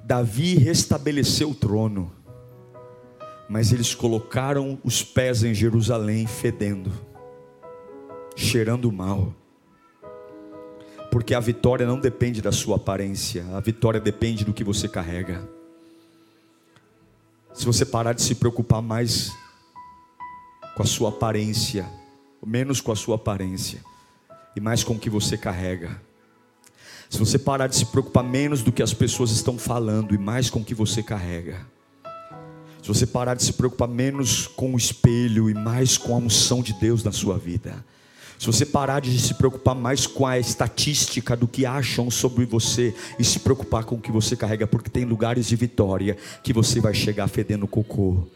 Davi 0.04 0.56
restabeleceu 0.56 1.52
o 1.52 1.56
trono, 1.56 2.12
mas 3.48 3.72
eles 3.72 3.96
colocaram 3.96 4.78
os 4.84 5.02
pés 5.02 5.42
em 5.42 5.54
Jerusalém 5.54 6.28
fedendo, 6.28 6.92
cheirando 8.36 8.92
mal. 8.92 9.34
Porque 11.10 11.34
a 11.34 11.40
vitória 11.40 11.88
não 11.88 11.98
depende 11.98 12.42
da 12.42 12.52
sua 12.52 12.76
aparência, 12.76 13.46
a 13.56 13.62
vitória 13.62 14.02
depende 14.02 14.44
do 14.44 14.54
que 14.54 14.66
você 14.66 14.90
carrega. 14.90 15.50
Se 17.54 17.66
você 17.66 17.86
parar 17.86 18.12
de 18.12 18.22
se 18.22 18.36
preocupar 18.36 18.82
mais 18.82 19.32
com 20.76 20.84
a 20.84 20.86
sua 20.86 21.08
aparência, 21.08 21.90
menos 22.46 22.82
com 22.82 22.92
a 22.92 22.98
sua 22.98 23.16
aparência, 23.16 23.93
e 24.56 24.62
mais 24.62 24.84
com 24.84 24.94
o 24.94 25.00
que 25.00 25.10
você 25.10 25.38
carrega. 25.38 26.02
Se 27.10 27.20
você 27.20 27.38
parar 27.38 27.68
de 27.68 27.76
se 27.76 27.86
preocupar 27.86 28.24
menos 28.24 28.64
do 28.64 28.72
que 28.72 28.82
as 28.82 28.94
pessoas 28.94 29.32
estão 29.32 29.58
falando 29.58 30.16
e 30.16 30.18
mais 30.18 30.50
com 30.50 30.60
o 30.60 30.66
que 30.66 30.74
você 30.74 31.04
carrega. 31.04 31.66
Se 32.82 32.88
você 32.88 33.06
parar 33.06 33.36
de 33.36 33.44
se 33.44 33.54
preocupar 33.54 33.88
menos 33.88 34.48
com 34.48 34.74
o 34.74 34.78
espelho 34.78 35.50
e 35.50 35.54
mais 35.54 35.98
com 35.98 36.16
a 36.16 36.18
unção 36.18 36.62
de 36.62 36.74
Deus 36.74 37.04
na 37.04 37.12
sua 37.12 37.38
vida. 37.38 37.86
Se 38.38 38.48
você 38.48 38.66
parar 38.66 39.00
de 39.00 39.18
se 39.20 39.36
preocupar 39.36 39.74
mais 39.74 40.06
com 40.06 40.26
a 40.26 40.38
estatística 40.38 41.34
do 41.34 41.48
que 41.48 41.66
acham 41.66 42.12
sobre 42.12 42.46
você 42.46 42.94
e 43.18 43.24
se 43.24 43.40
preocupar 43.40 43.86
com 43.86 43.96
o 43.96 44.02
que 44.02 44.12
você 44.12 44.36
carrega, 44.36 44.68
porque 44.68 44.90
tem 44.90 45.06
lugares 45.06 45.48
de 45.48 45.56
vitória 45.56 46.18
que 46.44 46.52
você 46.52 46.82
vai 46.82 46.94
chegar 46.94 47.28
fedendo 47.30 47.68
cocô. 47.68 48.28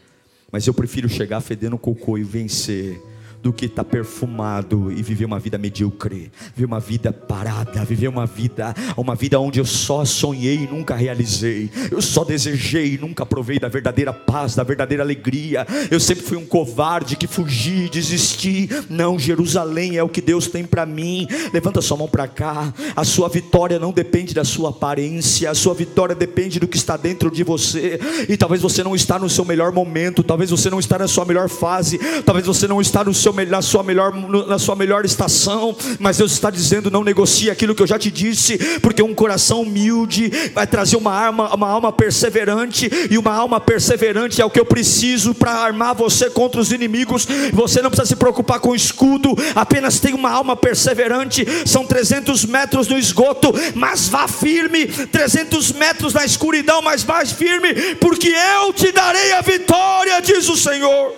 Mas 0.50 0.66
eu 0.66 0.72
prefiro 0.72 1.08
chegar 1.08 1.40
fedendo 1.42 1.76
cocô 1.76 2.16
e 2.16 2.22
vencer 2.22 3.02
do 3.42 3.52
que 3.52 3.66
estar 3.66 3.84
tá 3.84 3.90
perfumado 3.90 4.90
e 4.90 5.02
viver 5.02 5.24
uma 5.24 5.38
vida 5.38 5.58
medíocre, 5.58 6.30
viver 6.54 6.66
uma 6.66 6.80
vida 6.80 7.12
parada, 7.12 7.84
viver 7.84 8.08
uma 8.08 8.26
vida, 8.26 8.74
uma 8.96 9.14
vida 9.14 9.38
onde 9.38 9.60
eu 9.60 9.64
só 9.64 10.04
sonhei 10.04 10.56
e 10.56 10.66
nunca 10.66 10.94
realizei, 10.94 11.70
eu 11.90 12.02
só 12.02 12.24
desejei 12.24 12.94
e 12.94 12.98
nunca 12.98 13.24
provei 13.24 13.58
da 13.58 13.68
verdadeira 13.68 14.12
paz, 14.12 14.54
da 14.54 14.62
verdadeira 14.62 15.02
alegria. 15.02 15.66
Eu 15.90 16.00
sempre 16.00 16.24
fui 16.24 16.36
um 16.36 16.46
covarde 16.46 17.16
que 17.16 17.26
fugi, 17.26 17.88
desisti. 17.88 18.68
Não, 18.88 19.18
Jerusalém 19.18 19.96
é 19.96 20.02
o 20.02 20.08
que 20.08 20.20
Deus 20.20 20.46
tem 20.46 20.64
para 20.64 20.84
mim. 20.84 21.26
Levanta 21.52 21.80
sua 21.80 21.96
mão 21.96 22.08
para 22.08 22.26
cá. 22.26 22.72
A 22.96 23.04
sua 23.04 23.28
vitória 23.28 23.78
não 23.78 23.92
depende 23.92 24.34
da 24.34 24.44
sua 24.44 24.70
aparência, 24.70 25.50
a 25.50 25.54
sua 25.54 25.74
vitória 25.74 26.14
depende 26.14 26.58
do 26.58 26.68
que 26.68 26.76
está 26.76 26.96
dentro 26.96 27.30
de 27.30 27.44
você. 27.44 27.98
E 28.28 28.36
talvez 28.36 28.60
você 28.62 28.82
não 28.82 28.94
está 28.94 29.18
no 29.18 29.28
seu 29.28 29.44
melhor 29.44 29.72
momento, 29.72 30.22
talvez 30.22 30.50
você 30.50 30.70
não 30.70 30.78
está 30.78 30.98
na 30.98 31.08
sua 31.08 31.24
melhor 31.24 31.48
fase, 31.48 31.98
talvez 32.24 32.46
você 32.46 32.66
não 32.66 32.80
está 32.80 33.04
no 33.04 33.14
seu 33.14 33.27
seu, 33.32 33.46
na, 33.46 33.62
sua 33.62 33.82
melhor, 33.82 34.12
na 34.46 34.58
sua 34.58 34.74
melhor 34.74 35.04
estação, 35.04 35.76
mas 35.98 36.18
Deus 36.18 36.32
está 36.32 36.50
dizendo: 36.50 36.90
não 36.90 37.04
negocie 37.04 37.50
aquilo 37.50 37.74
que 37.74 37.82
eu 37.82 37.86
já 37.86 37.98
te 37.98 38.10
disse, 38.10 38.58
porque 38.80 39.02
um 39.02 39.14
coração 39.14 39.62
humilde 39.62 40.30
vai 40.54 40.66
trazer 40.66 40.96
uma 40.96 41.26
alma, 41.26 41.54
uma 41.54 41.68
alma 41.68 41.92
perseverante, 41.92 42.90
e 43.10 43.18
uma 43.18 43.32
alma 43.32 43.60
perseverante 43.60 44.40
é 44.40 44.44
o 44.44 44.50
que 44.50 44.60
eu 44.60 44.64
preciso 44.64 45.34
para 45.34 45.52
armar 45.52 45.94
você 45.94 46.30
contra 46.30 46.60
os 46.60 46.72
inimigos. 46.72 47.26
Você 47.52 47.82
não 47.82 47.90
precisa 47.90 48.08
se 48.08 48.16
preocupar 48.16 48.60
com 48.60 48.70
o 48.70 48.76
escudo, 48.76 49.36
apenas 49.54 50.00
tem 50.00 50.14
uma 50.14 50.30
alma 50.30 50.56
perseverante. 50.56 51.46
São 51.66 51.84
300 51.84 52.44
metros 52.44 52.88
no 52.88 52.98
esgoto, 52.98 53.52
mas 53.74 54.08
vá 54.08 54.26
firme, 54.28 54.86
300 54.86 55.72
metros 55.72 56.14
na 56.14 56.24
escuridão, 56.24 56.80
mas 56.82 57.02
vá 57.02 57.24
firme, 57.26 57.74
porque 57.96 58.28
eu 58.28 58.72
te 58.72 58.92
darei 58.92 59.32
a 59.32 59.40
vitória, 59.40 60.20
diz 60.20 60.48
o 60.48 60.56
Senhor. 60.56 61.14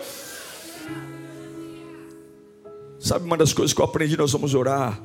Sabe 3.01 3.25
uma 3.25 3.37
das 3.39 3.55
coisas 3.55 3.73
que 3.73 3.81
eu 3.81 3.85
aprendi, 3.87 4.15
nós 4.15 4.31
vamos 4.31 4.55
orar, 4.55 5.01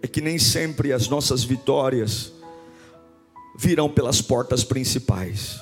é 0.00 0.06
que 0.06 0.20
nem 0.20 0.38
sempre 0.38 0.92
as 0.92 1.08
nossas 1.08 1.42
vitórias 1.42 2.32
virão 3.58 3.90
pelas 3.90 4.22
portas 4.22 4.62
principais. 4.62 5.60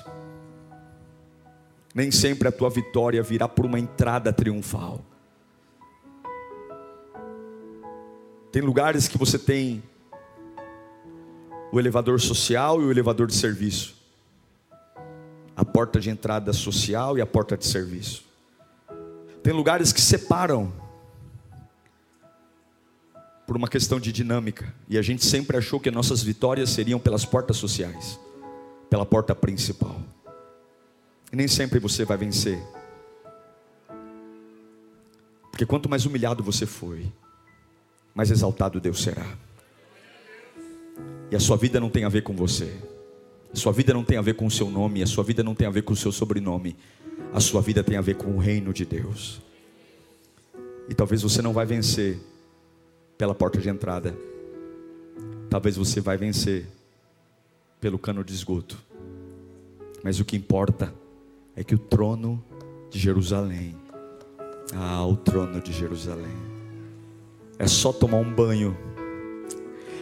Nem 1.94 2.10
sempre 2.10 2.46
a 2.46 2.52
tua 2.52 2.68
vitória 2.68 3.22
virá 3.22 3.48
por 3.48 3.64
uma 3.64 3.78
entrada 3.78 4.34
triunfal. 4.34 5.00
Tem 8.52 8.60
lugares 8.60 9.08
que 9.08 9.16
você 9.16 9.38
tem 9.38 9.82
o 11.72 11.80
elevador 11.80 12.20
social 12.20 12.82
e 12.82 12.84
o 12.84 12.90
elevador 12.90 13.28
de 13.28 13.34
serviço. 13.34 13.96
A 15.56 15.64
porta 15.64 15.98
de 15.98 16.10
entrada 16.10 16.52
social 16.52 17.16
e 17.16 17.22
a 17.22 17.26
porta 17.26 17.56
de 17.56 17.64
serviço. 17.64 18.24
Tem 19.42 19.54
lugares 19.54 19.90
que 19.90 20.02
separam 20.02 20.83
por 23.46 23.56
uma 23.56 23.68
questão 23.68 24.00
de 24.00 24.12
dinâmica. 24.12 24.72
E 24.88 24.98
a 24.98 25.02
gente 25.02 25.24
sempre 25.24 25.56
achou 25.56 25.78
que 25.78 25.90
nossas 25.90 26.22
vitórias 26.22 26.70
seriam 26.70 26.98
pelas 26.98 27.24
portas 27.24 27.56
sociais, 27.56 28.18
pela 28.88 29.04
porta 29.04 29.34
principal. 29.34 30.00
E 31.32 31.36
nem 31.36 31.48
sempre 31.48 31.78
você 31.78 32.04
vai 32.04 32.16
vencer. 32.16 32.62
Porque 35.50 35.66
quanto 35.66 35.88
mais 35.88 36.04
humilhado 36.04 36.42
você 36.42 36.66
foi, 36.66 37.06
mais 38.14 38.30
exaltado 38.30 38.80
Deus 38.80 39.02
será. 39.02 39.26
E 41.30 41.36
a 41.36 41.40
sua 41.40 41.56
vida 41.56 41.78
não 41.78 41.90
tem 41.90 42.04
a 42.04 42.08
ver 42.08 42.22
com 42.22 42.34
você. 42.34 42.72
A 43.52 43.56
sua 43.56 43.72
vida 43.72 43.94
não 43.94 44.04
tem 44.04 44.16
a 44.16 44.22
ver 44.22 44.34
com 44.34 44.46
o 44.46 44.50
seu 44.50 44.68
nome, 44.68 45.02
a 45.02 45.06
sua 45.06 45.22
vida 45.22 45.42
não 45.42 45.54
tem 45.54 45.66
a 45.66 45.70
ver 45.70 45.82
com 45.82 45.92
o 45.92 45.96
seu 45.96 46.10
sobrenome. 46.10 46.76
A 47.32 47.40
sua 47.40 47.60
vida 47.60 47.84
tem 47.84 47.96
a 47.96 48.00
ver 48.00 48.16
com 48.16 48.32
o 48.32 48.38
reino 48.38 48.72
de 48.72 48.84
Deus. 48.84 49.40
E 50.88 50.94
talvez 50.94 51.22
você 51.22 51.40
não 51.40 51.52
vai 51.52 51.64
vencer 51.64 52.18
pela 53.24 53.34
porta 53.34 53.58
de 53.58 53.70
entrada. 53.70 54.14
Talvez 55.48 55.78
você 55.78 55.98
vai 55.98 56.14
vencer 56.14 56.66
pelo 57.80 57.98
cano 57.98 58.22
de 58.22 58.34
esgoto. 58.34 58.78
Mas 60.02 60.20
o 60.20 60.26
que 60.26 60.36
importa 60.36 60.92
é 61.56 61.64
que 61.64 61.74
o 61.74 61.78
trono 61.78 62.44
de 62.90 62.98
Jerusalém, 62.98 63.74
ah, 64.74 65.06
o 65.06 65.16
trono 65.16 65.58
de 65.62 65.72
Jerusalém, 65.72 66.36
é 67.58 67.66
só 67.66 67.94
tomar 67.94 68.18
um 68.18 68.30
banho, 68.30 68.76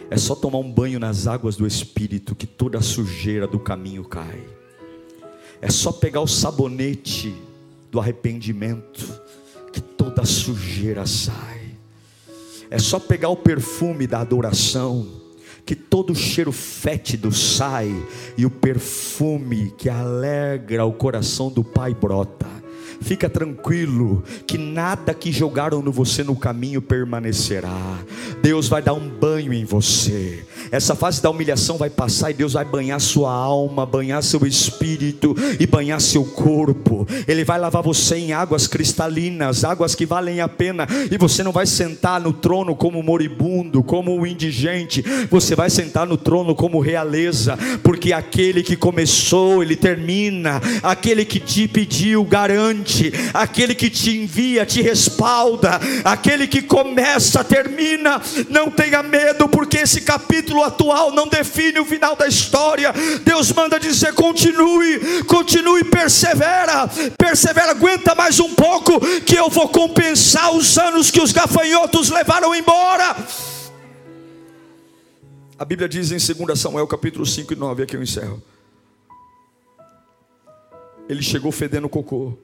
é 0.09 0.17
só 0.17 0.35
tomar 0.35 0.57
um 0.57 0.69
banho 0.69 0.99
nas 0.99 1.25
águas 1.25 1.55
do 1.55 1.65
Espírito 1.65 2.35
que 2.35 2.45
toda 2.45 2.79
a 2.79 2.81
sujeira 2.81 3.47
do 3.47 3.57
caminho 3.57 4.03
cai. 4.03 4.43
É 5.61 5.71
só 5.71 5.93
pegar 5.93 6.19
o 6.19 6.27
sabonete 6.27 7.33
do 7.89 8.01
arrependimento 8.01 9.17
que 9.71 9.79
toda 9.79 10.23
a 10.23 10.25
sujeira 10.25 11.05
sai. 11.05 11.62
É 12.73 12.79
só 12.79 12.99
pegar 12.99 13.29
o 13.29 13.35
perfume 13.35 14.07
da 14.07 14.19
adoração, 14.19 15.07
que 15.63 15.75
todo 15.75 16.15
cheiro 16.15 16.51
fétido 16.51 17.31
sai, 17.31 17.95
e 18.35 18.47
o 18.47 18.49
perfume 18.49 19.71
que 19.77 19.87
alegra 19.87 20.83
o 20.83 20.91
coração 20.91 21.51
do 21.51 21.63
Pai 21.63 21.93
brota. 21.93 22.47
Fica 23.03 23.29
tranquilo, 23.29 24.23
que 24.47 24.57
nada 24.57 25.13
que 25.13 25.31
jogaram 25.31 25.81
no 25.81 25.91
você 25.91 26.23
no 26.23 26.35
caminho 26.35 26.81
permanecerá. 26.81 27.99
Deus 28.41 28.69
vai 28.69 28.81
dar 28.81 28.93
um 28.93 29.09
banho 29.09 29.53
em 29.53 29.65
você. 29.65 30.43
Essa 30.71 30.95
fase 30.95 31.21
da 31.21 31.29
humilhação 31.29 31.77
vai 31.77 31.89
passar 31.89 32.31
e 32.31 32.33
Deus 32.33 32.53
vai 32.53 32.63
banhar 32.63 32.99
sua 32.99 33.31
alma, 33.31 33.85
banhar 33.85 34.23
seu 34.23 34.45
espírito 34.47 35.35
e 35.59 35.67
banhar 35.67 35.99
seu 35.99 36.23
corpo. 36.23 37.05
Ele 37.27 37.43
vai 37.43 37.59
lavar 37.59 37.83
você 37.83 38.15
em 38.15 38.31
águas 38.31 38.67
cristalinas, 38.67 39.63
águas 39.63 39.93
que 39.93 40.05
valem 40.05 40.39
a 40.39 40.47
pena, 40.47 40.87
e 41.11 41.17
você 41.17 41.43
não 41.43 41.51
vai 41.51 41.65
sentar 41.65 42.21
no 42.21 42.31
trono 42.31 42.75
como 42.75 43.03
moribundo, 43.03 43.83
como 43.83 44.15
um 44.15 44.25
indigente. 44.25 45.03
Você 45.29 45.55
vai 45.55 45.69
sentar 45.69 46.07
no 46.07 46.17
trono 46.17 46.55
como 46.55 46.79
realeza, 46.79 47.57
porque 47.83 48.13
aquele 48.13 48.63
que 48.63 48.77
começou, 48.77 49.61
ele 49.61 49.75
termina. 49.75 50.61
Aquele 50.81 51.25
que 51.25 51.39
te 51.39 51.67
pediu, 51.67 52.23
garante 52.23 52.92
aquele 53.33 53.73
que 53.75 53.89
te 53.89 54.17
envia 54.17 54.65
te 54.65 54.81
respalda, 54.81 55.79
aquele 56.03 56.47
que 56.47 56.61
começa, 56.61 57.43
termina. 57.43 58.21
Não 58.49 58.69
tenha 58.69 59.01
medo, 59.03 59.47
porque 59.47 59.77
esse 59.77 60.01
capítulo 60.01 60.63
atual 60.63 61.11
não 61.11 61.27
define 61.27 61.79
o 61.79 61.85
final 61.85 62.15
da 62.15 62.27
história. 62.27 62.93
Deus 63.23 63.51
manda 63.51 63.79
dizer: 63.79 64.13
continue, 64.13 65.23
continue, 65.25 65.83
persevera, 65.83 66.87
persevera, 67.17 67.71
aguenta 67.71 68.15
mais 68.15 68.39
um 68.39 68.53
pouco, 68.53 68.99
que 69.21 69.35
eu 69.35 69.49
vou 69.49 69.69
compensar 69.69 70.53
os 70.55 70.77
anos 70.77 71.11
que 71.11 71.21
os 71.21 71.31
gafanhotos 71.31 72.09
levaram 72.09 72.53
embora. 72.55 73.15
A 75.57 75.65
Bíblia 75.65 75.87
diz 75.87 76.11
em 76.11 76.45
2 76.45 76.59
Samuel 76.59 76.87
capítulo 76.87 77.25
5 77.25 77.53
e 77.53 77.55
9, 77.55 77.83
aqui 77.83 77.95
eu 77.95 78.03
encerro. 78.03 78.41
Ele 81.07 81.21
chegou 81.21 81.51
fedendo 81.51 81.87
cocô. 81.89 82.37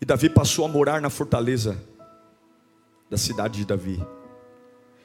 E 0.00 0.04
Davi 0.04 0.30
passou 0.30 0.64
a 0.64 0.68
morar 0.68 1.00
na 1.00 1.10
fortaleza 1.10 1.80
da 3.10 3.16
cidade 3.16 3.58
de 3.58 3.64
Davi 3.64 4.04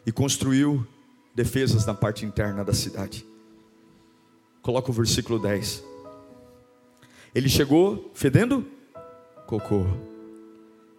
e 0.05 0.11
construiu 0.11 0.85
defesas 1.33 1.85
na 1.85 1.93
parte 1.93 2.25
interna 2.25 2.63
da 2.63 2.73
cidade. 2.73 3.25
Coloca 4.61 4.91
o 4.91 4.93
versículo 4.93 5.39
10. 5.39 5.83
Ele 7.33 7.49
chegou 7.49 8.11
fedendo 8.13 8.65
cocô. 9.47 9.85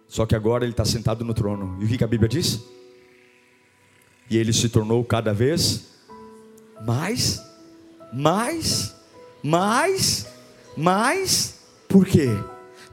Só 0.07 0.25
que 0.25 0.35
agora 0.35 0.65
ele 0.65 0.71
está 0.71 0.85
sentado 0.85 1.23
no 1.23 1.33
trono. 1.33 1.81
E 1.81 1.85
o 1.85 1.87
que 1.87 2.03
a 2.03 2.07
Bíblia 2.07 2.29
diz? 2.29 2.63
E 4.29 4.37
ele 4.37 4.53
se 4.53 4.69
tornou 4.69 5.03
cada 5.03 5.33
vez 5.33 5.95
mais, 6.85 7.41
mais, 8.13 8.95
mais, 9.43 10.27
mais. 10.75 11.55
Por 11.87 12.05
quê? 12.05 12.29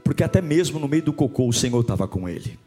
Porque 0.03 0.23
até 0.23 0.41
mesmo 0.41 0.79
no 0.79 0.87
meio 0.87 1.03
do 1.03 1.13
cocô 1.13 1.47
o 1.47 1.53
Senhor 1.53 1.81
estava 1.81 2.07
com 2.07 2.27
ele. 2.27 2.57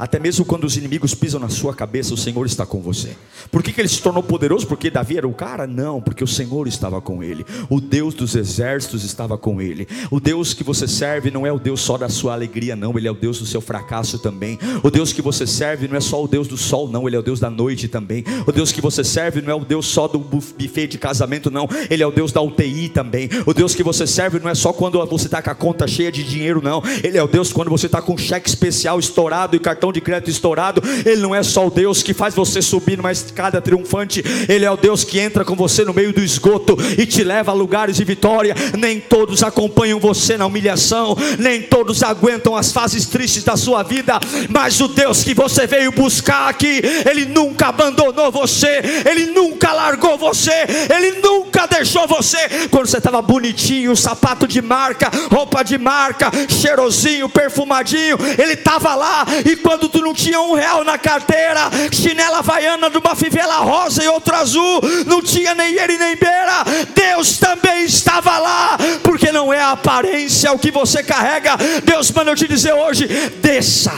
Até 0.00 0.18
mesmo 0.18 0.46
quando 0.46 0.64
os 0.64 0.78
inimigos 0.78 1.14
pisam 1.14 1.38
na 1.38 1.50
sua 1.50 1.74
cabeça, 1.74 2.14
o 2.14 2.16
Senhor 2.16 2.46
está 2.46 2.64
com 2.64 2.80
você. 2.80 3.10
Por 3.52 3.62
que, 3.62 3.70
que 3.70 3.82
ele 3.82 3.88
se 3.88 4.00
tornou 4.00 4.22
poderoso? 4.22 4.66
Porque 4.66 4.88
Davi 4.88 5.18
era 5.18 5.28
o 5.28 5.34
cara? 5.34 5.66
Não, 5.66 6.00
porque 6.00 6.24
o 6.24 6.26
Senhor 6.26 6.66
estava 6.66 7.02
com 7.02 7.22
ele. 7.22 7.44
O 7.68 7.82
Deus 7.82 8.14
dos 8.14 8.34
exércitos 8.34 9.04
estava 9.04 9.36
com 9.36 9.60
ele. 9.60 9.86
O 10.10 10.18
Deus 10.18 10.54
que 10.54 10.64
você 10.64 10.88
serve 10.88 11.30
não 11.30 11.46
é 11.46 11.52
o 11.52 11.58
Deus 11.58 11.82
só 11.82 11.98
da 11.98 12.08
sua 12.08 12.32
alegria, 12.32 12.74
não. 12.74 12.96
Ele 12.96 13.08
é 13.08 13.10
o 13.10 13.14
Deus 13.14 13.40
do 13.40 13.44
seu 13.44 13.60
fracasso 13.60 14.18
também. 14.18 14.58
O 14.82 14.90
Deus 14.90 15.12
que 15.12 15.20
você 15.20 15.46
serve 15.46 15.86
não 15.86 15.98
é 15.98 16.00
só 16.00 16.24
o 16.24 16.26
Deus 16.26 16.48
do 16.48 16.56
sol, 16.56 16.88
não. 16.88 17.06
Ele 17.06 17.16
é 17.16 17.18
o 17.18 17.22
Deus 17.22 17.38
da 17.38 17.50
noite 17.50 17.86
também. 17.86 18.24
O 18.46 18.52
Deus 18.52 18.72
que 18.72 18.80
você 18.80 19.04
serve 19.04 19.42
não 19.42 19.50
é 19.50 19.54
o 19.54 19.66
Deus 19.66 19.84
só 19.84 20.08
do 20.08 20.18
buffet 20.18 20.86
de 20.86 20.96
casamento, 20.96 21.50
não. 21.50 21.68
Ele 21.90 22.02
é 22.02 22.06
o 22.06 22.10
Deus 22.10 22.32
da 22.32 22.40
UTI 22.40 22.88
também. 22.88 23.28
O 23.44 23.52
Deus 23.52 23.74
que 23.74 23.82
você 23.82 24.06
serve 24.06 24.40
não 24.40 24.48
é 24.48 24.54
só 24.54 24.72
quando 24.72 25.04
você 25.04 25.26
está 25.26 25.42
com 25.42 25.50
a 25.50 25.54
conta 25.54 25.86
cheia 25.86 26.10
de 26.10 26.24
dinheiro, 26.24 26.62
não. 26.62 26.82
Ele 27.04 27.18
é 27.18 27.22
o 27.22 27.28
Deus 27.28 27.52
quando 27.52 27.68
você 27.68 27.84
está 27.84 28.00
com 28.00 28.14
um 28.14 28.18
cheque 28.18 28.48
especial 28.48 28.98
estourado 28.98 29.54
e 29.54 29.60
cartão 29.60 29.89
de 29.92 30.00
crédito 30.00 30.30
estourado. 30.30 30.82
Ele 31.04 31.20
não 31.20 31.34
é 31.34 31.42
só 31.42 31.66
o 31.66 31.70
Deus 31.70 32.02
que 32.02 32.14
faz 32.14 32.34
você 32.34 32.62
subir 32.62 32.96
numa 32.96 33.12
escada 33.12 33.60
triunfante. 33.60 34.22
Ele 34.48 34.64
é 34.64 34.70
o 34.70 34.76
Deus 34.76 35.04
que 35.04 35.18
entra 35.18 35.44
com 35.44 35.54
você 35.54 35.84
no 35.84 35.94
meio 35.94 36.12
do 36.12 36.22
esgoto 36.22 36.76
e 36.98 37.06
te 37.06 37.22
leva 37.22 37.50
a 37.50 37.54
lugares 37.54 37.96
de 37.96 38.04
vitória. 38.04 38.54
Nem 38.78 39.00
todos 39.00 39.42
acompanham 39.42 39.98
você 39.98 40.36
na 40.36 40.46
humilhação, 40.46 41.16
nem 41.38 41.62
todos 41.62 42.02
aguentam 42.02 42.56
as 42.56 42.72
fases 42.72 43.06
tristes 43.06 43.44
da 43.44 43.56
sua 43.56 43.82
vida, 43.82 44.18
mas 44.48 44.80
o 44.80 44.88
Deus 44.88 45.22
que 45.22 45.34
você 45.34 45.66
veio 45.66 45.92
buscar 45.92 46.48
aqui, 46.48 46.82
Ele 47.08 47.26
nunca 47.26 47.68
abandonou 47.68 48.30
você, 48.30 48.80
Ele 49.08 49.26
nunca 49.26 49.72
largou 49.72 50.18
você, 50.18 50.64
Ele 50.94 51.20
nunca 51.20 51.66
deixou 51.66 52.06
você. 52.06 52.68
Quando 52.70 52.86
você 52.86 52.98
estava 52.98 53.22
bonitinho, 53.22 53.96
sapato 53.96 54.46
de 54.46 54.60
marca, 54.60 55.10
roupa 55.30 55.62
de 55.62 55.78
marca, 55.78 56.30
cheirosinho, 56.48 57.28
perfumadinho, 57.28 58.16
Ele 58.38 58.54
estava 58.54 58.94
lá. 58.94 59.26
E 59.44 59.56
quando 59.56 59.79
tu 59.88 60.00
não 60.00 60.14
tinha 60.14 60.40
um 60.40 60.54
real 60.54 60.84
na 60.84 60.98
carteira, 60.98 61.70
chinela 61.92 62.38
havaiana 62.38 62.90
de 62.90 62.98
uma 62.98 63.14
fivela 63.14 63.56
rosa 63.56 64.02
e 64.02 64.08
outra 64.08 64.38
azul, 64.38 64.80
não 65.06 65.22
tinha 65.22 65.54
nem 65.54 65.74
ele 65.74 65.96
nem 65.96 66.16
beira, 66.16 66.64
Deus 66.94 67.38
também 67.38 67.84
estava 67.84 68.38
lá, 68.38 68.78
porque 69.02 69.32
não 69.32 69.52
é 69.52 69.60
a 69.60 69.72
aparência 69.72 70.52
o 70.52 70.58
que 70.58 70.70
você 70.70 71.02
carrega. 71.02 71.56
Deus 71.84 72.10
manda 72.10 72.30
eu 72.30 72.36
te 72.36 72.46
dizer 72.46 72.72
hoje: 72.72 73.06
desça, 73.40 73.92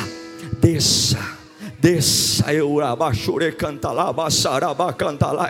desça 0.52 1.31
desça 1.82 2.54
eu 2.54 2.80
abachure 2.80 3.50
canta 3.50 3.90
lá, 3.90 4.12
baixaraba 4.12 4.92
canta 4.92 5.32
lá, 5.32 5.48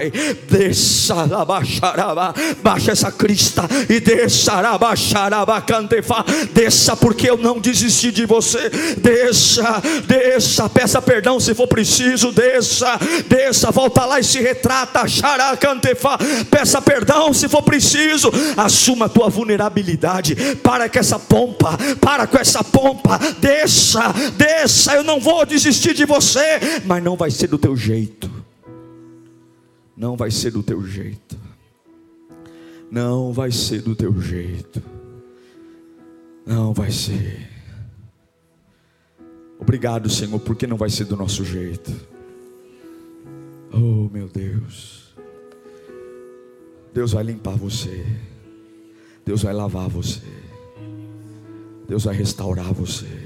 desça 0.48 1.26
lá, 1.26 1.44
baixaraba, 1.44 2.34
baixa 2.62 2.92
essa 2.92 3.12
crista 3.12 3.68
e 3.86 4.00
desça 4.00 4.58
lá, 4.62 4.78
baixaraba 4.78 5.60
cantefa, 5.60 6.24
desça 6.54 6.96
porque 6.96 7.28
eu 7.28 7.36
não 7.36 7.60
desisti 7.60 8.10
de 8.10 8.24
você, 8.24 8.70
desça, 8.96 9.82
desça, 10.06 10.70
peça 10.70 11.02
perdão 11.02 11.38
se 11.38 11.54
for 11.54 11.68
preciso, 11.68 12.32
desça, 12.32 12.98
desça, 13.28 13.70
volta 13.70 14.06
lá 14.06 14.18
e 14.18 14.24
se 14.24 14.40
retrata, 14.40 15.06
xará 15.06 15.54
cantefa, 15.58 16.16
peça 16.50 16.80
perdão 16.80 17.34
se 17.34 17.46
for 17.46 17.62
preciso, 17.62 18.30
assuma 18.56 19.04
a 19.04 19.08
tua 19.10 19.28
vulnerabilidade, 19.28 20.34
para 20.62 20.88
com 20.88 20.98
essa 20.98 21.18
pompa, 21.18 21.76
para 22.00 22.26
com 22.26 22.38
essa 22.38 22.64
pompa, 22.64 23.20
desça, 23.38 24.14
desça, 24.34 24.94
eu 24.94 25.04
não 25.04 25.20
vou 25.20 25.44
desistir 25.44 25.92
de 25.92 26.06
você 26.06 26.21
você, 26.22 26.80
mas 26.86 27.02
não 27.02 27.16
vai 27.16 27.30
ser 27.30 27.48
do 27.48 27.58
teu 27.58 27.76
jeito. 27.76 28.30
Não 29.96 30.16
vai 30.16 30.30
ser 30.30 30.52
do 30.52 30.62
teu 30.62 30.86
jeito. 30.86 31.36
Não 32.90 33.32
vai 33.32 33.50
ser 33.50 33.82
do 33.82 33.96
teu 33.96 34.20
jeito. 34.20 34.82
Não 36.46 36.72
vai 36.72 36.90
ser. 36.90 37.50
Obrigado, 39.58 40.08
Senhor, 40.08 40.38
porque 40.40 40.66
não 40.66 40.76
vai 40.76 40.90
ser 40.90 41.04
do 41.04 41.16
nosso 41.16 41.44
jeito. 41.44 41.92
Oh, 43.72 44.08
meu 44.12 44.28
Deus. 44.28 45.14
Deus 46.92 47.12
vai 47.12 47.24
limpar 47.24 47.56
você. 47.56 48.04
Deus 49.24 49.42
vai 49.42 49.54
lavar 49.54 49.88
você. 49.88 50.20
Deus 51.88 52.04
vai 52.04 52.14
restaurar 52.14 52.72
você. 52.72 53.21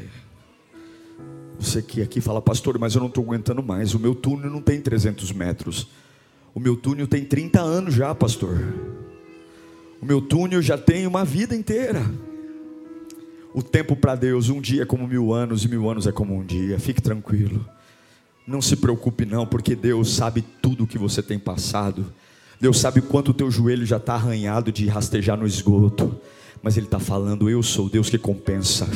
Você 1.59 1.81
que 1.83 2.03
aqui 2.03 2.21
fala, 2.21 2.41
pastor, 2.43 2.79
mas 2.79 2.95
eu 2.95 3.01
não 3.01 3.09
estou 3.09 3.25
aguentando 3.25 3.63
mais. 3.63 3.95
O 3.95 3.99
meu 3.99 4.15
túnel 4.15 4.51
não 4.51 4.61
tem 4.61 4.81
300 4.81 5.33
metros. 5.33 5.89
O 6.55 6.61
meu 6.61 6.77
túnel 6.77 7.07
tem 7.07 7.25
30 7.25 7.61
anos 7.61 7.95
já, 7.95 8.15
pastor. 8.15 8.59
O 10.01 10.07
meu 10.07 10.21
túnel 10.21 10.61
já 10.61 10.77
tem 10.77 11.07
uma 11.07 11.25
vida 11.25 11.55
inteira. 11.55 12.05
O 13.55 13.63
tempo 13.63 13.97
para 13.97 14.15
Deus, 14.15 14.51
um 14.51 14.61
dia 14.61 14.83
é 14.83 14.87
como 14.87 15.09
mil 15.09 15.33
anos, 15.33 15.65
e 15.65 15.69
mil 15.69 15.89
anos 15.91 16.07
é 16.07 16.13
como 16.13 16.37
um 16.37 16.45
dia. 16.45 16.79
Fique 16.79 17.01
tranquilo. 17.01 17.67
Não 18.47 18.61
se 18.61 18.77
preocupe, 18.77 19.25
não, 19.25 19.47
porque 19.47 19.75
Deus 19.75 20.15
sabe 20.15 20.45
tudo 20.61 20.85
o 20.85 20.87
que 20.87 20.99
você 20.99 21.23
tem 21.23 21.39
passado. 21.39 22.13
Deus 22.61 22.79
sabe 22.79 23.01
quanto 23.01 23.31
o 23.31 23.35
teu 23.35 23.51
joelho 23.51 23.85
já 23.85 23.97
está 23.97 24.15
arranhado 24.15 24.71
de 24.71 24.87
rastejar 24.87 25.37
no 25.37 25.47
esgoto 25.47 26.19
mas 26.63 26.77
ele 26.77 26.87
está 26.87 26.99
falando: 26.99 27.49
Eu 27.49 27.63
sou 27.63 27.89
Deus 27.89 28.11
que 28.11 28.19
compensa. 28.19 28.87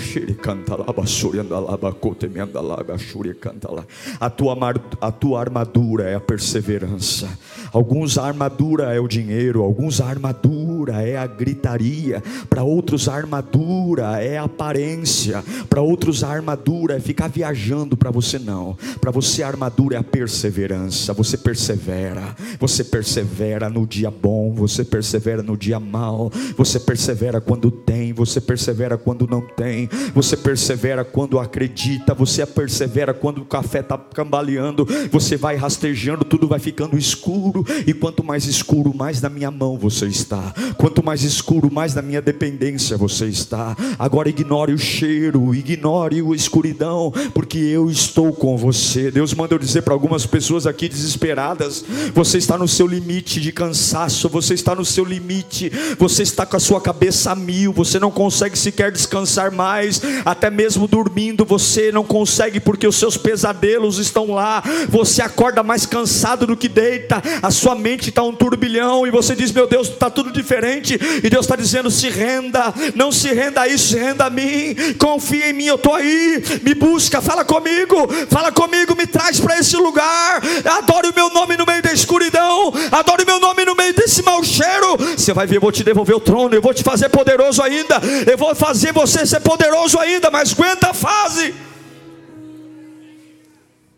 A 4.18 4.30
tua, 4.30 4.56
a 5.00 5.12
tua 5.12 5.40
armadura 5.40 6.04
é 6.04 6.14
a 6.14 6.20
perseverança. 6.20 7.28
Alguns 7.72 8.18
a 8.18 8.24
armadura 8.24 8.94
é 8.94 9.00
o 9.00 9.08
dinheiro, 9.08 9.62
alguns 9.62 10.00
a 10.00 10.06
armadura 10.06 11.02
é 11.02 11.16
a 11.16 11.26
gritaria, 11.26 12.22
para 12.48 12.62
outros 12.62 13.08
a 13.08 13.14
armadura 13.14 14.22
é 14.22 14.38
a 14.38 14.44
aparência, 14.44 15.42
para 15.68 15.80
outros 15.80 16.24
a 16.24 16.28
armadura 16.28 16.96
é 16.96 17.00
ficar 17.00 17.28
viajando, 17.28 17.96
para 17.96 18.10
você 18.10 18.38
não. 18.38 18.76
Para 19.00 19.10
você 19.10 19.42
a 19.42 19.48
armadura 19.48 19.96
é 19.96 19.98
a 19.98 20.04
perseverança. 20.04 21.12
Você 21.12 21.36
persevera, 21.36 22.34
você 22.58 22.84
persevera 22.84 23.68
no 23.68 23.86
dia 23.86 24.10
bom, 24.10 24.52
você 24.52 24.84
persevera 24.84 25.42
no 25.42 25.56
dia 25.56 25.78
mal, 25.78 26.30
você 26.56 26.78
persevera 26.78 27.40
quando 27.40 27.70
tem, 27.70 28.12
você 28.12 28.40
persevera 28.40 28.96
quando 28.98 29.26
não 29.26 29.40
tem, 29.40 29.88
você 30.14 30.36
persevera 30.36 31.04
quando 31.04 31.38
acredita, 31.38 32.14
você 32.14 32.44
persevera 32.44 33.14
quando 33.14 33.42
o 33.42 33.44
café 33.44 33.80
está 33.80 33.96
cambaleando, 33.96 34.86
você 35.10 35.36
vai 35.36 35.56
rastejando, 35.56 36.24
tudo 36.24 36.48
vai 36.48 36.58
ficando 36.58 36.96
escuro, 36.96 37.59
e 37.86 37.92
quanto 37.92 38.24
mais 38.24 38.46
escuro, 38.46 38.94
mais 38.94 39.20
na 39.20 39.28
minha 39.28 39.50
mão 39.50 39.76
você 39.76 40.06
está, 40.06 40.54
quanto 40.76 41.04
mais 41.04 41.22
escuro, 41.22 41.70
mais 41.72 41.94
na 41.94 42.02
minha 42.02 42.22
dependência 42.22 42.96
você 42.96 43.26
está. 43.26 43.76
Agora 43.98 44.28
ignore 44.28 44.72
o 44.72 44.78
cheiro, 44.78 45.54
ignore 45.54 46.20
a 46.20 46.34
escuridão, 46.34 47.12
porque 47.34 47.58
eu 47.58 47.90
estou 47.90 48.32
com 48.32 48.56
você. 48.56 49.10
Deus 49.10 49.34
manda 49.34 49.54
eu 49.54 49.58
dizer 49.58 49.82
para 49.82 49.94
algumas 49.94 50.26
pessoas 50.26 50.66
aqui 50.66 50.88
desesperadas: 50.88 51.84
você 52.14 52.38
está 52.38 52.56
no 52.56 52.68
seu 52.68 52.86
limite 52.86 53.40
de 53.40 53.52
cansaço, 53.52 54.28
você 54.28 54.54
está 54.54 54.74
no 54.74 54.84
seu 54.84 55.04
limite, 55.04 55.70
você 55.98 56.22
está 56.22 56.46
com 56.46 56.56
a 56.56 56.60
sua 56.60 56.80
cabeça 56.80 57.34
mil, 57.34 57.72
você 57.72 57.98
não 57.98 58.10
consegue 58.10 58.58
sequer 58.58 58.92
descansar 58.92 59.52
mais, 59.52 60.00
até 60.24 60.50
mesmo 60.50 60.86
dormindo 60.86 61.44
você 61.44 61.90
não 61.92 62.04
consegue 62.04 62.60
porque 62.60 62.86
os 62.86 62.96
seus 62.96 63.16
pesadelos 63.16 63.98
estão 63.98 64.30
lá. 64.30 64.62
Você 64.88 65.22
acorda 65.22 65.62
mais 65.62 65.86
cansado 65.86 66.46
do 66.46 66.56
que 66.56 66.68
deita, 66.68 67.22
a 67.42 67.49
sua 67.50 67.74
mente 67.74 68.08
está 68.08 68.22
um 68.22 68.32
turbilhão 68.32 69.06
e 69.06 69.10
você 69.10 69.34
diz: 69.34 69.52
Meu 69.52 69.66
Deus, 69.66 69.88
está 69.88 70.08
tudo 70.08 70.32
diferente. 70.32 70.98
E 71.22 71.28
Deus 71.28 71.44
está 71.44 71.56
dizendo: 71.56 71.90
Se 71.90 72.08
renda, 72.08 72.72
não 72.94 73.10
se 73.10 73.32
renda 73.32 73.62
a 73.62 73.68
isso, 73.68 73.88
se 73.88 73.98
renda 73.98 74.26
a 74.26 74.30
mim, 74.30 74.74
confia 74.98 75.50
em 75.50 75.52
mim, 75.52 75.64
eu 75.64 75.74
estou 75.76 75.94
aí, 75.94 76.42
me 76.62 76.74
busca, 76.74 77.20
fala 77.20 77.44
comigo, 77.44 78.08
fala 78.28 78.52
comigo, 78.52 78.96
me 78.96 79.06
traz 79.06 79.40
para 79.40 79.58
esse 79.58 79.76
lugar. 79.76 80.40
Adore 80.78 81.08
o 81.08 81.14
meu 81.14 81.30
nome 81.30 81.56
no 81.56 81.66
meio 81.66 81.82
da 81.82 81.92
escuridão, 81.92 82.72
adore 82.92 83.24
o 83.24 83.26
meu 83.26 83.40
nome 83.40 83.64
no 83.64 83.74
meio 83.74 83.94
desse 83.94 84.22
mau 84.22 84.42
cheiro. 84.44 84.96
Você 85.16 85.32
vai 85.32 85.46
ver, 85.46 85.56
eu 85.56 85.60
vou 85.60 85.72
te 85.72 85.84
devolver 85.84 86.16
o 86.16 86.20
trono, 86.20 86.54
eu 86.54 86.62
vou 86.62 86.72
te 86.72 86.82
fazer 86.82 87.08
poderoso 87.08 87.62
ainda, 87.62 88.00
eu 88.30 88.38
vou 88.38 88.54
fazer 88.54 88.92
você 88.92 89.26
ser 89.26 89.40
poderoso 89.40 89.98
ainda, 89.98 90.30
mas 90.30 90.52
aguenta 90.52 90.90
a 90.90 90.94
fase. 90.94 91.54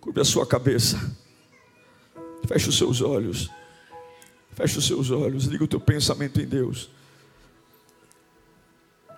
Curve 0.00 0.20
a 0.20 0.24
sua 0.24 0.46
cabeça, 0.46 0.98
feche 2.46 2.68
os 2.68 2.76
seus 2.76 3.00
olhos, 3.00 3.50
feche 4.54 4.78
os 4.78 4.86
seus 4.86 5.10
olhos, 5.10 5.44
liga 5.44 5.64
o 5.64 5.68
teu 5.68 5.80
pensamento 5.80 6.40
em 6.40 6.46
Deus. 6.46 6.90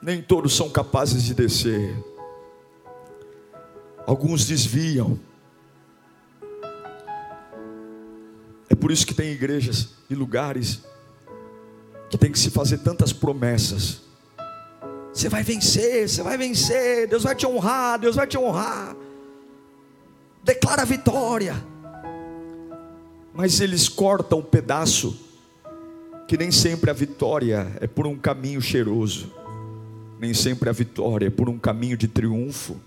Nem 0.03 0.21
todos 0.23 0.55
são 0.55 0.69
capazes 0.69 1.23
de 1.23 1.35
descer, 1.35 1.95
alguns 4.07 4.47
desviam. 4.47 5.19
É 8.69 8.75
por 8.75 8.91
isso 8.91 9.07
que 9.07 9.15
tem 9.15 9.33
igrejas 9.33 9.91
e 10.11 10.15
lugares 10.15 10.83
que 12.11 12.19
tem 12.19 12.31
que 12.31 12.39
se 12.39 12.51
fazer 12.51 12.79
tantas 12.79 13.13
promessas 13.13 14.05
você 15.15 15.29
vai 15.29 15.45
vencer, 15.45 16.09
você 16.09 16.25
vai 16.25 16.37
vencer, 16.37 17.07
Deus 17.07 17.23
vai 17.23 17.37
te 17.37 17.47
honrar, 17.47 18.01
Deus 18.01 18.17
vai 18.17 18.27
te 18.27 18.37
honrar. 18.37 18.97
Declara 20.43 20.83
a 20.83 20.85
vitória. 20.85 21.55
Mas 23.35 23.61
eles 23.61 23.89
cortam 23.89 24.39
um 24.39 24.43
pedaço 24.43 25.19
que 26.29 26.39
nem 26.39 26.53
sempre 26.53 26.89
a 26.89 26.95
vitória 26.95 27.77
é 27.81 27.87
por 27.87 28.07
um 28.07 28.17
caminho 28.17 28.63
cheiroso, 28.63 29.31
nem 30.21 30.33
sempre 30.33 30.69
a 30.69 30.73
vitória 30.73 31.27
é 31.27 31.31
por 31.31 31.49
um 31.49 31.59
caminho 31.59 31.97
de 31.97 32.07
triunfo. 32.07 32.81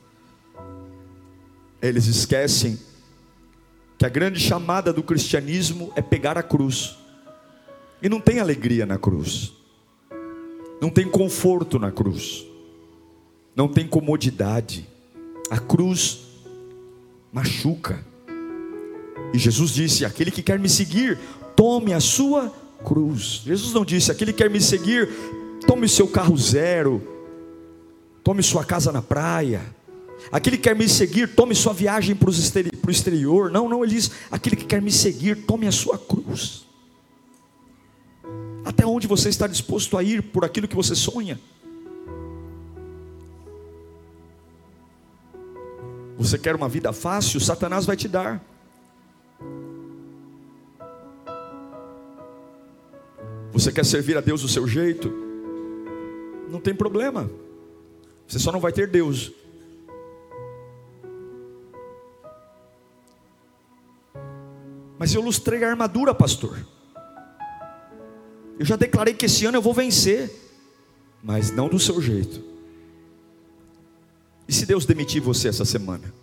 Eles 1.82 2.08
esquecem 2.08 2.80
que 3.98 4.06
a 4.06 4.10
grande 4.10 4.40
chamada 4.40 4.94
do 4.94 5.04
cristianismo 5.04 5.92
é 5.98 6.02
pegar 6.02 6.38
a 6.38 6.44
cruz. 6.44 6.98
E 8.02 8.08
não 8.08 8.22
tem 8.22 8.40
alegria 8.40 8.86
na 8.86 8.98
cruz. 8.98 9.52
Não 10.80 10.90
tem 10.90 11.10
conforto 11.10 11.78
na 11.78 11.92
cruz. 11.92 12.46
Não 13.54 13.68
tem 13.68 13.86
comodidade. 13.86 14.88
A 15.50 15.60
cruz 15.60 16.20
machuca. 17.34 18.07
E 19.34 19.38
Jesus 19.38 19.72
disse: 19.72 20.06
Aquele 20.06 20.32
que 20.32 20.42
quer 20.42 20.60
me 20.60 20.70
seguir, 20.70 21.18
tome 21.56 21.94
a 21.94 22.00
sua 22.00 22.54
cruz. 22.84 23.42
Jesus 23.46 23.74
não 23.74 23.84
disse: 23.84 24.12
Aquele 24.12 24.32
que 24.32 24.44
quer 24.44 24.50
me 24.50 24.62
seguir, 24.62 25.10
tome 25.66 25.86
o 25.86 25.90
seu 25.90 26.08
carro 26.08 26.38
zero, 26.38 27.02
tome 28.24 28.42
sua 28.44 28.64
casa 28.64 28.92
na 28.92 29.02
praia. 29.02 29.62
Aquele 30.32 30.58
que 30.58 30.64
quer 30.64 30.76
me 30.76 30.90
seguir, 30.90 31.36
tome 31.36 31.54
sua 31.54 31.74
viagem 31.74 32.16
para 32.16 32.30
o 32.30 32.92
exterior. 32.92 33.52
Não, 33.52 33.70
não, 33.70 33.84
ele 33.84 33.94
diz: 33.96 34.12
Aquele 34.32 34.56
que 34.56 34.66
quer 34.66 34.82
me 34.82 34.92
seguir, 34.92 35.46
tome 35.46 35.68
a 35.68 35.72
sua 35.72 35.98
cruz. 35.98 36.66
Até 38.66 38.86
onde 38.86 39.08
você 39.08 39.30
está 39.30 39.48
disposto 39.48 39.98
a 39.98 40.04
ir 40.04 40.22
por 40.22 40.44
aquilo 40.44 40.68
que 40.68 40.76
você 40.76 40.94
sonha? 40.94 41.40
Você 46.18 46.38
quer 46.38 46.56
uma 46.56 46.68
vida 46.68 46.92
fácil? 46.92 47.40
Satanás 47.40 47.86
vai 47.86 47.96
te 47.96 48.08
dar. 48.08 48.44
Você 53.52 53.72
quer 53.72 53.86
servir 53.86 54.18
a 54.18 54.22
Deus 54.22 54.42
do 54.42 54.48
seu 54.48 54.68
jeito? 54.68 55.12
Não 56.50 56.60
tem 56.60 56.76
problema. 56.76 57.30
Você 58.28 58.40
só 58.40 58.52
não 58.52 58.60
vai 58.60 58.72
ter 58.72 58.88
Deus. 58.88 59.32
Mas 65.00 65.14
eu 65.14 65.22
lustrei 65.22 65.64
a 65.64 65.70
armadura, 65.70 66.14
pastor. 66.14 66.58
Eu 68.60 68.66
já 68.66 68.76
declarei 68.76 69.14
que 69.14 69.26
esse 69.26 69.46
ano 69.46 69.58
eu 69.58 69.62
vou 69.62 69.74
vencer, 69.74 70.32
mas 71.22 71.52
não 71.52 71.70
do 71.70 71.80
seu 71.80 72.02
jeito. 72.02 72.44
E 74.48 74.54
se 74.54 74.66
Deus 74.66 74.86
demitir 74.86 75.22
você 75.22 75.48
essa 75.48 75.66
semana? 75.66 76.14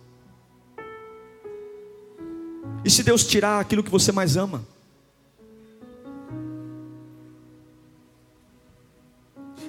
E 2.85 2.89
se 2.91 3.01
Deus 3.01 3.25
tirar 3.25 3.59
aquilo 3.59 3.83
que 3.83 3.89
você 3.89 4.11
mais 4.11 4.37
ama? 4.37 4.63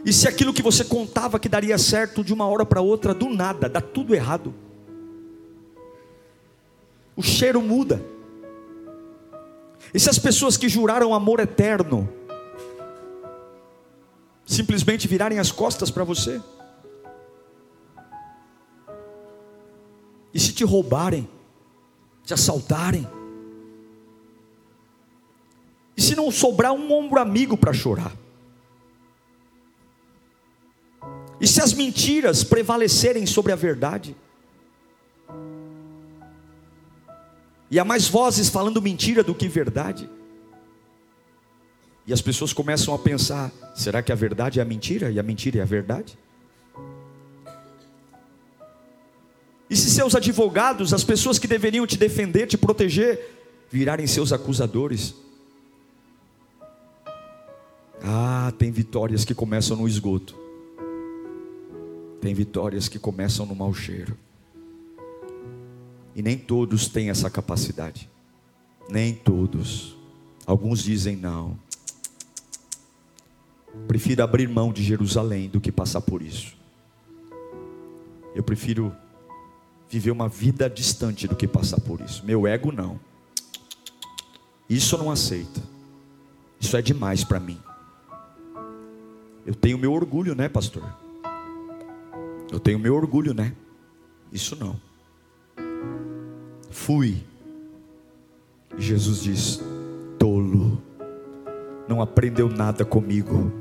E 0.05 0.13
se 0.13 0.29
aquilo 0.29 0.53
que 0.53 0.63
você 0.63 0.85
contava 0.85 1.41
que 1.41 1.49
daria 1.49 1.79
certo 1.79 2.23
de 2.23 2.35
uma 2.35 2.47
hora 2.47 2.67
para 2.67 2.83
outra, 2.83 3.15
do 3.15 3.31
nada, 3.31 3.71
dá 3.71 3.81
tudo 3.81 4.15
errado? 4.15 4.55
O 7.17 7.23
cheiro 7.23 7.63
muda. 7.63 8.05
E 9.95 9.99
se 9.99 10.11
as 10.11 10.19
pessoas 10.19 10.59
que 10.59 10.69
juraram 10.69 11.15
amor 11.15 11.41
eterno 11.41 12.07
simplesmente 14.45 15.09
virarem 15.09 15.39
as 15.39 15.51
costas 15.51 15.91
para 15.91 16.05
você? 16.05 16.39
E 20.35 20.39
se 20.39 20.53
te 20.53 20.65
roubarem, 20.65 21.27
te 22.27 22.35
assaltarem? 22.35 23.09
E 25.97 26.03
se 26.03 26.15
não 26.15 26.31
sobrar 26.31 26.73
um 26.73 26.93
ombro 26.93 27.19
amigo 27.21 27.57
para 27.57 27.73
chorar? 27.73 28.15
E 31.41 31.47
se 31.47 31.63
as 31.63 31.73
mentiras 31.73 32.43
prevalecerem 32.43 33.25
sobre 33.25 33.53
a 33.53 33.57
verdade? 33.57 34.17
E 37.71 37.79
há 37.79 37.85
mais 37.85 38.09
vozes 38.09 38.49
falando 38.49 38.83
mentira 38.83 39.23
do 39.23 39.35
que 39.35 39.49
verdade? 39.49 40.11
E 42.07 42.13
as 42.13 42.21
pessoas 42.21 42.53
começam 42.53 42.93
a 42.93 42.99
pensar: 42.99 43.53
será 43.75 44.03
que 44.03 44.13
a 44.13 44.15
verdade 44.17 44.59
é 44.59 44.63
a 44.63 44.67
mentira 44.67 45.11
e 45.11 45.19
a 45.19 45.23
mentira 45.23 45.59
é 45.59 45.63
a 45.63 45.67
verdade? 45.67 46.19
E 49.69 49.77
se 49.77 49.91
seus 49.91 50.15
advogados, 50.15 50.95
as 50.95 51.03
pessoas 51.03 51.39
que 51.39 51.49
deveriam 51.49 51.87
te 51.87 51.97
defender, 51.97 52.47
te 52.47 52.57
proteger, 52.57 53.37
virarem 53.71 54.07
seus 54.07 54.33
acusadores? 54.33 55.15
Ah, 58.03 58.53
tem 58.59 58.71
vitórias 58.71 59.25
que 59.25 59.35
começam 59.35 59.77
no 59.77 59.89
esgoto, 59.89 60.37
tem 62.21 62.33
vitórias 62.35 62.89
que 62.89 62.99
começam 62.99 63.45
no 63.45 63.55
mau 63.55 63.75
cheiro, 63.75 64.17
e 66.15 66.23
nem 66.23 66.39
todos 66.39 66.87
têm 66.87 67.11
essa 67.11 67.29
capacidade, 67.29 68.09
nem 68.89 69.13
todos. 69.13 69.97
Alguns 70.47 70.85
dizem 70.85 71.17
não, 71.17 71.59
prefiro 73.89 74.23
abrir 74.23 74.49
mão 74.49 74.73
de 74.73 74.85
Jerusalém 74.85 75.49
do 75.49 75.61
que 75.61 75.73
passar 75.73 76.01
por 76.01 76.23
isso. 76.23 76.55
Eu 78.35 78.45
prefiro 78.45 78.95
viver 79.89 80.11
uma 80.11 80.29
vida 80.29 80.69
distante 80.69 81.29
do 81.29 81.37
que 81.37 81.47
passar 81.47 81.81
por 81.81 82.01
isso. 82.01 82.25
Meu 82.25 82.47
ego 82.47 82.73
não. 82.73 82.99
Isso 84.69 84.95
eu 84.95 84.99
não 84.99 85.11
aceito. 85.11 85.63
Isso 86.61 86.77
é 86.77 86.83
demais 86.83 87.23
para 87.23 87.39
mim. 87.39 87.59
Eu 89.45 89.55
tenho 89.55 89.79
meu 89.79 89.93
orgulho, 89.93 90.35
né, 90.35 90.49
pastor? 90.49 90.83
Eu 92.51 92.59
tenho 92.59 92.79
meu 92.79 92.95
orgulho, 92.95 93.33
né? 93.33 93.53
Isso 94.33 94.57
não. 94.57 94.77
Fui. 96.71 97.23
Jesus 98.77 99.23
diz: 99.23 99.63
tolo, 100.19 100.83
não 101.89 102.03
aprendeu 102.03 102.49
nada 102.49 102.85
comigo, 102.85 103.53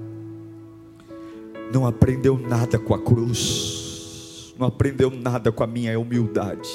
não 1.71 1.86
aprendeu 1.86 2.38
nada 2.38 2.80
com 2.80 2.93
a 2.93 2.99
cruz 2.99 3.84
não 4.57 4.67
aprendeu 4.67 5.09
nada 5.09 5.51
com 5.51 5.63
a 5.63 5.67
minha 5.67 5.99
humildade. 5.99 6.69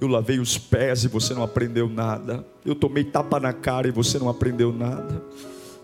Eu 0.00 0.08
lavei 0.08 0.38
os 0.38 0.58
pés 0.58 1.04
e 1.04 1.08
você 1.08 1.34
não 1.34 1.42
aprendeu 1.42 1.88
nada. 1.88 2.44
Eu 2.64 2.74
tomei 2.74 3.04
tapa 3.04 3.40
na 3.40 3.52
cara 3.52 3.88
e 3.88 3.90
você 3.90 4.18
não 4.18 4.28
aprendeu 4.28 4.72
nada. 4.72 5.22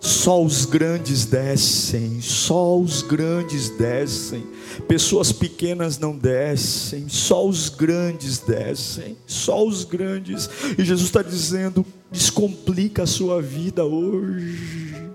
Só 0.00 0.42
os 0.42 0.64
grandes 0.64 1.26
descem, 1.26 2.22
só 2.22 2.78
os 2.78 3.02
grandes 3.02 3.68
descem. 3.76 4.46
Pessoas 4.88 5.30
pequenas 5.30 5.98
não 5.98 6.16
descem, 6.16 7.06
só 7.06 7.46
os 7.46 7.68
grandes 7.68 8.38
descem, 8.38 9.16
só 9.26 9.62
os 9.62 9.84
grandes. 9.84 10.48
E 10.78 10.84
Jesus 10.84 11.08
está 11.08 11.22
dizendo: 11.22 11.84
descomplica 12.10 13.02
a 13.02 13.06
sua 13.06 13.42
vida 13.42 13.84
hoje. 13.84 15.09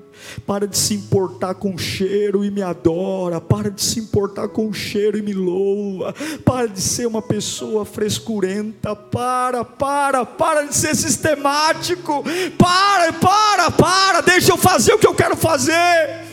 Para 0.46 0.68
de 0.68 0.78
se 0.78 0.94
importar 0.94 1.56
com 1.56 1.74
o 1.74 1.78
cheiro 1.78 2.44
e 2.44 2.52
me 2.52 2.62
adora. 2.62 3.40
Para 3.42 3.70
de 3.70 3.82
se 3.82 4.00
importar 4.00 4.48
com 4.48 4.68
o 4.68 4.74
cheiro 4.74 5.18
e 5.18 5.22
me 5.22 5.34
louva. 5.34 6.14
Para 6.44 6.68
de 6.68 6.82
ser 6.82 7.06
uma 7.06 7.22
pessoa 7.22 7.86
frescurenta. 7.86 8.96
Para, 8.96 9.64
para, 9.64 10.26
para 10.26 10.64
de 10.64 10.76
ser 10.76 10.96
sistemático. 10.96 12.24
Para, 12.58 13.14
para, 13.14 13.72
para. 13.72 14.22
Deixa 14.22 14.52
eu 14.52 14.58
fazer 14.58 14.94
o 14.94 15.00
que 15.00 15.08
eu 15.08 15.16
quero 15.16 15.36
fazer. 15.36 16.26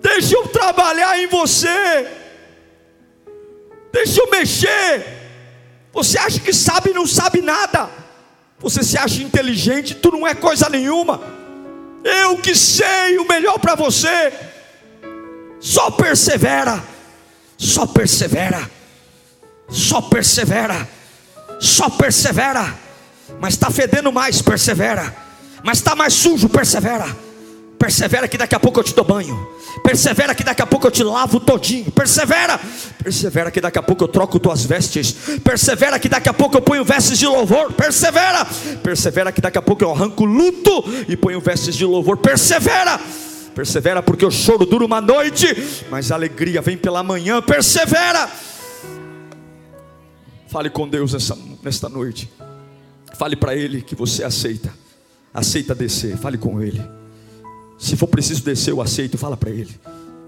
Deixa 0.00 0.36
eu 0.36 0.46
trabalhar 0.48 1.18
em 1.18 1.26
você. 1.26 2.08
Deixa 3.92 4.20
eu 4.20 4.30
mexer. 4.30 5.16
Você 5.92 6.18
acha 6.18 6.38
que 6.38 6.52
sabe 6.52 6.90
e 6.90 6.94
não 6.94 7.06
sabe 7.06 7.40
nada. 7.40 7.88
Você 8.58 8.82
se 8.82 8.98
acha 8.98 9.22
inteligente, 9.22 9.94
tu 9.94 10.10
não 10.10 10.26
é 10.26 10.34
coisa 10.34 10.68
nenhuma. 10.68 11.20
Eu 12.06 12.36
que 12.36 12.54
sei 12.54 13.18
o 13.18 13.26
melhor 13.26 13.58
para 13.58 13.74
você. 13.74 14.32
Só 15.58 15.90
persevera, 15.90 16.80
só 17.58 17.84
persevera, 17.84 18.70
só 19.68 20.00
persevera, 20.02 20.88
só 21.58 21.90
persevera. 21.90 22.72
Mas 23.40 23.54
está 23.54 23.70
fedendo 23.70 24.12
mais, 24.12 24.40
persevera. 24.40 25.16
Mas 25.64 25.78
está 25.78 25.96
mais 25.96 26.12
sujo, 26.12 26.48
persevera. 26.48 27.25
Persevera 27.78 28.26
que 28.26 28.38
daqui 28.38 28.54
a 28.54 28.60
pouco 28.60 28.80
eu 28.80 28.84
te 28.84 28.94
dou 28.94 29.04
banho. 29.04 29.36
Persevera 29.82 30.34
que 30.34 30.42
daqui 30.42 30.62
a 30.62 30.66
pouco 30.66 30.86
eu 30.86 30.90
te 30.90 31.02
lavo 31.02 31.38
todinho. 31.38 31.90
Persevera. 31.92 32.58
Persevera 33.02 33.50
que 33.50 33.60
daqui 33.60 33.78
a 33.78 33.82
pouco 33.82 34.04
eu 34.04 34.08
troco 34.08 34.40
tuas 34.40 34.64
vestes. 34.64 35.12
Persevera 35.44 35.98
que 35.98 36.08
daqui 36.08 36.28
a 36.28 36.32
pouco 36.32 36.56
eu 36.56 36.62
ponho 36.62 36.84
vestes 36.84 37.18
de 37.18 37.26
louvor. 37.26 37.72
Persevera. 37.72 38.46
Persevera 38.82 39.30
que 39.30 39.40
daqui 39.40 39.58
a 39.58 39.62
pouco 39.62 39.84
eu 39.84 39.92
arranco 39.92 40.24
luto 40.24 40.84
e 41.06 41.16
ponho 41.16 41.40
vestes 41.40 41.74
de 41.76 41.84
louvor. 41.84 42.16
Persevera. 42.16 42.98
Persevera 43.54 44.02
porque 44.02 44.24
o 44.24 44.30
choro 44.30 44.66
dura 44.66 44.84
uma 44.84 45.00
noite, 45.00 45.46
mas 45.90 46.10
a 46.10 46.14
alegria 46.14 46.60
vem 46.60 46.76
pela 46.76 47.02
manhã. 47.02 47.40
Persevera. 47.42 48.28
Fale 50.48 50.70
com 50.70 50.88
Deus 50.88 51.12
nessa, 51.12 51.36
nesta 51.62 51.88
noite. 51.88 52.30
Fale 53.14 53.36
para 53.36 53.54
Ele 53.54 53.82
que 53.82 53.94
você 53.94 54.24
aceita. 54.24 54.72
Aceita 55.32 55.74
descer. 55.74 56.16
Fale 56.16 56.38
com 56.38 56.62
Ele. 56.62 56.95
Se 57.78 57.96
for 57.96 58.08
preciso 58.08 58.42
descer, 58.42 58.70
eu 58.70 58.80
aceito. 58.80 59.18
Fala 59.18 59.36
para 59.36 59.50
ele. 59.50 59.74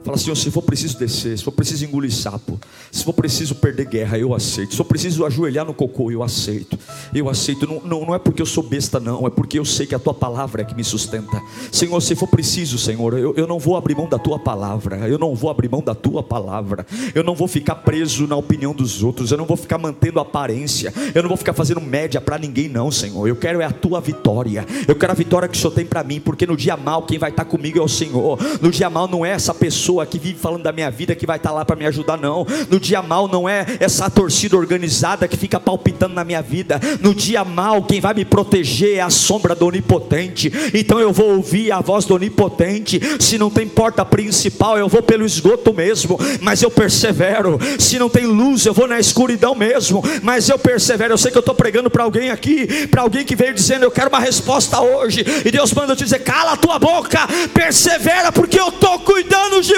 Fala, 0.05 0.17
Senhor, 0.17 0.37
se 0.37 0.51
for 0.51 0.63
preciso 0.63 0.99
descer, 0.99 1.37
se 1.37 1.45
for 1.45 1.51
preciso 1.51 1.85
engolir 1.85 2.13
sapo, 2.13 2.59
se 2.91 3.05
for 3.05 3.13
preciso 3.13 3.55
perder 3.57 3.87
guerra, 3.87 4.19
eu 4.19 4.33
aceito. 4.33 4.71
Se 4.71 4.77
for 4.77 4.85
preciso 4.85 5.25
ajoelhar 5.27 5.67
no 5.67 5.75
cocô, 5.75 6.11
eu 6.11 6.23
aceito. 6.23 6.79
Eu 7.13 7.29
aceito. 7.29 7.67
Não, 7.67 7.81
não, 7.81 8.07
não 8.07 8.15
é 8.15 8.19
porque 8.19 8.41
eu 8.41 8.47
sou 8.47 8.63
besta, 8.63 9.01
não. 9.01 9.27
É 9.27 9.31
porque 9.31 9.59
eu 9.59 9.65
sei 9.65 9.87
que 9.87 9.95
a 9.95 9.99
tua 9.99 10.15
palavra 10.15 10.63
é 10.63 10.65
que 10.65 10.75
me 10.75 10.85
sustenta. 10.85 11.43
Senhor, 11.73 12.01
se 12.01 12.15
for 12.15 12.29
preciso, 12.29 12.79
Senhor, 12.79 13.19
eu, 13.19 13.35
eu 13.37 13.47
não 13.47 13.59
vou 13.59 13.77
abrir 13.77 13.97
mão 13.97 14.09
da 14.09 14.19
tua 14.19 14.39
palavra. 14.39 15.09
Eu 15.09 15.19
não 15.19 15.35
vou 15.35 15.51
abrir 15.51 15.69
mão 15.69 15.83
da 15.83 15.95
tua 15.95 16.23
palavra. 16.23 16.87
Eu 17.15 17.25
não 17.25 17.35
vou 17.35 17.49
ficar 17.49 17.75
preso 17.75 18.27
na 18.27 18.37
opinião 18.37 18.73
dos 18.73 19.03
outros. 19.03 19.33
Eu 19.33 19.37
não 19.37 19.47
vou 19.47 19.57
ficar 19.57 19.79
mantendo 19.79 20.21
aparência. 20.21 20.93
Eu 21.15 21.23
não 21.23 21.29
vou 21.29 21.37
ficar 21.37 21.53
fazendo 21.53 21.81
média 21.81 22.21
para 22.21 22.39
ninguém, 22.39 22.69
não, 22.69 22.91
Senhor. 22.91 23.27
Eu 23.27 23.37
quero 23.37 23.61
é 23.61 23.65
a 23.65 23.73
tua 23.73 24.01
vitória. 24.01 24.65
Eu 24.87 24.95
quero 24.95 25.13
a 25.13 25.17
vitória 25.17 25.49
que 25.49 25.59
o 25.59 25.61
Senhor 25.61 25.73
tem 25.73 25.85
para 25.85 26.05
mim. 26.05 26.21
Porque 26.21 26.47
no 26.47 26.57
dia 26.57 26.77
mal, 26.77 27.03
quem 27.03 27.19
vai 27.19 27.31
estar 27.31 27.45
comigo 27.45 27.79
é 27.79 27.83
o 27.83 27.89
Senhor. 27.89 28.39
No 28.63 28.71
dia 28.71 28.89
mal 28.89 29.09
não 29.09 29.27
é 29.27 29.31
essa 29.31 29.53
pessoa 29.53 29.88
pessoa 29.89 30.05
que 30.05 30.19
vive 30.19 30.39
falando 30.39 30.63
da 30.63 30.73
minha 30.73 30.91
vida 30.91 31.15
que 31.15 31.27
vai 31.27 31.39
estar 31.39 31.51
lá 31.51 31.65
para 31.65 31.75
me 31.75 31.87
ajudar, 31.87 32.19
não. 32.19 32.47
No 32.69 32.79
dia 32.79 33.01
mal 33.01 33.27
não 33.27 33.49
é 33.49 33.65
essa 33.81 34.11
torcida 34.11 34.55
organizada 34.55 35.27
que 35.27 35.37
fica 35.37 35.59
palpitando 35.59 36.15
na 36.15 36.25
minha 36.25 36.43
vida. 36.43 36.79
No 37.01 37.15
dia 37.15 37.43
mal, 37.43 37.83
quem 37.83 37.99
vai 37.99 38.13
me 38.13 38.25
proteger 38.25 38.99
é 38.99 39.01
a 39.01 39.09
sombra 39.09 39.55
do 39.55 39.67
Onipotente. 39.67 40.53
Então 40.75 41.01
eu 41.01 41.11
vou 41.11 41.37
ouvir 41.37 41.73
a 41.73 41.81
voz 41.81 42.05
do 42.05 42.15
Onipotente. 42.15 43.01
Se 43.19 43.39
não 43.39 43.49
tem 43.49 43.67
porta 43.67 44.05
principal, 44.05 44.77
eu 44.77 44.89
vou 44.89 45.03
pelo 45.03 45.25
esgoto 45.25 45.73
mesmo, 45.73 46.19
mas 46.43 46.61
eu 46.61 46.71
persevero. 46.71 47.59
Se 47.79 47.99
não 47.99 48.11
tem 48.11 48.27
luz, 48.27 48.67
eu 48.67 48.75
vou 48.75 48.87
na 48.87 49.01
escuridão 49.01 49.55
mesmo, 49.55 50.03
mas 50.23 50.51
eu 50.51 50.59
persevero. 50.59 51.15
Eu 51.15 51.19
sei 51.19 51.31
que 51.31 51.39
eu 51.39 51.41
estou 51.41 51.55
pregando 51.55 51.89
para 51.89 52.05
alguém 52.05 52.31
aqui, 52.31 52.87
para 52.89 53.01
alguém 53.01 53.25
que 53.25 53.35
veio 53.35 53.55
dizendo: 53.55 53.85
Eu 53.85 53.91
quero 53.91 54.11
uma 54.11 54.21
resposta 54.21 54.83
hoje. 54.83 55.25
E 55.47 55.51
Deus 55.51 55.73
manda 55.73 55.93
eu 55.93 55.97
te 55.97 56.05
dizer: 56.05 56.19
Cala 56.19 56.53
a 56.53 56.57
tua 56.59 56.79
boca, 56.79 57.21
persevera, 57.55 58.31
porque 58.31 58.61
eu 58.61 58.69
estou 58.69 58.99
cuidando 58.99 59.63
de 59.63 59.78